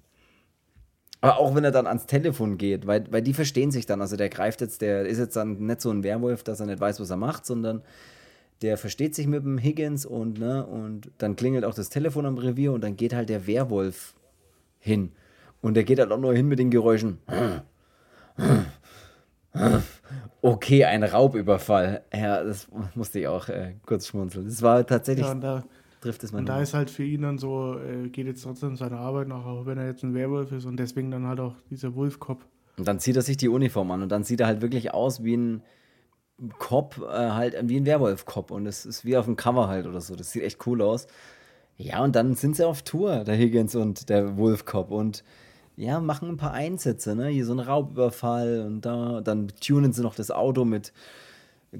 Aber 1.21 1.37
auch 1.37 1.53
wenn 1.55 1.63
er 1.63 1.71
dann 1.71 1.85
ans 1.87 2.07
Telefon 2.07 2.57
geht, 2.57 2.87
weil, 2.87 3.05
weil 3.11 3.21
die 3.21 3.33
verstehen 3.33 3.71
sich 3.71 3.85
dann. 3.85 4.01
Also 4.01 4.17
der 4.17 4.29
greift 4.29 4.59
jetzt, 4.61 4.81
der 4.81 5.05
ist 5.05 5.19
jetzt 5.19 5.35
dann 5.35 5.65
nicht 5.65 5.81
so 5.81 5.91
ein 5.91 6.03
Werwolf, 6.03 6.43
dass 6.43 6.59
er 6.59 6.65
nicht 6.65 6.79
weiß, 6.79 6.99
was 6.99 7.11
er 7.11 7.17
macht, 7.17 7.45
sondern 7.45 7.83
der 8.63 8.77
versteht 8.77 9.15
sich 9.15 9.27
mit 9.27 9.43
dem 9.43 9.57
Higgins 9.57 10.05
und, 10.05 10.39
ne, 10.39 10.65
und 10.65 11.11
dann 11.19 11.35
klingelt 11.35 11.65
auch 11.65 11.73
das 11.73 11.89
Telefon 11.89 12.25
am 12.25 12.37
Revier 12.37 12.73
und 12.73 12.83
dann 12.83 12.95
geht 12.95 13.13
halt 13.13 13.29
der 13.29 13.47
Werwolf 13.47 14.13
hin. 14.79 15.11
Und 15.61 15.75
der 15.75 15.83
geht 15.83 15.99
halt 15.99 16.11
auch 16.11 16.19
nur 16.19 16.33
hin 16.33 16.47
mit 16.47 16.59
den 16.59 16.71
Geräuschen. 16.71 17.19
Okay, 20.41 20.85
ein 20.85 21.03
Raubüberfall. 21.03 22.03
Ja, 22.11 22.43
das 22.43 22.67
musste 22.95 23.19
ich 23.19 23.27
auch 23.27 23.47
äh, 23.49 23.75
kurz 23.85 24.07
schmunzeln. 24.07 24.45
Das 24.45 24.61
war 24.63 24.85
tatsächlich. 24.87 25.27
Ja, 25.27 25.63
trifft 26.01 26.23
es 26.23 26.31
man. 26.31 26.41
Und 26.41 26.49
da 26.49 26.61
ist 26.61 26.73
halt 26.73 26.89
für 26.89 27.03
ihn 27.03 27.21
dann 27.21 27.37
so, 27.37 27.77
äh, 27.79 28.09
geht 28.09 28.27
jetzt 28.27 28.43
trotzdem 28.43 28.75
seine 28.75 28.97
Arbeit 28.97 29.27
nach, 29.27 29.45
auch 29.45 29.65
wenn 29.65 29.77
er 29.77 29.87
jetzt 29.87 30.03
ein 30.03 30.13
Werwolf 30.13 30.51
ist 30.51 30.65
und 30.65 30.77
deswegen 30.77 31.11
dann 31.11 31.25
halt 31.25 31.39
auch 31.39 31.55
dieser 31.69 31.95
Wolfkopf. 31.95 32.45
Und 32.77 32.87
dann 32.87 32.99
zieht 32.99 33.15
er 33.15 33.21
sich 33.21 33.37
die 33.37 33.49
Uniform 33.49 33.91
an 33.91 34.01
und 34.01 34.09
dann 34.09 34.23
sieht 34.23 34.39
er 34.39 34.47
halt 34.47 34.61
wirklich 34.61 34.93
aus 34.93 35.23
wie 35.23 35.37
ein 35.37 35.63
Cop, 36.57 36.97
äh, 36.97 37.29
halt 37.29 37.55
wie 37.69 37.77
ein 37.77 37.85
Werwolf-Cop 37.85 38.51
und 38.51 38.65
es 38.65 38.85
ist 38.85 39.05
wie 39.05 39.15
auf 39.15 39.25
dem 39.25 39.35
Cover 39.35 39.67
halt 39.67 39.85
oder 39.85 40.01
so. 40.01 40.15
Das 40.15 40.31
sieht 40.31 40.43
echt 40.43 40.65
cool 40.65 40.81
aus. 40.81 41.07
Ja, 41.77 42.03
und 42.03 42.15
dann 42.15 42.35
sind 42.35 42.55
sie 42.55 42.65
auf 42.65 42.81
Tour, 42.81 43.23
der 43.23 43.35
Higgins 43.35 43.75
und 43.75 44.09
der 44.09 44.37
Wolf-Cop 44.37 44.91
und 44.91 45.23
ja, 45.77 45.99
machen 45.99 46.29
ein 46.29 46.37
paar 46.37 46.53
Einsätze, 46.53 47.15
ne? 47.15 47.27
Hier 47.27 47.45
so 47.45 47.53
ein 47.53 47.59
Raubüberfall 47.59 48.65
und 48.65 48.81
da, 48.81 49.21
dann 49.21 49.47
tunen 49.59 49.93
sie 49.93 50.01
noch 50.01 50.15
das 50.15 50.31
Auto 50.31 50.65
mit, 50.65 50.93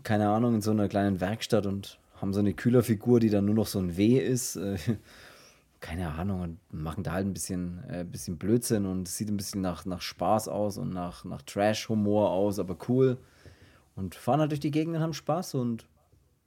keine 0.04 0.30
Ahnung, 0.30 0.56
in 0.56 0.62
so 0.62 0.72
einer 0.72 0.88
kleinen 0.88 1.20
Werkstatt 1.22 1.66
und 1.66 2.00
haben 2.22 2.34
so 2.34 2.40
eine 2.40 2.54
Kühlerfigur, 2.54 3.20
die 3.20 3.30
dann 3.30 3.46
nur 3.46 3.56
noch 3.56 3.68
so 3.68 3.80
ein 3.80 3.98
W 3.98 4.18
ist. 4.20 4.56
Äh, 4.56 4.78
keine 5.82 6.14
Ahnung, 6.14 6.42
und 6.42 6.60
machen 6.72 7.04
da 7.04 7.14
halt 7.14 7.26
ein 7.26 7.34
bisschen, 7.34 7.84
äh, 7.90 8.06
bisschen 8.06 8.38
Blödsinn 8.38 8.86
und 8.86 9.08
es 9.08 9.18
sieht 9.18 9.30
ein 9.30 9.38
bisschen 9.38 9.62
nach, 9.62 9.84
nach 9.86 10.02
Spaß 10.02 10.48
aus 10.48 10.78
und 10.78 10.94
nach, 10.94 11.26
nach 11.26 11.42
Trash-Humor 11.42 12.30
aus, 12.30 12.60
aber 12.60 12.78
cool. 12.88 13.18
Und 13.96 14.14
fahren 14.14 14.40
halt 14.40 14.52
durch 14.52 14.60
die 14.60 14.70
Gegend 14.70 14.96
und 14.96 15.02
haben 15.02 15.14
Spaß 15.14 15.56
und 15.56 15.88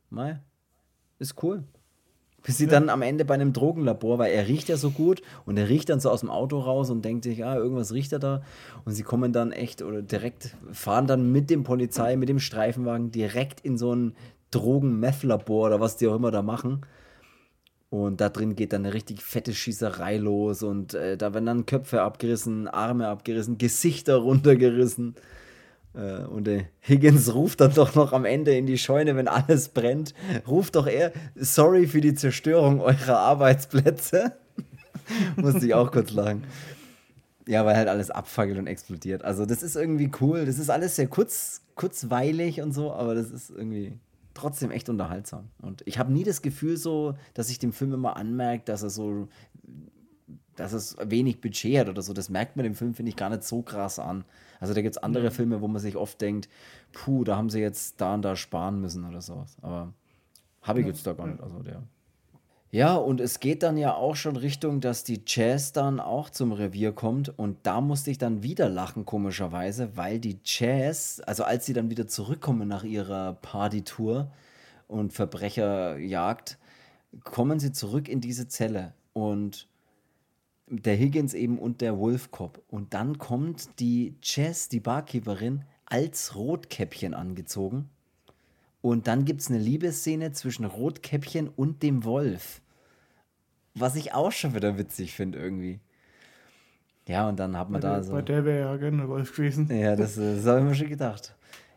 mei, 0.09 0.41
ist 1.19 1.43
cool. 1.43 1.65
Bis 2.45 2.59
sie 2.59 2.67
ja. 2.67 2.71
dann 2.71 2.91
am 2.91 3.03
Ende 3.03 3.25
bei 3.25 3.35
einem 3.35 3.53
Drogenlabor, 3.53 4.19
weil 4.19 4.33
er 4.33 4.47
riecht 4.47 4.69
ja 4.69 4.77
so 4.77 4.91
gut 4.91 5.23
und 5.47 5.57
er 5.57 5.69
riecht 5.69 5.89
dann 5.89 5.99
so 5.99 6.11
aus 6.11 6.21
dem 6.21 6.31
Auto 6.31 6.61
raus 6.61 6.91
und 6.91 7.05
denkt 7.05 7.25
sich, 7.25 7.45
ah, 7.45 7.57
irgendwas 7.57 7.93
riecht 7.93 8.13
er 8.13 8.19
da. 8.19 8.43
Und 8.85 8.93
sie 8.93 9.03
kommen 9.03 9.33
dann 9.33 9.51
echt 9.51 9.83
oder 9.83 10.03
direkt, 10.03 10.55
fahren 10.71 11.07
dann 11.07 11.33
mit 11.33 11.51
dem 11.51 11.65
Polizei, 11.65 12.17
mit 12.17 12.29
dem 12.29 12.39
Streifenwagen 12.39 13.11
direkt 13.11 13.61
in 13.63 13.79
so 13.79 13.95
ein 13.95 14.15
Drogen-Meth-Labor 14.55 15.67
oder 15.67 15.81
was 15.81 15.97
die 15.97 16.07
auch 16.09 16.17
immer 16.17 16.31
da 16.31 16.43
machen. 16.43 16.85
Und 17.91 18.21
da 18.21 18.29
drin 18.29 18.57
geht 18.57 18.73
dann 18.73 18.85
eine 18.85 18.93
richtig 18.93 19.23
fette 19.23 19.55
Schießerei 19.55 20.17
los 20.17 20.65
und 20.65 20.95
äh, 20.95 21.17
da 21.17 21.33
werden 21.33 21.47
dann 21.47 21.67
Köpfe 21.67 22.03
abgerissen, 22.03 22.67
Arme 22.67 23.07
abgerissen, 23.07 23.57
Gesichter 23.57 24.17
runtergerissen. 24.17 25.15
Äh, 25.95 26.25
und 26.25 26.49
der 26.49 26.65
Higgins 26.81 27.33
ruft 27.35 27.61
dann 27.61 27.73
doch 27.73 27.95
noch 27.95 28.13
am 28.13 28.25
Ende 28.25 28.57
in 28.57 28.67
die 28.67 28.79
Scheune, 28.79 29.15
wenn 29.15 29.29
alles 29.29 29.69
brennt, 29.69 30.13
ruft 30.47 30.75
doch 30.75 30.89
er, 30.89 31.13
sorry 31.37 31.87
für 31.87 32.01
die 32.01 32.15
Zerstörung 32.15 32.81
eurer 32.81 33.19
Arbeitsplätze. 33.19 34.33
Musste 35.37 35.67
ich 35.67 35.75
auch 35.75 35.93
kurz 35.93 36.11
lachen. 36.13 36.43
Ja, 37.47 37.65
weil 37.65 37.77
halt 37.77 37.89
alles 37.89 38.11
abfackelt 38.11 38.59
und 38.59 38.67
explodiert. 38.67 39.23
Also, 39.23 39.47
das 39.47 39.63
ist 39.63 39.77
irgendwie 39.77 40.11
cool. 40.21 40.47
Das 40.47 40.59
ist 40.59 40.71
alles 40.71 40.97
sehr 40.97 41.07
kurz, 41.07 41.63
kurzweilig 41.75 42.61
und 42.61 42.73
so, 42.73 42.93
aber 42.93 43.15
das 43.15 43.31
ist 43.31 43.51
irgendwie 43.51 44.01
trotzdem 44.35 44.71
echt 44.71 44.89
unterhaltsam. 44.89 45.49
Und 45.63 45.83
ich 45.87 45.99
habe 45.99 46.13
nie 46.13 46.25
das 46.25 46.43
Gefühl 46.43 46.77
so, 46.77 47.15
dass 47.33 47.51
ich 47.51 47.59
dem 47.59 47.73
Film 47.73 47.93
immer 47.93 48.17
anmerke, 48.17 48.65
dass 48.65 48.83
er 48.83 48.91
so, 48.91 49.29
dass 50.57 50.73
es 50.73 50.97
wenig 51.01 51.41
Budget 51.41 51.79
hat 51.79 51.89
oder 51.89 52.03
so. 52.03 52.13
Das 52.13 52.29
merkt 52.29 52.57
man 52.57 52.65
dem 52.65 52.75
Film, 52.75 52.95
finde 52.95 53.11
ich, 53.11 53.17
gar 53.17 53.31
nicht 53.31 53.45
so 53.45 53.63
krass 53.63 53.99
an. 53.99 54.25
Also 54.61 54.75
da 54.75 54.83
gibt 54.83 54.97
es 54.97 55.03
andere 55.03 55.25
ja. 55.25 55.31
Filme, 55.31 55.61
wo 55.61 55.69
man 55.69 55.81
sich 55.81 55.97
oft 55.97 56.21
denkt, 56.21 56.49
puh, 56.93 57.25
da 57.25 57.37
haben 57.37 57.51
sie 57.51 57.61
jetzt 57.61 58.01
da 58.01 58.15
und 58.15 58.23
da 58.23 58.37
sparen 58.37 58.81
müssen 58.81 59.05
oder 59.05 59.21
sowas. 59.21 59.57
Aber 59.63 59.93
habe 60.63 60.81
ich 60.81 60.87
jetzt 60.87 61.07
da 61.07 61.13
gar 61.13 61.27
nicht. 61.27 61.41
Also 61.41 61.63
der 61.63 61.83
ja, 62.75 62.97
und 62.97 63.21
es 63.21 63.39
geht 63.39 63.63
dann 63.63 63.77
ja 63.77 63.95
auch 63.95 64.17
schon 64.17 64.35
Richtung, 64.35 64.81
dass 64.81 65.05
die 65.05 65.23
Jazz 65.25 65.73
dann 65.73 66.01
auch 66.01 66.29
zum 66.29 66.51
Revier 66.51 66.91
kommt. 66.91 67.29
Und 67.39 67.59
da 67.63 67.81
musste 67.81 68.11
ich 68.11 68.19
dann 68.19 68.43
wieder 68.43 68.69
lachen, 68.69 69.05
komischerweise, 69.05 69.97
weil 69.97 70.19
die 70.19 70.41
Jazz, 70.43 71.23
also 71.25 71.45
als 71.45 71.67
sie 71.67 71.73
dann 71.73 71.89
wieder 71.89 72.09
zurückkommen 72.09 72.67
nach 72.67 72.83
ihrer 72.83 73.35
Partytour 73.35 74.33
und 74.89 75.13
Verbrecherjagd, 75.13 76.59
kommen 77.23 77.61
sie 77.61 77.71
zurück 77.71 78.09
in 78.09 78.21
diese 78.21 78.49
Zelle. 78.49 78.93
Und 79.13 79.69
der 80.67 80.97
Higgins 80.97 81.33
eben 81.33 81.61
und 81.61 81.81
der 81.81 81.97
Wolfcop. 81.97 82.61
Und 82.67 82.93
dann 82.93 83.19
kommt 83.19 83.79
die 83.79 84.17
Jazz, 84.21 84.69
die 84.69 84.81
Barkeeperin, 84.81 85.63
als 85.87 86.35
Rotkäppchen 86.35 87.15
angezogen. 87.15 87.89
Und 88.81 89.07
dann 89.07 89.25
gibt 89.25 89.43
es 89.43 89.49
eine 89.49 89.61
Liebesszene 89.61 90.33
zwischen 90.33 90.65
Rotkäppchen 90.65 91.49
und 91.49 91.85
dem 91.85 92.03
Wolf. 92.03 92.63
Was 93.75 93.97
ich 93.97 94.15
auch 94.15 94.33
schon 94.33 94.55
wieder 94.55 94.79
witzig 94.79 95.15
finde 95.15 95.39
irgendwie. 95.39 95.81
Ja, 97.07 97.29
und 97.29 97.39
dann 97.39 97.57
hat 97.59 97.71
man 97.71 97.81
bei 97.81 97.89
da 97.89 97.95
der, 97.95 98.05
so. 98.05 98.13
Bei 98.13 98.23
der 98.23 98.45
wäre 98.45 98.61
ja 98.61 98.77
gerne 98.77 99.09
Wolf 99.09 99.35
gewesen. 99.35 99.69
Ja, 99.71 99.97
das, 99.97 100.15
das 100.15 100.47
habe 100.47 100.61
ich 100.61 100.65
mir 100.65 100.75
schon 100.75 100.89
gedacht. 100.89 101.35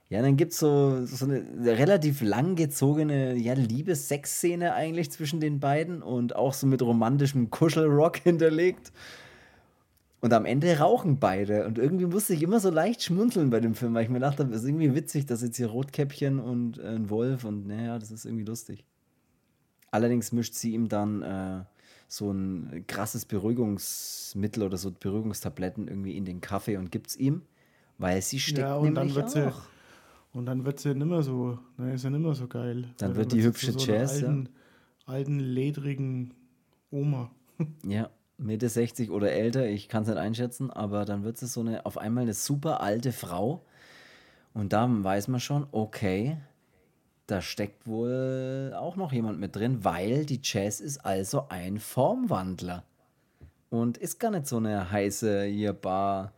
Ja, 0.09 0.21
dann 0.21 0.37
gibt 0.37 0.53
es 0.53 0.59
so, 0.59 1.05
so 1.05 1.25
eine 1.25 1.43
relativ 1.65 2.21
langgezogene 2.21 3.35
ja, 3.35 3.53
Liebes-Sex-Szene 3.53 4.73
eigentlich 4.73 5.11
zwischen 5.11 5.41
den 5.41 5.59
beiden 5.59 6.01
und 6.01 6.33
auch 6.33 6.53
so 6.53 6.65
mit 6.65 6.81
romantischem 6.81 7.49
Kuschelrock 7.49 8.17
hinterlegt. 8.23 8.93
Und 10.21 10.33
am 10.33 10.45
Ende 10.45 10.79
rauchen 10.79 11.19
beide. 11.19 11.65
Und 11.67 11.77
irgendwie 11.77 12.05
musste 12.05 12.33
ich 12.33 12.41
immer 12.41 12.59
so 12.59 12.69
leicht 12.69 13.03
schmunzeln 13.03 13.49
bei 13.49 13.59
dem 13.59 13.75
Film, 13.75 13.93
weil 13.93 14.03
ich 14.03 14.09
mir 14.09 14.19
dachte, 14.19 14.45
das 14.45 14.61
ist 14.61 14.67
irgendwie 14.67 14.95
witzig, 14.95 15.25
dass 15.25 15.41
jetzt 15.41 15.57
hier 15.57 15.67
Rotkäppchen 15.67 16.39
und 16.39 16.79
äh, 16.79 16.87
ein 16.87 17.09
Wolf 17.09 17.43
und 17.43 17.67
naja, 17.67 17.99
das 17.99 18.09
ist 18.09 18.25
irgendwie 18.25 18.45
lustig. 18.45 18.85
Allerdings 19.91 20.31
mischt 20.31 20.53
sie 20.53 20.73
ihm 20.73 20.87
dann 20.87 21.21
äh, 21.21 21.63
so 22.07 22.31
ein 22.31 22.85
krasses 22.87 23.25
Beruhigungsmittel 23.25 24.63
oder 24.63 24.77
so 24.77 24.91
Beruhigungstabletten 24.91 25.87
irgendwie 25.87 26.15
in 26.15 26.25
den 26.25 26.41
Kaffee 26.41 26.77
und 26.77 26.91
gibt 26.91 27.07
es 27.07 27.17
ihm, 27.17 27.41
weil 27.97 28.21
sie 28.21 28.39
steckt 28.39 28.59
ja, 28.59 28.75
und 28.77 28.93
nämlich 28.93 29.13
dann 29.13 29.15
wird 29.15 29.31
sie, 29.31 29.53
Und 30.33 30.45
dann 30.45 30.65
wird 30.65 30.79
sie 30.79 30.95
nimmer 30.95 31.21
so, 31.23 31.59
dann 31.77 31.91
ist 31.91 32.01
sie 32.01 32.09
nimmer 32.09 32.33
so 32.33 32.47
geil. 32.47 32.89
Dann 32.97 33.15
wird 33.15 33.33
die 33.33 33.43
hübsche 33.43 33.73
so 33.73 33.79
Jazz, 33.79 34.23
alten, 34.23 34.49
ja. 35.05 35.13
alten, 35.13 35.39
ledrigen 35.39 36.33
Oma. 36.91 37.31
Ja, 37.87 38.09
Mitte 38.37 38.69
60 38.69 39.09
oder 39.09 39.31
älter, 39.31 39.67
ich 39.67 39.89
kann 39.89 40.03
es 40.03 40.09
nicht 40.09 40.17
einschätzen, 40.17 40.69
aber 40.69 41.05
dann 41.05 41.23
wird 41.23 41.37
sie 41.37 41.47
so 41.47 41.61
eine, 41.61 41.85
auf 41.87 41.97
einmal 41.97 42.21
eine 42.21 42.35
super 42.35 42.81
alte 42.81 43.11
Frau 43.11 43.65
und 44.53 44.73
da 44.73 44.87
weiß 44.89 45.27
man 45.27 45.39
schon, 45.39 45.67
okay, 45.71 46.37
da 47.27 47.41
steckt 47.41 47.85
wohl 47.85 48.73
auch 48.75 48.95
noch 48.95 49.11
jemand 49.11 49.39
mit 49.39 49.55
drin, 49.55 49.83
weil 49.83 50.25
die 50.25 50.39
Jazz 50.41 50.79
ist 50.79 51.05
also 51.05 51.47
ein 51.49 51.77
Formwandler. 51.77 52.83
Und 53.69 53.97
ist 53.97 54.19
gar 54.19 54.31
nicht 54.31 54.47
so 54.47 54.57
eine 54.57 54.89
heiße 54.89 55.43
hier 55.43 55.73
Bar. 55.73 56.31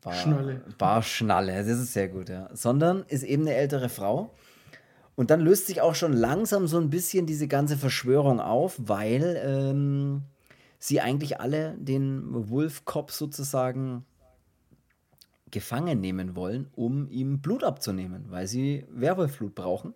Bar 0.00 0.14
Schnalle. 0.14 0.62
Barschnalle, 0.78 1.64
das 1.64 1.78
ist 1.78 1.92
sehr 1.92 2.08
gut, 2.08 2.28
ja. 2.28 2.48
Sondern 2.52 3.04
ist 3.08 3.24
eben 3.24 3.42
eine 3.42 3.54
ältere 3.54 3.88
Frau. 3.88 4.30
Und 5.16 5.30
dann 5.30 5.40
löst 5.40 5.66
sich 5.66 5.80
auch 5.80 5.96
schon 5.96 6.12
langsam 6.12 6.68
so 6.68 6.78
ein 6.78 6.90
bisschen 6.90 7.26
diese 7.26 7.48
ganze 7.48 7.76
Verschwörung 7.76 8.40
auf, 8.40 8.76
weil 8.78 9.42
ähm, 9.44 10.22
sie 10.78 11.00
eigentlich 11.00 11.40
alle 11.40 11.74
den 11.76 12.48
Wolf-Cop 12.48 13.10
sozusagen 13.10 14.06
gefangen 15.50 16.00
nehmen 16.00 16.36
wollen, 16.36 16.68
um 16.74 17.08
ihm 17.10 17.40
Blut 17.40 17.64
abzunehmen, 17.64 18.26
weil 18.28 18.46
sie 18.46 18.84
Werwolfblut 18.90 19.54
brauchen. 19.54 19.94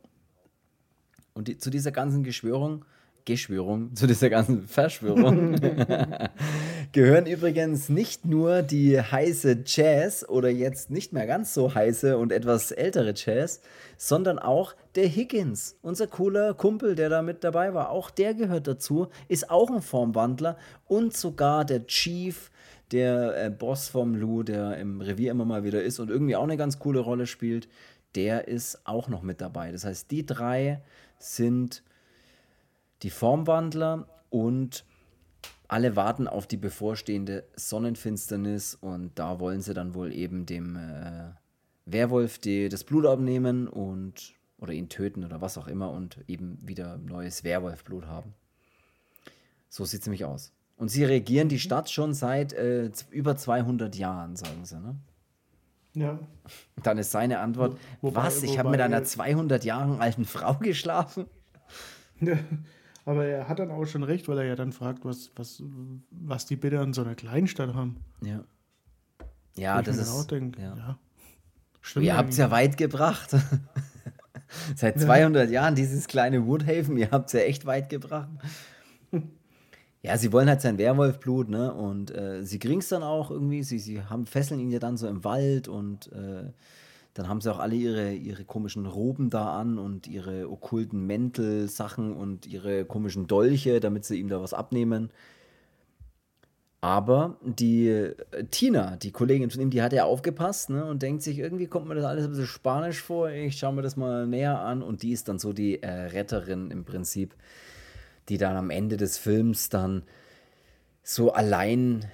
Und 1.32 1.48
die, 1.48 1.58
zu 1.58 1.70
dieser 1.70 1.90
ganzen 1.90 2.22
Geschwörung, 2.22 2.84
Geschwörung, 3.24 3.94
zu 3.96 4.06
dieser 4.06 4.30
ganzen 4.30 4.66
Verschwörung 4.68 5.56
gehören 6.92 7.26
übrigens 7.26 7.88
nicht 7.88 8.24
nur 8.24 8.62
die 8.62 9.00
heiße 9.00 9.62
Jazz 9.66 10.28
oder 10.28 10.50
jetzt 10.50 10.90
nicht 10.90 11.12
mehr 11.12 11.26
ganz 11.26 11.54
so 11.54 11.74
heiße 11.74 12.16
und 12.18 12.32
etwas 12.32 12.70
ältere 12.70 13.14
Jazz, 13.16 13.60
sondern 13.96 14.38
auch 14.38 14.74
der 14.94 15.08
Higgins, 15.08 15.76
unser 15.82 16.06
cooler 16.06 16.54
Kumpel, 16.54 16.94
der 16.94 17.08
da 17.08 17.22
mit 17.22 17.42
dabei 17.44 17.74
war. 17.74 17.90
Auch 17.90 18.10
der 18.10 18.34
gehört 18.34 18.66
dazu, 18.66 19.08
ist 19.28 19.50
auch 19.50 19.70
ein 19.70 19.82
Formwandler 19.82 20.56
und 20.86 21.16
sogar 21.16 21.64
der 21.64 21.86
Chief 21.86 22.50
der 22.94 23.46
äh, 23.46 23.50
Boss 23.50 23.88
vom 23.88 24.14
Lou, 24.14 24.44
der 24.44 24.78
im 24.78 25.00
Revier 25.00 25.32
immer 25.32 25.44
mal 25.44 25.64
wieder 25.64 25.82
ist 25.82 25.98
und 25.98 26.10
irgendwie 26.10 26.36
auch 26.36 26.44
eine 26.44 26.56
ganz 26.56 26.78
coole 26.78 27.00
Rolle 27.00 27.26
spielt, 27.26 27.68
der 28.14 28.46
ist 28.46 28.86
auch 28.86 29.08
noch 29.08 29.22
mit 29.22 29.40
dabei. 29.40 29.72
Das 29.72 29.84
heißt, 29.84 30.10
die 30.12 30.24
drei 30.24 30.80
sind 31.18 31.82
die 33.02 33.10
Formwandler 33.10 34.06
und 34.30 34.84
alle 35.66 35.96
warten 35.96 36.28
auf 36.28 36.46
die 36.46 36.56
bevorstehende 36.56 37.44
Sonnenfinsternis 37.56 38.76
und 38.80 39.18
da 39.18 39.40
wollen 39.40 39.60
sie 39.60 39.74
dann 39.74 39.94
wohl 39.94 40.12
eben 40.12 40.46
dem 40.46 40.76
äh, 40.76 41.30
Werwolf 41.86 42.38
die, 42.38 42.68
das 42.68 42.84
Blut 42.84 43.06
abnehmen 43.06 43.66
und 43.66 44.34
oder 44.58 44.72
ihn 44.72 44.88
töten 44.88 45.24
oder 45.24 45.40
was 45.40 45.58
auch 45.58 45.66
immer 45.66 45.90
und 45.90 46.18
eben 46.28 46.58
wieder 46.62 46.96
neues 46.98 47.42
Werwolfblut 47.42 48.06
haben. 48.06 48.34
So 49.68 49.84
sieht 49.84 50.02
es 50.02 50.06
nämlich 50.06 50.24
aus. 50.24 50.52
Und 50.76 50.88
sie 50.88 51.04
regieren 51.04 51.48
die 51.48 51.58
Stadt 51.58 51.90
schon 51.90 52.14
seit 52.14 52.52
äh, 52.52 52.90
über 53.10 53.36
200 53.36 53.94
Jahren, 53.96 54.36
sagen 54.36 54.64
sie, 54.64 54.80
ne? 54.80 54.96
Ja. 55.94 56.18
Dann 56.82 56.98
ist 56.98 57.12
seine 57.12 57.38
Antwort, 57.38 57.78
Wo, 58.00 58.08
wobei, 58.08 58.24
was, 58.24 58.42
ich 58.42 58.58
habe 58.58 58.70
mit 58.70 58.80
einer 58.80 59.04
200 59.04 59.64
Jahre 59.64 60.00
alten 60.00 60.24
Frau 60.24 60.54
geschlafen? 60.54 61.26
Ja, 62.20 62.38
aber 63.04 63.26
er 63.26 63.48
hat 63.48 63.58
dann 63.58 63.72
auch 63.72 63.84
schon 63.86 64.04
recht, 64.04 64.28
weil 64.28 64.38
er 64.38 64.44
ja 64.44 64.54
dann 64.54 64.70
fragt, 64.70 65.04
was, 65.04 65.32
was, 65.34 65.60
was 66.12 66.46
die 66.46 66.54
bitte 66.54 66.78
an 66.78 66.92
so 66.94 67.02
einer 67.02 67.16
Kleinstadt 67.16 67.74
haben. 67.74 67.96
Ja. 68.22 68.44
Ja, 69.56 69.82
das 69.82 69.96
ist... 69.96 70.10
Auch 70.10 70.24
denk, 70.24 70.56
ja. 70.56 70.76
ja. 70.76 70.98
Stimmt 71.80 72.06
ihr 72.06 72.16
habt 72.16 72.30
es 72.30 72.36
ja 72.38 72.52
weit 72.52 72.76
gebracht. 72.76 73.34
Seit 74.76 75.00
200 75.00 75.48
ja. 75.48 75.54
Jahren 75.54 75.74
dieses 75.74 76.06
kleine 76.06 76.46
Woodhaven, 76.46 76.96
ihr 76.96 77.10
habt 77.10 77.26
es 77.26 77.32
ja 77.32 77.40
echt 77.40 77.66
weit 77.66 77.88
gebracht. 77.88 78.30
Ja, 80.04 80.18
sie 80.18 80.32
wollen 80.32 80.50
halt 80.50 80.60
sein 80.60 80.76
Werwolfblut, 80.76 81.48
ne? 81.48 81.72
Und 81.72 82.14
äh, 82.14 82.44
sie 82.44 82.58
kriegen 82.58 82.80
es 82.80 82.90
dann 82.90 83.02
auch 83.02 83.30
irgendwie. 83.30 83.62
Sie, 83.62 83.78
sie 83.78 84.02
haben, 84.02 84.26
fesseln 84.26 84.60
ihn 84.60 84.70
ja 84.70 84.78
dann 84.78 84.98
so 84.98 85.08
im 85.08 85.24
Wald 85.24 85.66
und 85.66 86.12
äh, 86.12 86.50
dann 87.14 87.26
haben 87.26 87.40
sie 87.40 87.50
auch 87.50 87.58
alle 87.58 87.74
ihre, 87.74 88.12
ihre 88.12 88.44
komischen 88.44 88.84
Roben 88.84 89.30
da 89.30 89.58
an 89.58 89.78
und 89.78 90.06
ihre 90.06 90.50
okkulten 90.50 91.06
Mäntel-Sachen 91.06 92.12
und 92.12 92.44
ihre 92.44 92.84
komischen 92.84 93.28
Dolche, 93.28 93.80
damit 93.80 94.04
sie 94.04 94.20
ihm 94.20 94.28
da 94.28 94.42
was 94.42 94.52
abnehmen. 94.52 95.08
Aber 96.82 97.38
die 97.40 97.88
äh, 97.88 98.14
Tina, 98.50 98.96
die 98.96 99.10
Kollegin 99.10 99.48
von 99.48 99.62
ihm, 99.62 99.70
die 99.70 99.80
hat 99.80 99.94
ja 99.94 100.04
aufgepasst 100.04 100.68
ne, 100.68 100.84
und 100.84 101.00
denkt 101.00 101.22
sich, 101.22 101.38
irgendwie 101.38 101.66
kommt 101.66 101.88
mir 101.88 101.94
das 101.94 102.04
alles 102.04 102.24
ein 102.24 102.30
bisschen 102.32 102.46
spanisch 102.46 103.00
vor. 103.00 103.30
Ich 103.30 103.56
schaue 103.56 103.72
mir 103.72 103.80
das 103.80 103.96
mal 103.96 104.26
näher 104.26 104.60
an. 104.60 104.82
Und 104.82 105.02
die 105.02 105.12
ist 105.12 105.28
dann 105.28 105.38
so 105.38 105.54
die 105.54 105.82
äh, 105.82 105.88
Retterin 105.88 106.70
im 106.70 106.84
Prinzip 106.84 107.34
die 108.28 108.38
dann 108.38 108.56
am 108.56 108.70
Ende 108.70 108.96
des 108.96 109.18
Films 109.18 109.68
dann 109.68 110.02
so 111.02 111.32
allein 111.32 112.06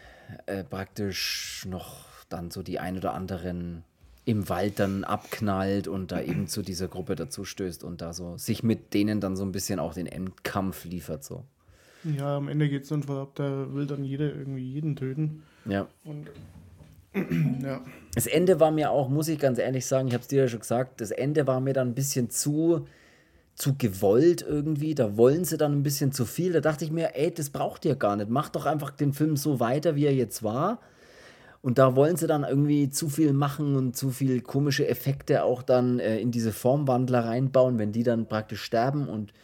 äh, 0.46 0.64
praktisch 0.64 1.66
noch 1.68 2.04
dann 2.28 2.50
so 2.50 2.62
die 2.62 2.78
ein 2.78 2.96
oder 2.96 3.14
anderen 3.14 3.84
im 4.24 4.48
Wald 4.48 4.78
dann 4.78 5.04
abknallt 5.04 5.88
und 5.88 6.12
da 6.12 6.20
eben 6.20 6.46
zu 6.46 6.62
dieser 6.62 6.88
Gruppe 6.88 7.16
dazu 7.16 7.44
stößt 7.44 7.82
und 7.82 8.00
da 8.00 8.12
so 8.12 8.36
sich 8.36 8.62
mit 8.62 8.94
denen 8.94 9.20
dann 9.20 9.36
so 9.36 9.44
ein 9.44 9.52
bisschen 9.52 9.78
auch 9.78 9.94
den 9.94 10.06
Endkampf 10.06 10.84
liefert 10.84 11.24
so. 11.24 11.44
Ja, 12.04 12.36
am 12.36 12.48
Ende 12.48 12.68
geht 12.68 12.84
es 12.84 12.88
dann 12.88 13.02
ab, 13.08 13.32
da 13.34 13.74
will 13.74 13.86
dann 13.86 14.04
jeder 14.04 14.34
irgendwie 14.34 14.64
jeden 14.64 14.96
töten. 14.96 15.42
Ja. 15.66 15.88
Und 16.04 16.30
ja. 17.62 17.82
Das 18.14 18.26
Ende 18.26 18.60
war 18.60 18.70
mir 18.70 18.90
auch, 18.90 19.08
muss 19.08 19.28
ich 19.28 19.38
ganz 19.38 19.58
ehrlich 19.58 19.86
sagen, 19.86 20.08
ich 20.08 20.14
habe 20.14 20.22
es 20.22 20.28
dir 20.28 20.42
ja 20.42 20.48
schon 20.48 20.60
gesagt, 20.60 21.00
das 21.00 21.10
Ende 21.10 21.46
war 21.46 21.60
mir 21.60 21.72
dann 21.72 21.88
ein 21.88 21.94
bisschen 21.94 22.30
zu 22.30 22.86
zu 23.60 23.74
gewollt 23.76 24.44
irgendwie. 24.46 24.94
Da 24.94 25.16
wollen 25.16 25.44
sie 25.44 25.56
dann 25.56 25.72
ein 25.72 25.82
bisschen 25.82 26.12
zu 26.12 26.24
viel. 26.24 26.52
Da 26.52 26.60
dachte 26.60 26.84
ich 26.84 26.90
mir, 26.90 27.14
ey, 27.14 27.32
das 27.32 27.50
braucht 27.50 27.84
ihr 27.84 27.94
gar 27.94 28.16
nicht. 28.16 28.30
Macht 28.30 28.56
doch 28.56 28.66
einfach 28.66 28.90
den 28.90 29.12
Film 29.12 29.36
so 29.36 29.60
weiter, 29.60 29.96
wie 29.96 30.06
er 30.06 30.14
jetzt 30.14 30.42
war. 30.42 30.80
Und 31.62 31.76
da 31.76 31.94
wollen 31.94 32.16
sie 32.16 32.26
dann 32.26 32.44
irgendwie 32.44 32.88
zu 32.88 33.10
viel 33.10 33.34
machen 33.34 33.76
und 33.76 33.94
zu 33.94 34.10
viel 34.10 34.40
komische 34.40 34.88
Effekte 34.88 35.44
auch 35.44 35.62
dann 35.62 35.98
äh, 35.98 36.18
in 36.18 36.30
diese 36.30 36.52
Formwandler 36.52 37.26
reinbauen, 37.26 37.78
wenn 37.78 37.92
die 37.92 38.02
dann 38.02 38.26
praktisch 38.26 38.62
sterben 38.62 39.08
und 39.08 39.34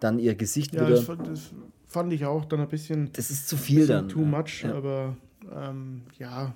dann 0.00 0.18
ihr 0.18 0.34
Gesicht 0.34 0.74
ja, 0.74 0.88
wieder. 0.88 1.00
Das, 1.00 1.06
das 1.06 1.50
fand 1.86 2.12
ich 2.12 2.26
auch 2.26 2.44
dann 2.44 2.60
ein 2.60 2.68
bisschen. 2.68 3.10
Das 3.12 3.30
ist 3.30 3.48
zu 3.48 3.56
viel 3.56 3.86
dann. 3.86 4.08
Too 4.08 4.24
much, 4.24 4.64
ja. 4.64 4.74
aber 4.74 5.16
ähm, 5.54 6.02
ja. 6.18 6.54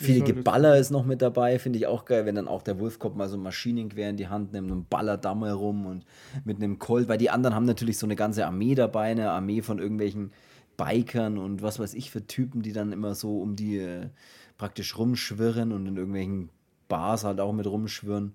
Viel 0.00 0.24
Geballer 0.24 0.78
ist 0.78 0.90
noch 0.90 1.04
mit 1.04 1.20
dabei, 1.20 1.58
finde 1.58 1.78
ich 1.78 1.86
auch 1.86 2.06
geil, 2.06 2.24
wenn 2.24 2.34
dann 2.34 2.48
auch 2.48 2.62
der 2.62 2.78
Wolfkopf 2.80 3.14
mal 3.14 3.28
so 3.28 3.36
ein 3.36 3.42
Maschinengewehr 3.42 4.10
in 4.10 4.16
die 4.16 4.28
Hand 4.28 4.52
nimmt 4.52 4.70
und 4.70 4.88
ballert 4.88 5.24
da 5.24 5.34
mal 5.34 5.50
rum 5.50 5.84
und 5.86 6.04
mit 6.44 6.56
einem 6.56 6.78
Colt, 6.78 7.08
weil 7.08 7.18
die 7.18 7.30
anderen 7.30 7.54
haben 7.54 7.66
natürlich 7.66 7.98
so 7.98 8.06
eine 8.06 8.16
ganze 8.16 8.46
Armee 8.46 8.74
dabei, 8.74 9.10
eine 9.10 9.30
Armee 9.30 9.60
von 9.60 9.78
irgendwelchen 9.78 10.32
Bikern 10.76 11.36
und 11.36 11.60
was 11.62 11.78
weiß 11.78 11.92
ich 11.94 12.10
für 12.10 12.26
Typen, 12.26 12.62
die 12.62 12.72
dann 12.72 12.92
immer 12.92 13.14
so 13.14 13.40
um 13.40 13.56
die 13.56 13.78
äh, 13.78 14.08
praktisch 14.56 14.96
rumschwirren 14.96 15.72
und 15.72 15.86
in 15.86 15.96
irgendwelchen 15.96 16.48
Bars 16.88 17.24
halt 17.24 17.40
auch 17.40 17.52
mit 17.52 17.66
rumschwirren. 17.66 18.34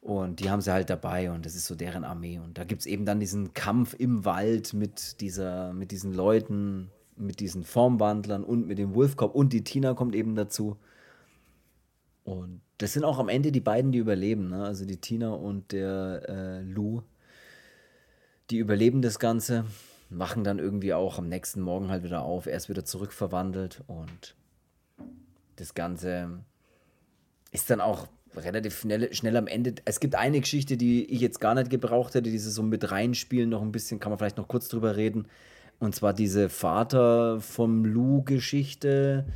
Und 0.00 0.40
die 0.40 0.48
haben 0.48 0.60
sie 0.60 0.72
halt 0.72 0.88
dabei 0.88 1.30
und 1.30 1.44
das 1.44 1.54
ist 1.54 1.66
so 1.66 1.74
deren 1.74 2.04
Armee. 2.04 2.38
Und 2.38 2.56
da 2.56 2.64
gibt 2.64 2.80
es 2.80 2.86
eben 2.86 3.04
dann 3.04 3.20
diesen 3.20 3.52
Kampf 3.52 3.94
im 3.98 4.24
Wald 4.24 4.72
mit, 4.72 5.20
dieser, 5.20 5.72
mit 5.72 5.90
diesen 5.90 6.14
Leuten, 6.14 6.90
mit 7.20 7.40
diesen 7.40 7.64
Formwandlern 7.64 8.44
und 8.44 8.66
mit 8.66 8.78
dem 8.78 8.94
Wolfcop 8.94 9.34
und 9.34 9.52
die 9.52 9.64
Tina 9.64 9.94
kommt 9.94 10.14
eben 10.14 10.34
dazu. 10.34 10.76
Und 12.24 12.60
das 12.78 12.92
sind 12.92 13.04
auch 13.04 13.18
am 13.18 13.28
Ende 13.28 13.52
die 13.52 13.60
beiden, 13.60 13.92
die 13.92 13.98
überleben. 13.98 14.48
Ne? 14.48 14.64
Also 14.64 14.84
die 14.84 14.98
Tina 14.98 15.30
und 15.30 15.72
der 15.72 16.22
äh, 16.28 16.62
Lou, 16.62 17.02
die 18.50 18.58
überleben 18.58 19.02
das 19.02 19.18
Ganze, 19.18 19.64
machen 20.10 20.44
dann 20.44 20.58
irgendwie 20.58 20.94
auch 20.94 21.18
am 21.18 21.28
nächsten 21.28 21.60
Morgen 21.60 21.88
halt 21.88 22.04
wieder 22.04 22.22
auf. 22.22 22.46
Er 22.46 22.56
ist 22.56 22.68
wieder 22.68 22.84
zurückverwandelt 22.84 23.82
und 23.86 24.34
das 25.56 25.74
Ganze 25.74 26.40
ist 27.50 27.70
dann 27.70 27.80
auch 27.80 28.08
relativ 28.36 28.78
schnell, 28.78 29.12
schnell 29.12 29.36
am 29.36 29.46
Ende. 29.46 29.74
Es 29.84 30.00
gibt 30.00 30.14
eine 30.14 30.40
Geschichte, 30.40 30.76
die 30.76 31.04
ich 31.06 31.20
jetzt 31.20 31.40
gar 31.40 31.54
nicht 31.54 31.70
gebraucht 31.70 32.14
hätte, 32.14 32.30
diese 32.30 32.50
so 32.50 32.62
mit 32.62 32.90
reinspielen 32.90 33.50
noch 33.50 33.62
ein 33.62 33.72
bisschen, 33.72 34.00
kann 34.00 34.10
man 34.10 34.18
vielleicht 34.18 34.36
noch 34.36 34.48
kurz 34.48 34.68
drüber 34.68 34.96
reden. 34.96 35.26
Und 35.80 35.94
zwar 35.94 36.12
diese 36.12 36.48
Vater 36.48 37.40
vom 37.40 37.84
Lou-Geschichte, 37.84 39.26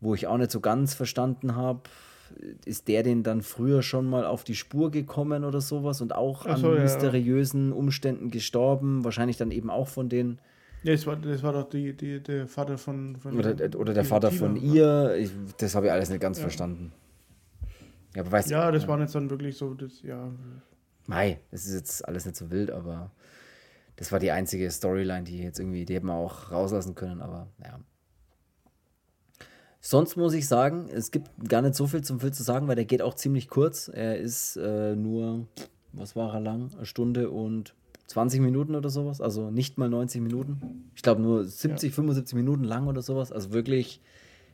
wo 0.00 0.14
ich 0.14 0.26
auch 0.26 0.36
nicht 0.36 0.50
so 0.50 0.60
ganz 0.60 0.94
verstanden 0.94 1.56
habe. 1.56 1.82
Ist 2.64 2.88
der 2.88 3.02
denn 3.02 3.22
dann 3.22 3.42
früher 3.42 3.82
schon 3.82 4.06
mal 4.06 4.26
auf 4.26 4.44
die 4.44 4.54
Spur 4.54 4.90
gekommen 4.90 5.44
oder 5.44 5.60
sowas 5.60 6.00
und 6.00 6.14
auch 6.14 6.46
an 6.46 6.60
so, 6.60 6.74
ja, 6.74 6.82
mysteriösen 6.82 7.72
Umständen 7.72 8.30
gestorben? 8.30 9.04
Wahrscheinlich 9.04 9.36
dann 9.36 9.50
eben 9.50 9.70
auch 9.70 9.88
von 9.88 10.08
den. 10.08 10.38
Ja, 10.82 10.92
das 10.92 11.06
war, 11.06 11.16
das 11.16 11.42
war 11.42 11.52
doch 11.52 11.68
die, 11.68 11.96
die, 11.96 12.20
der 12.20 12.46
Vater 12.46 12.76
von. 12.76 13.16
von 13.16 13.38
oder, 13.38 13.78
oder 13.78 13.94
der 13.94 14.04
Vater 14.04 14.32
von 14.32 14.56
ihr. 14.56 15.14
Ich, 15.16 15.30
das 15.58 15.74
habe 15.74 15.86
ich 15.86 15.92
alles 15.92 16.10
nicht 16.10 16.20
ganz 16.20 16.38
ja. 16.38 16.42
verstanden. 16.42 16.92
Ja, 18.14 18.22
aber 18.22 18.32
weißt, 18.32 18.50
ja, 18.50 18.70
das 18.70 18.82
ja. 18.82 18.88
war 18.88 19.00
jetzt 19.00 19.14
dann 19.14 19.30
wirklich 19.30 19.56
so, 19.56 19.74
das, 19.74 20.02
ja. 20.02 20.30
Mei, 21.06 21.40
das 21.50 21.66
ist 21.66 21.74
jetzt 21.74 22.08
alles 22.08 22.24
nicht 22.26 22.36
so 22.36 22.50
wild, 22.50 22.70
aber 22.70 23.10
das 23.96 24.12
war 24.12 24.18
die 24.18 24.30
einzige 24.30 24.70
Storyline, 24.70 25.24
die 25.24 25.38
jetzt 25.38 25.58
irgendwie, 25.58 25.84
die 25.84 25.94
hätten 25.94 26.06
wir 26.06 26.14
auch 26.14 26.50
rauslassen 26.50 26.94
können, 26.94 27.20
aber 27.20 27.48
ja. 27.62 27.78
Sonst 29.80 30.16
muss 30.16 30.32
ich 30.32 30.48
sagen, 30.48 30.88
es 30.90 31.10
gibt 31.10 31.30
gar 31.46 31.60
nicht 31.60 31.74
so 31.74 31.86
viel 31.86 32.02
zum 32.02 32.18
Film 32.18 32.32
zu 32.32 32.42
sagen, 32.42 32.68
weil 32.68 32.76
der 32.76 32.86
geht 32.86 33.02
auch 33.02 33.14
ziemlich 33.14 33.48
kurz. 33.48 33.88
Er 33.88 34.16
ist 34.16 34.56
äh, 34.56 34.96
nur, 34.96 35.46
was 35.92 36.16
war 36.16 36.32
er 36.32 36.40
lang? 36.40 36.70
Eine 36.74 36.86
Stunde 36.86 37.28
und 37.28 37.74
20 38.06 38.40
Minuten 38.40 38.74
oder 38.74 38.88
sowas. 38.88 39.20
Also 39.20 39.50
nicht 39.50 39.76
mal 39.76 39.90
90 39.90 40.22
Minuten. 40.22 40.90
Ich 40.94 41.02
glaube 41.02 41.20
nur 41.20 41.44
70, 41.44 41.90
ja. 41.90 41.94
75 41.96 42.34
Minuten 42.34 42.64
lang 42.64 42.86
oder 42.86 43.02
sowas. 43.02 43.30
Also 43.30 43.52
wirklich 43.52 44.00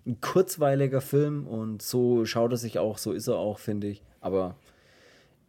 ein 0.05 0.21
kurzweiliger 0.21 1.01
Film 1.01 1.47
und 1.47 1.81
so 1.81 2.25
schaut 2.25 2.51
er 2.51 2.57
sich 2.57 2.79
auch, 2.79 2.99
so 2.99 3.13
ist 3.13 3.29
er 3.29 3.37
auch, 3.37 3.61
finde 3.61 3.87
ich. 3.87 4.03
Aber 4.21 4.57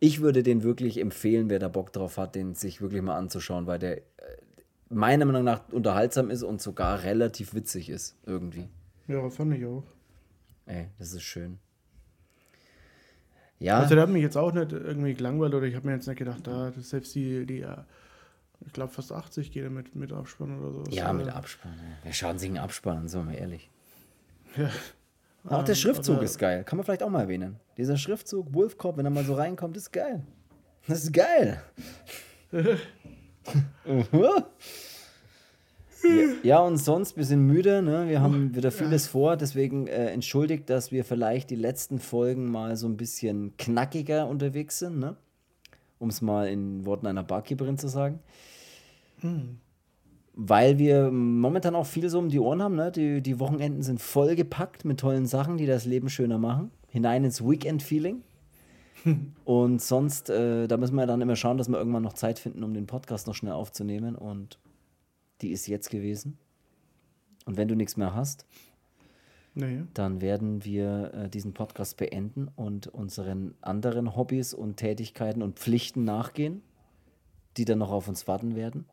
ich 0.02 0.20
würde 0.20 0.42
den 0.42 0.64
wirklich 0.64 1.00
empfehlen, 1.00 1.50
wer 1.50 1.60
da 1.60 1.68
Bock 1.68 1.94
drauf 1.94 2.18
hat, 2.18 2.34
den 2.34 2.56
sich 2.56 2.82
wirklich 2.82 3.04
mal 3.04 3.16
anzuschauen, 3.16 3.68
weil 3.68 3.78
der 3.78 3.98
äh, 3.98 4.02
meiner 4.90 5.26
Meinung 5.26 5.44
nach 5.44 5.62
unterhaltsam 5.70 6.32
ist 6.32 6.42
und 6.42 6.60
sogar 6.60 7.04
relativ 7.04 7.54
witzig 7.54 7.90
ist, 7.90 8.18
irgendwie. 8.26 8.68
Ja, 9.08 9.30
fand 9.30 9.54
ich 9.54 9.66
auch. 9.66 9.84
Ey, 10.66 10.88
das 10.98 11.14
ist 11.14 11.22
schön. 11.22 11.60
Ja. 13.60 13.78
Also 13.80 13.94
der 13.94 14.04
hat 14.04 14.10
mich 14.10 14.24
jetzt 14.24 14.38
auch 14.38 14.52
nicht 14.52 14.72
irgendwie 14.72 15.14
gelangweilt 15.14 15.54
oder 15.54 15.68
ich 15.68 15.76
habe 15.76 15.88
mir 15.88 15.94
jetzt 15.94 16.08
nicht 16.08 16.18
gedacht, 16.18 16.48
da 16.48 16.72
selbst 16.78 17.14
die, 17.14 17.46
die 17.46 17.62
äh, 17.62 17.78
ich 18.66 18.74
glaube 18.74 18.92
fast 18.92 19.12
80 19.12 19.52
geht 19.52 19.64
er 19.64 19.70
mit, 19.70 19.96
mit 19.96 20.12
Abspann 20.12 20.60
oder 20.60 20.74
so. 20.74 20.84
Ja, 20.90 21.14
mit 21.14 21.30
Abspann. 21.30 21.74
Wir 22.02 22.14
schauen 22.14 22.40
sich 22.40 22.50
einen 22.50 22.58
Abspann 22.58 22.98
an, 22.98 23.08
so 23.08 23.22
mal 23.22 23.36
ehrlich. 23.36 23.70
Ja. 24.58 24.72
Auch 25.46 25.64
der 25.64 25.76
ähm, 25.76 25.76
Schriftzug 25.76 26.22
ist 26.22 26.38
geil. 26.38 26.64
Kann 26.64 26.78
man 26.78 26.86
vielleicht 26.86 27.04
auch 27.04 27.10
mal 27.10 27.22
erwähnen. 27.22 27.60
Dieser 27.78 27.98
Schriftzug, 27.98 28.54
Wolfcop, 28.54 28.98
wenn 28.98 29.06
er 29.06 29.12
mal 29.12 29.26
so 29.26 29.34
reinkommt, 29.34 29.76
ist 29.76 29.92
geil. 29.92 30.22
Das 30.88 31.04
ist 31.04 31.14
geil. 31.14 31.62
ja, 36.44 36.60
und 36.60 36.78
sonst, 36.78 37.18
wir 37.18 37.26
sind 37.26 37.46
müde, 37.46 37.82
ne? 37.82 38.08
wir 38.08 38.22
haben 38.22 38.56
wieder 38.56 38.72
vieles 38.72 39.08
vor, 39.08 39.38
deswegen 39.38 39.88
äh, 39.88 40.08
entschuldigt, 40.08 40.70
dass 40.70 40.92
wir 40.92 41.06
vielleicht 41.06 41.50
die 41.50 41.56
letzten 41.56 42.00
Folgen 42.00 42.52
mal 42.52 42.76
so 42.76 42.88
ein 42.88 42.98
bisschen 42.98 43.56
knackiger 43.58 44.28
unterwegs 44.28 44.80
sind, 44.80 45.00
ne? 45.00 45.16
um 45.98 46.10
es 46.10 46.22
mal 46.22 46.50
in 46.50 46.86
Worten 46.86 47.08
einer 47.08 47.24
Barkeeperin 47.24 47.78
zu 47.78 47.88
sagen. 47.88 48.20
Hm 49.22 49.60
weil 50.34 50.78
wir 50.80 51.12
momentan 51.12 51.76
auch 51.76 51.86
viel 51.86 52.10
so 52.10 52.20
um 52.20 52.30
die 52.30 52.40
Ohren 52.40 52.62
haben. 52.62 52.76
Ne? 52.76 52.92
Die, 52.92 53.22
die 53.22 53.40
Wochenenden 53.40 53.84
sind 53.84 54.02
vollgepackt 54.02 54.86
mit 54.86 55.00
tollen 55.00 55.26
Sachen, 55.26 55.58
die 55.58 55.66
das 55.66 55.86
Leben 55.86 56.10
schöner 56.10 56.38
machen. 56.38 56.72
Hinein 56.88 57.24
ins 57.24 57.44
Weekend-Feeling. 57.44 58.24
und 59.46 59.82
sonst, 59.82 60.30
äh, 60.30 60.68
da 60.68 60.78
müssen 60.78 60.96
wir 60.96 61.06
dann 61.08 61.22
immer 61.22 61.36
schauen, 61.36 61.58
dass 61.58 61.70
wir 61.70 61.78
irgendwann 61.78 62.04
noch 62.04 62.14
Zeit 62.14 62.40
finden, 62.40 62.64
um 62.64 62.74
den 62.74 62.88
Podcast 62.88 63.28
noch 63.28 63.36
schnell 63.36 63.54
aufzunehmen. 63.54 64.16
Und 64.16 64.60
die 65.42 65.52
ist 65.52 65.68
jetzt 65.68 65.90
gewesen. 65.90 66.38
Und 67.46 67.58
wenn 67.58 67.68
du 67.68 67.76
nichts 67.76 67.98
mehr 67.98 68.14
hast, 68.14 68.46
nee. 69.56 69.82
dann 69.94 70.22
werden 70.22 70.64
wir 70.64 71.14
äh, 71.14 71.30
diesen 71.30 71.54
Podcast 71.54 71.98
beenden 71.98 72.50
und 72.56 72.88
unseren 72.88 73.56
anderen 73.62 74.16
Hobbys 74.16 74.54
und 74.54 74.78
Tätigkeiten 74.78 75.42
und 75.42 75.58
Pflichten 75.58 76.04
nachgehen, 76.04 76.62
die 77.58 77.66
dann 77.66 77.80
noch 77.80 77.92
auf 77.92 78.08
uns 78.08 78.28
warten 78.28 78.56
werden. 78.56 78.86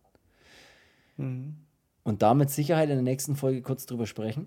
Mhm. 1.19 1.57
Und 2.05 2.23
da 2.23 2.33
mit 2.33 2.51
Sicherheit 2.51 2.89
in 2.89 2.97
der 2.97 3.03
nächsten 3.03 3.37
Folge 3.37 3.61
kurz 3.61 3.85
drüber 3.85 4.07
sprechen. 4.07 4.47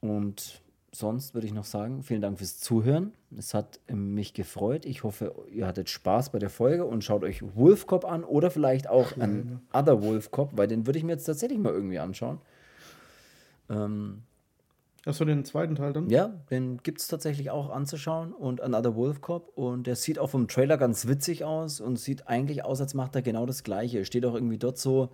Und 0.00 0.62
sonst 0.92 1.34
würde 1.34 1.46
ich 1.46 1.52
noch 1.52 1.64
sagen, 1.64 2.02
vielen 2.02 2.20
Dank 2.20 2.38
fürs 2.38 2.60
Zuhören. 2.60 3.12
Es 3.36 3.54
hat 3.54 3.80
mich 3.90 4.34
gefreut. 4.34 4.86
Ich 4.86 5.02
hoffe, 5.02 5.34
ihr 5.50 5.66
hattet 5.66 5.88
Spaß 5.90 6.30
bei 6.30 6.38
der 6.38 6.50
Folge 6.50 6.84
und 6.84 7.02
schaut 7.02 7.24
euch 7.24 7.42
Wolf 7.56 7.86
Cop 7.86 8.04
an 8.04 8.24
oder 8.24 8.50
vielleicht 8.50 8.88
auch 8.88 9.16
an 9.18 9.62
Other 9.72 10.02
Wolf 10.02 10.30
Cop, 10.30 10.56
weil 10.56 10.68
den 10.68 10.86
würde 10.86 10.98
ich 10.98 11.04
mir 11.04 11.12
jetzt 11.12 11.24
tatsächlich 11.24 11.58
mal 11.58 11.72
irgendwie 11.72 11.98
anschauen. 11.98 12.38
Ähm, 13.68 14.22
Achso, 15.06 15.24
den 15.24 15.44
zweiten 15.44 15.76
Teil 15.76 15.92
dann? 15.92 16.10
Ja, 16.10 16.32
den 16.50 16.78
gibt 16.78 17.00
es 17.00 17.06
tatsächlich 17.06 17.50
auch 17.50 17.70
anzuschauen 17.70 18.32
und 18.32 18.60
Another 18.60 18.96
Wolf 18.96 19.20
Cop. 19.20 19.56
Und 19.56 19.86
der 19.86 19.94
sieht 19.94 20.18
auch 20.18 20.30
vom 20.30 20.48
Trailer 20.48 20.76
ganz 20.78 21.06
witzig 21.06 21.44
aus 21.44 21.80
und 21.80 21.96
sieht 21.96 22.26
eigentlich 22.26 22.64
aus, 22.64 22.80
als 22.80 22.92
macht 22.92 23.14
er 23.14 23.22
genau 23.22 23.46
das 23.46 23.62
Gleiche. 23.62 24.04
Steht 24.04 24.26
auch 24.26 24.34
irgendwie 24.34 24.58
dort 24.58 24.78
so 24.78 25.10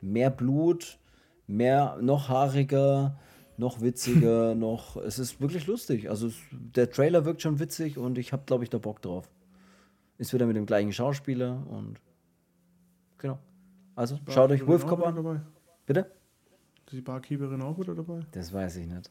mehr 0.00 0.30
Blut, 0.30 0.98
mehr, 1.46 1.96
noch 2.00 2.28
haariger, 2.28 3.20
noch 3.56 3.80
witziger, 3.80 4.54
noch. 4.56 4.96
Es 4.96 5.20
ist 5.20 5.40
wirklich 5.40 5.68
lustig. 5.68 6.10
Also 6.10 6.26
es, 6.26 6.34
der 6.50 6.90
Trailer 6.90 7.24
wirkt 7.24 7.40
schon 7.40 7.60
witzig 7.60 7.98
und 7.98 8.18
ich 8.18 8.32
habe, 8.32 8.42
glaube 8.46 8.64
ich, 8.64 8.70
da 8.70 8.78
Bock 8.78 9.00
drauf. 9.00 9.30
Ist 10.18 10.34
wieder 10.34 10.46
mit 10.46 10.56
dem 10.56 10.66
gleichen 10.66 10.92
Schauspieler 10.92 11.64
und 11.70 12.00
genau. 13.18 13.38
Also 13.94 14.18
schaut 14.28 14.50
euch 14.50 14.66
Wolf 14.66 14.86
Cop 14.86 15.06
an. 15.06 15.14
Dabei? 15.14 15.40
Bitte? 15.86 16.10
Ist 16.86 16.94
die 16.94 17.00
Barkeeperin 17.00 17.62
auch 17.62 17.78
wieder 17.78 17.94
dabei? 17.94 18.22
Das 18.32 18.52
weiß 18.52 18.78
ich 18.78 18.88
nicht. 18.88 19.08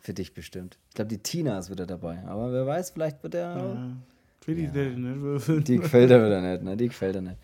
Für 0.00 0.14
dich 0.14 0.32
bestimmt. 0.32 0.78
Ich 0.88 0.94
glaube, 0.94 1.08
die 1.08 1.18
Tina 1.18 1.58
ist 1.58 1.70
wieder 1.70 1.86
dabei. 1.86 2.22
Aber 2.26 2.52
wer 2.52 2.66
weiß, 2.66 2.90
vielleicht 2.90 3.22
wird 3.22 3.34
er. 3.34 3.56
Ja, 3.56 3.96
für 4.40 4.54
die, 4.54 4.64
ja. 4.64 4.72
nicht 4.72 5.68
die 5.68 5.76
gefällt 5.76 6.10
er 6.10 6.24
wieder 6.24 6.40
nicht, 6.40 6.62
ne? 6.62 6.76
Die 6.76 6.88
gefällt 6.88 7.16
er 7.16 7.22
nicht. 7.22 7.36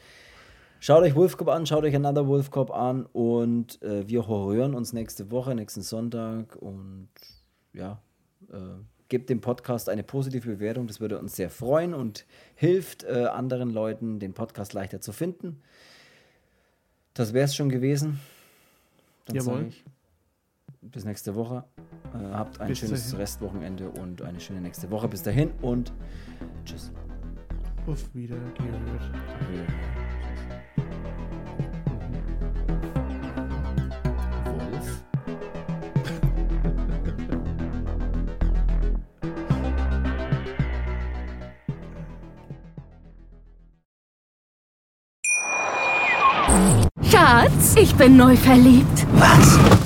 Schaut 0.80 1.02
euch 1.02 1.14
Wolfcop 1.14 1.48
an, 1.48 1.66
schaut 1.66 1.84
euch 1.84 1.94
Another 1.94 2.26
Wolfcop 2.26 2.70
an 2.70 3.06
und 3.06 3.82
äh, 3.82 4.08
wir 4.08 4.26
hören 4.28 4.74
uns 4.74 4.92
nächste 4.92 5.30
Woche, 5.30 5.54
nächsten 5.54 5.82
Sonntag 5.82 6.56
und 6.56 7.08
ja, 7.72 8.00
äh, 8.50 8.56
gebt 9.08 9.30
dem 9.30 9.40
Podcast 9.40 9.88
eine 9.88 10.02
positive 10.02 10.48
Bewertung, 10.48 10.86
das 10.86 11.00
würde 11.00 11.18
uns 11.18 11.36
sehr 11.36 11.50
freuen 11.50 11.94
und 11.94 12.26
hilft 12.54 13.04
äh, 13.04 13.24
anderen 13.24 13.70
Leuten, 13.70 14.18
den 14.18 14.34
Podcast 14.34 14.72
leichter 14.74 15.00
zu 15.00 15.12
finden. 15.12 15.60
Das 17.14 17.32
wäre 17.32 17.46
es 17.46 17.56
schon 17.56 17.68
gewesen. 17.68 18.20
Dann 19.26 19.36
Jawohl. 19.36 19.66
Ich, 19.68 19.84
bis 20.90 21.04
nächste 21.04 21.34
Woche. 21.34 21.64
Äh, 22.14 22.32
habt 22.32 22.60
ein 22.60 22.68
bis 22.68 22.78
schönes 22.78 23.04
dahin. 23.04 23.18
Restwochenende 23.18 23.90
und 23.90 24.22
eine 24.22 24.40
schöne 24.40 24.60
nächste 24.60 24.90
Woche. 24.90 25.08
Bis 25.08 25.22
dahin 25.22 25.50
und 25.62 25.92
tschüss. 26.64 26.92
Auf 27.86 28.14
Wiedergehört. 28.14 29.10
Ja. 29.54 29.96
Schatz, 47.02 47.76
ich 47.76 47.94
bin 47.94 48.16
neu 48.16 48.36
verliebt. 48.36 49.06
Was? 49.14 49.85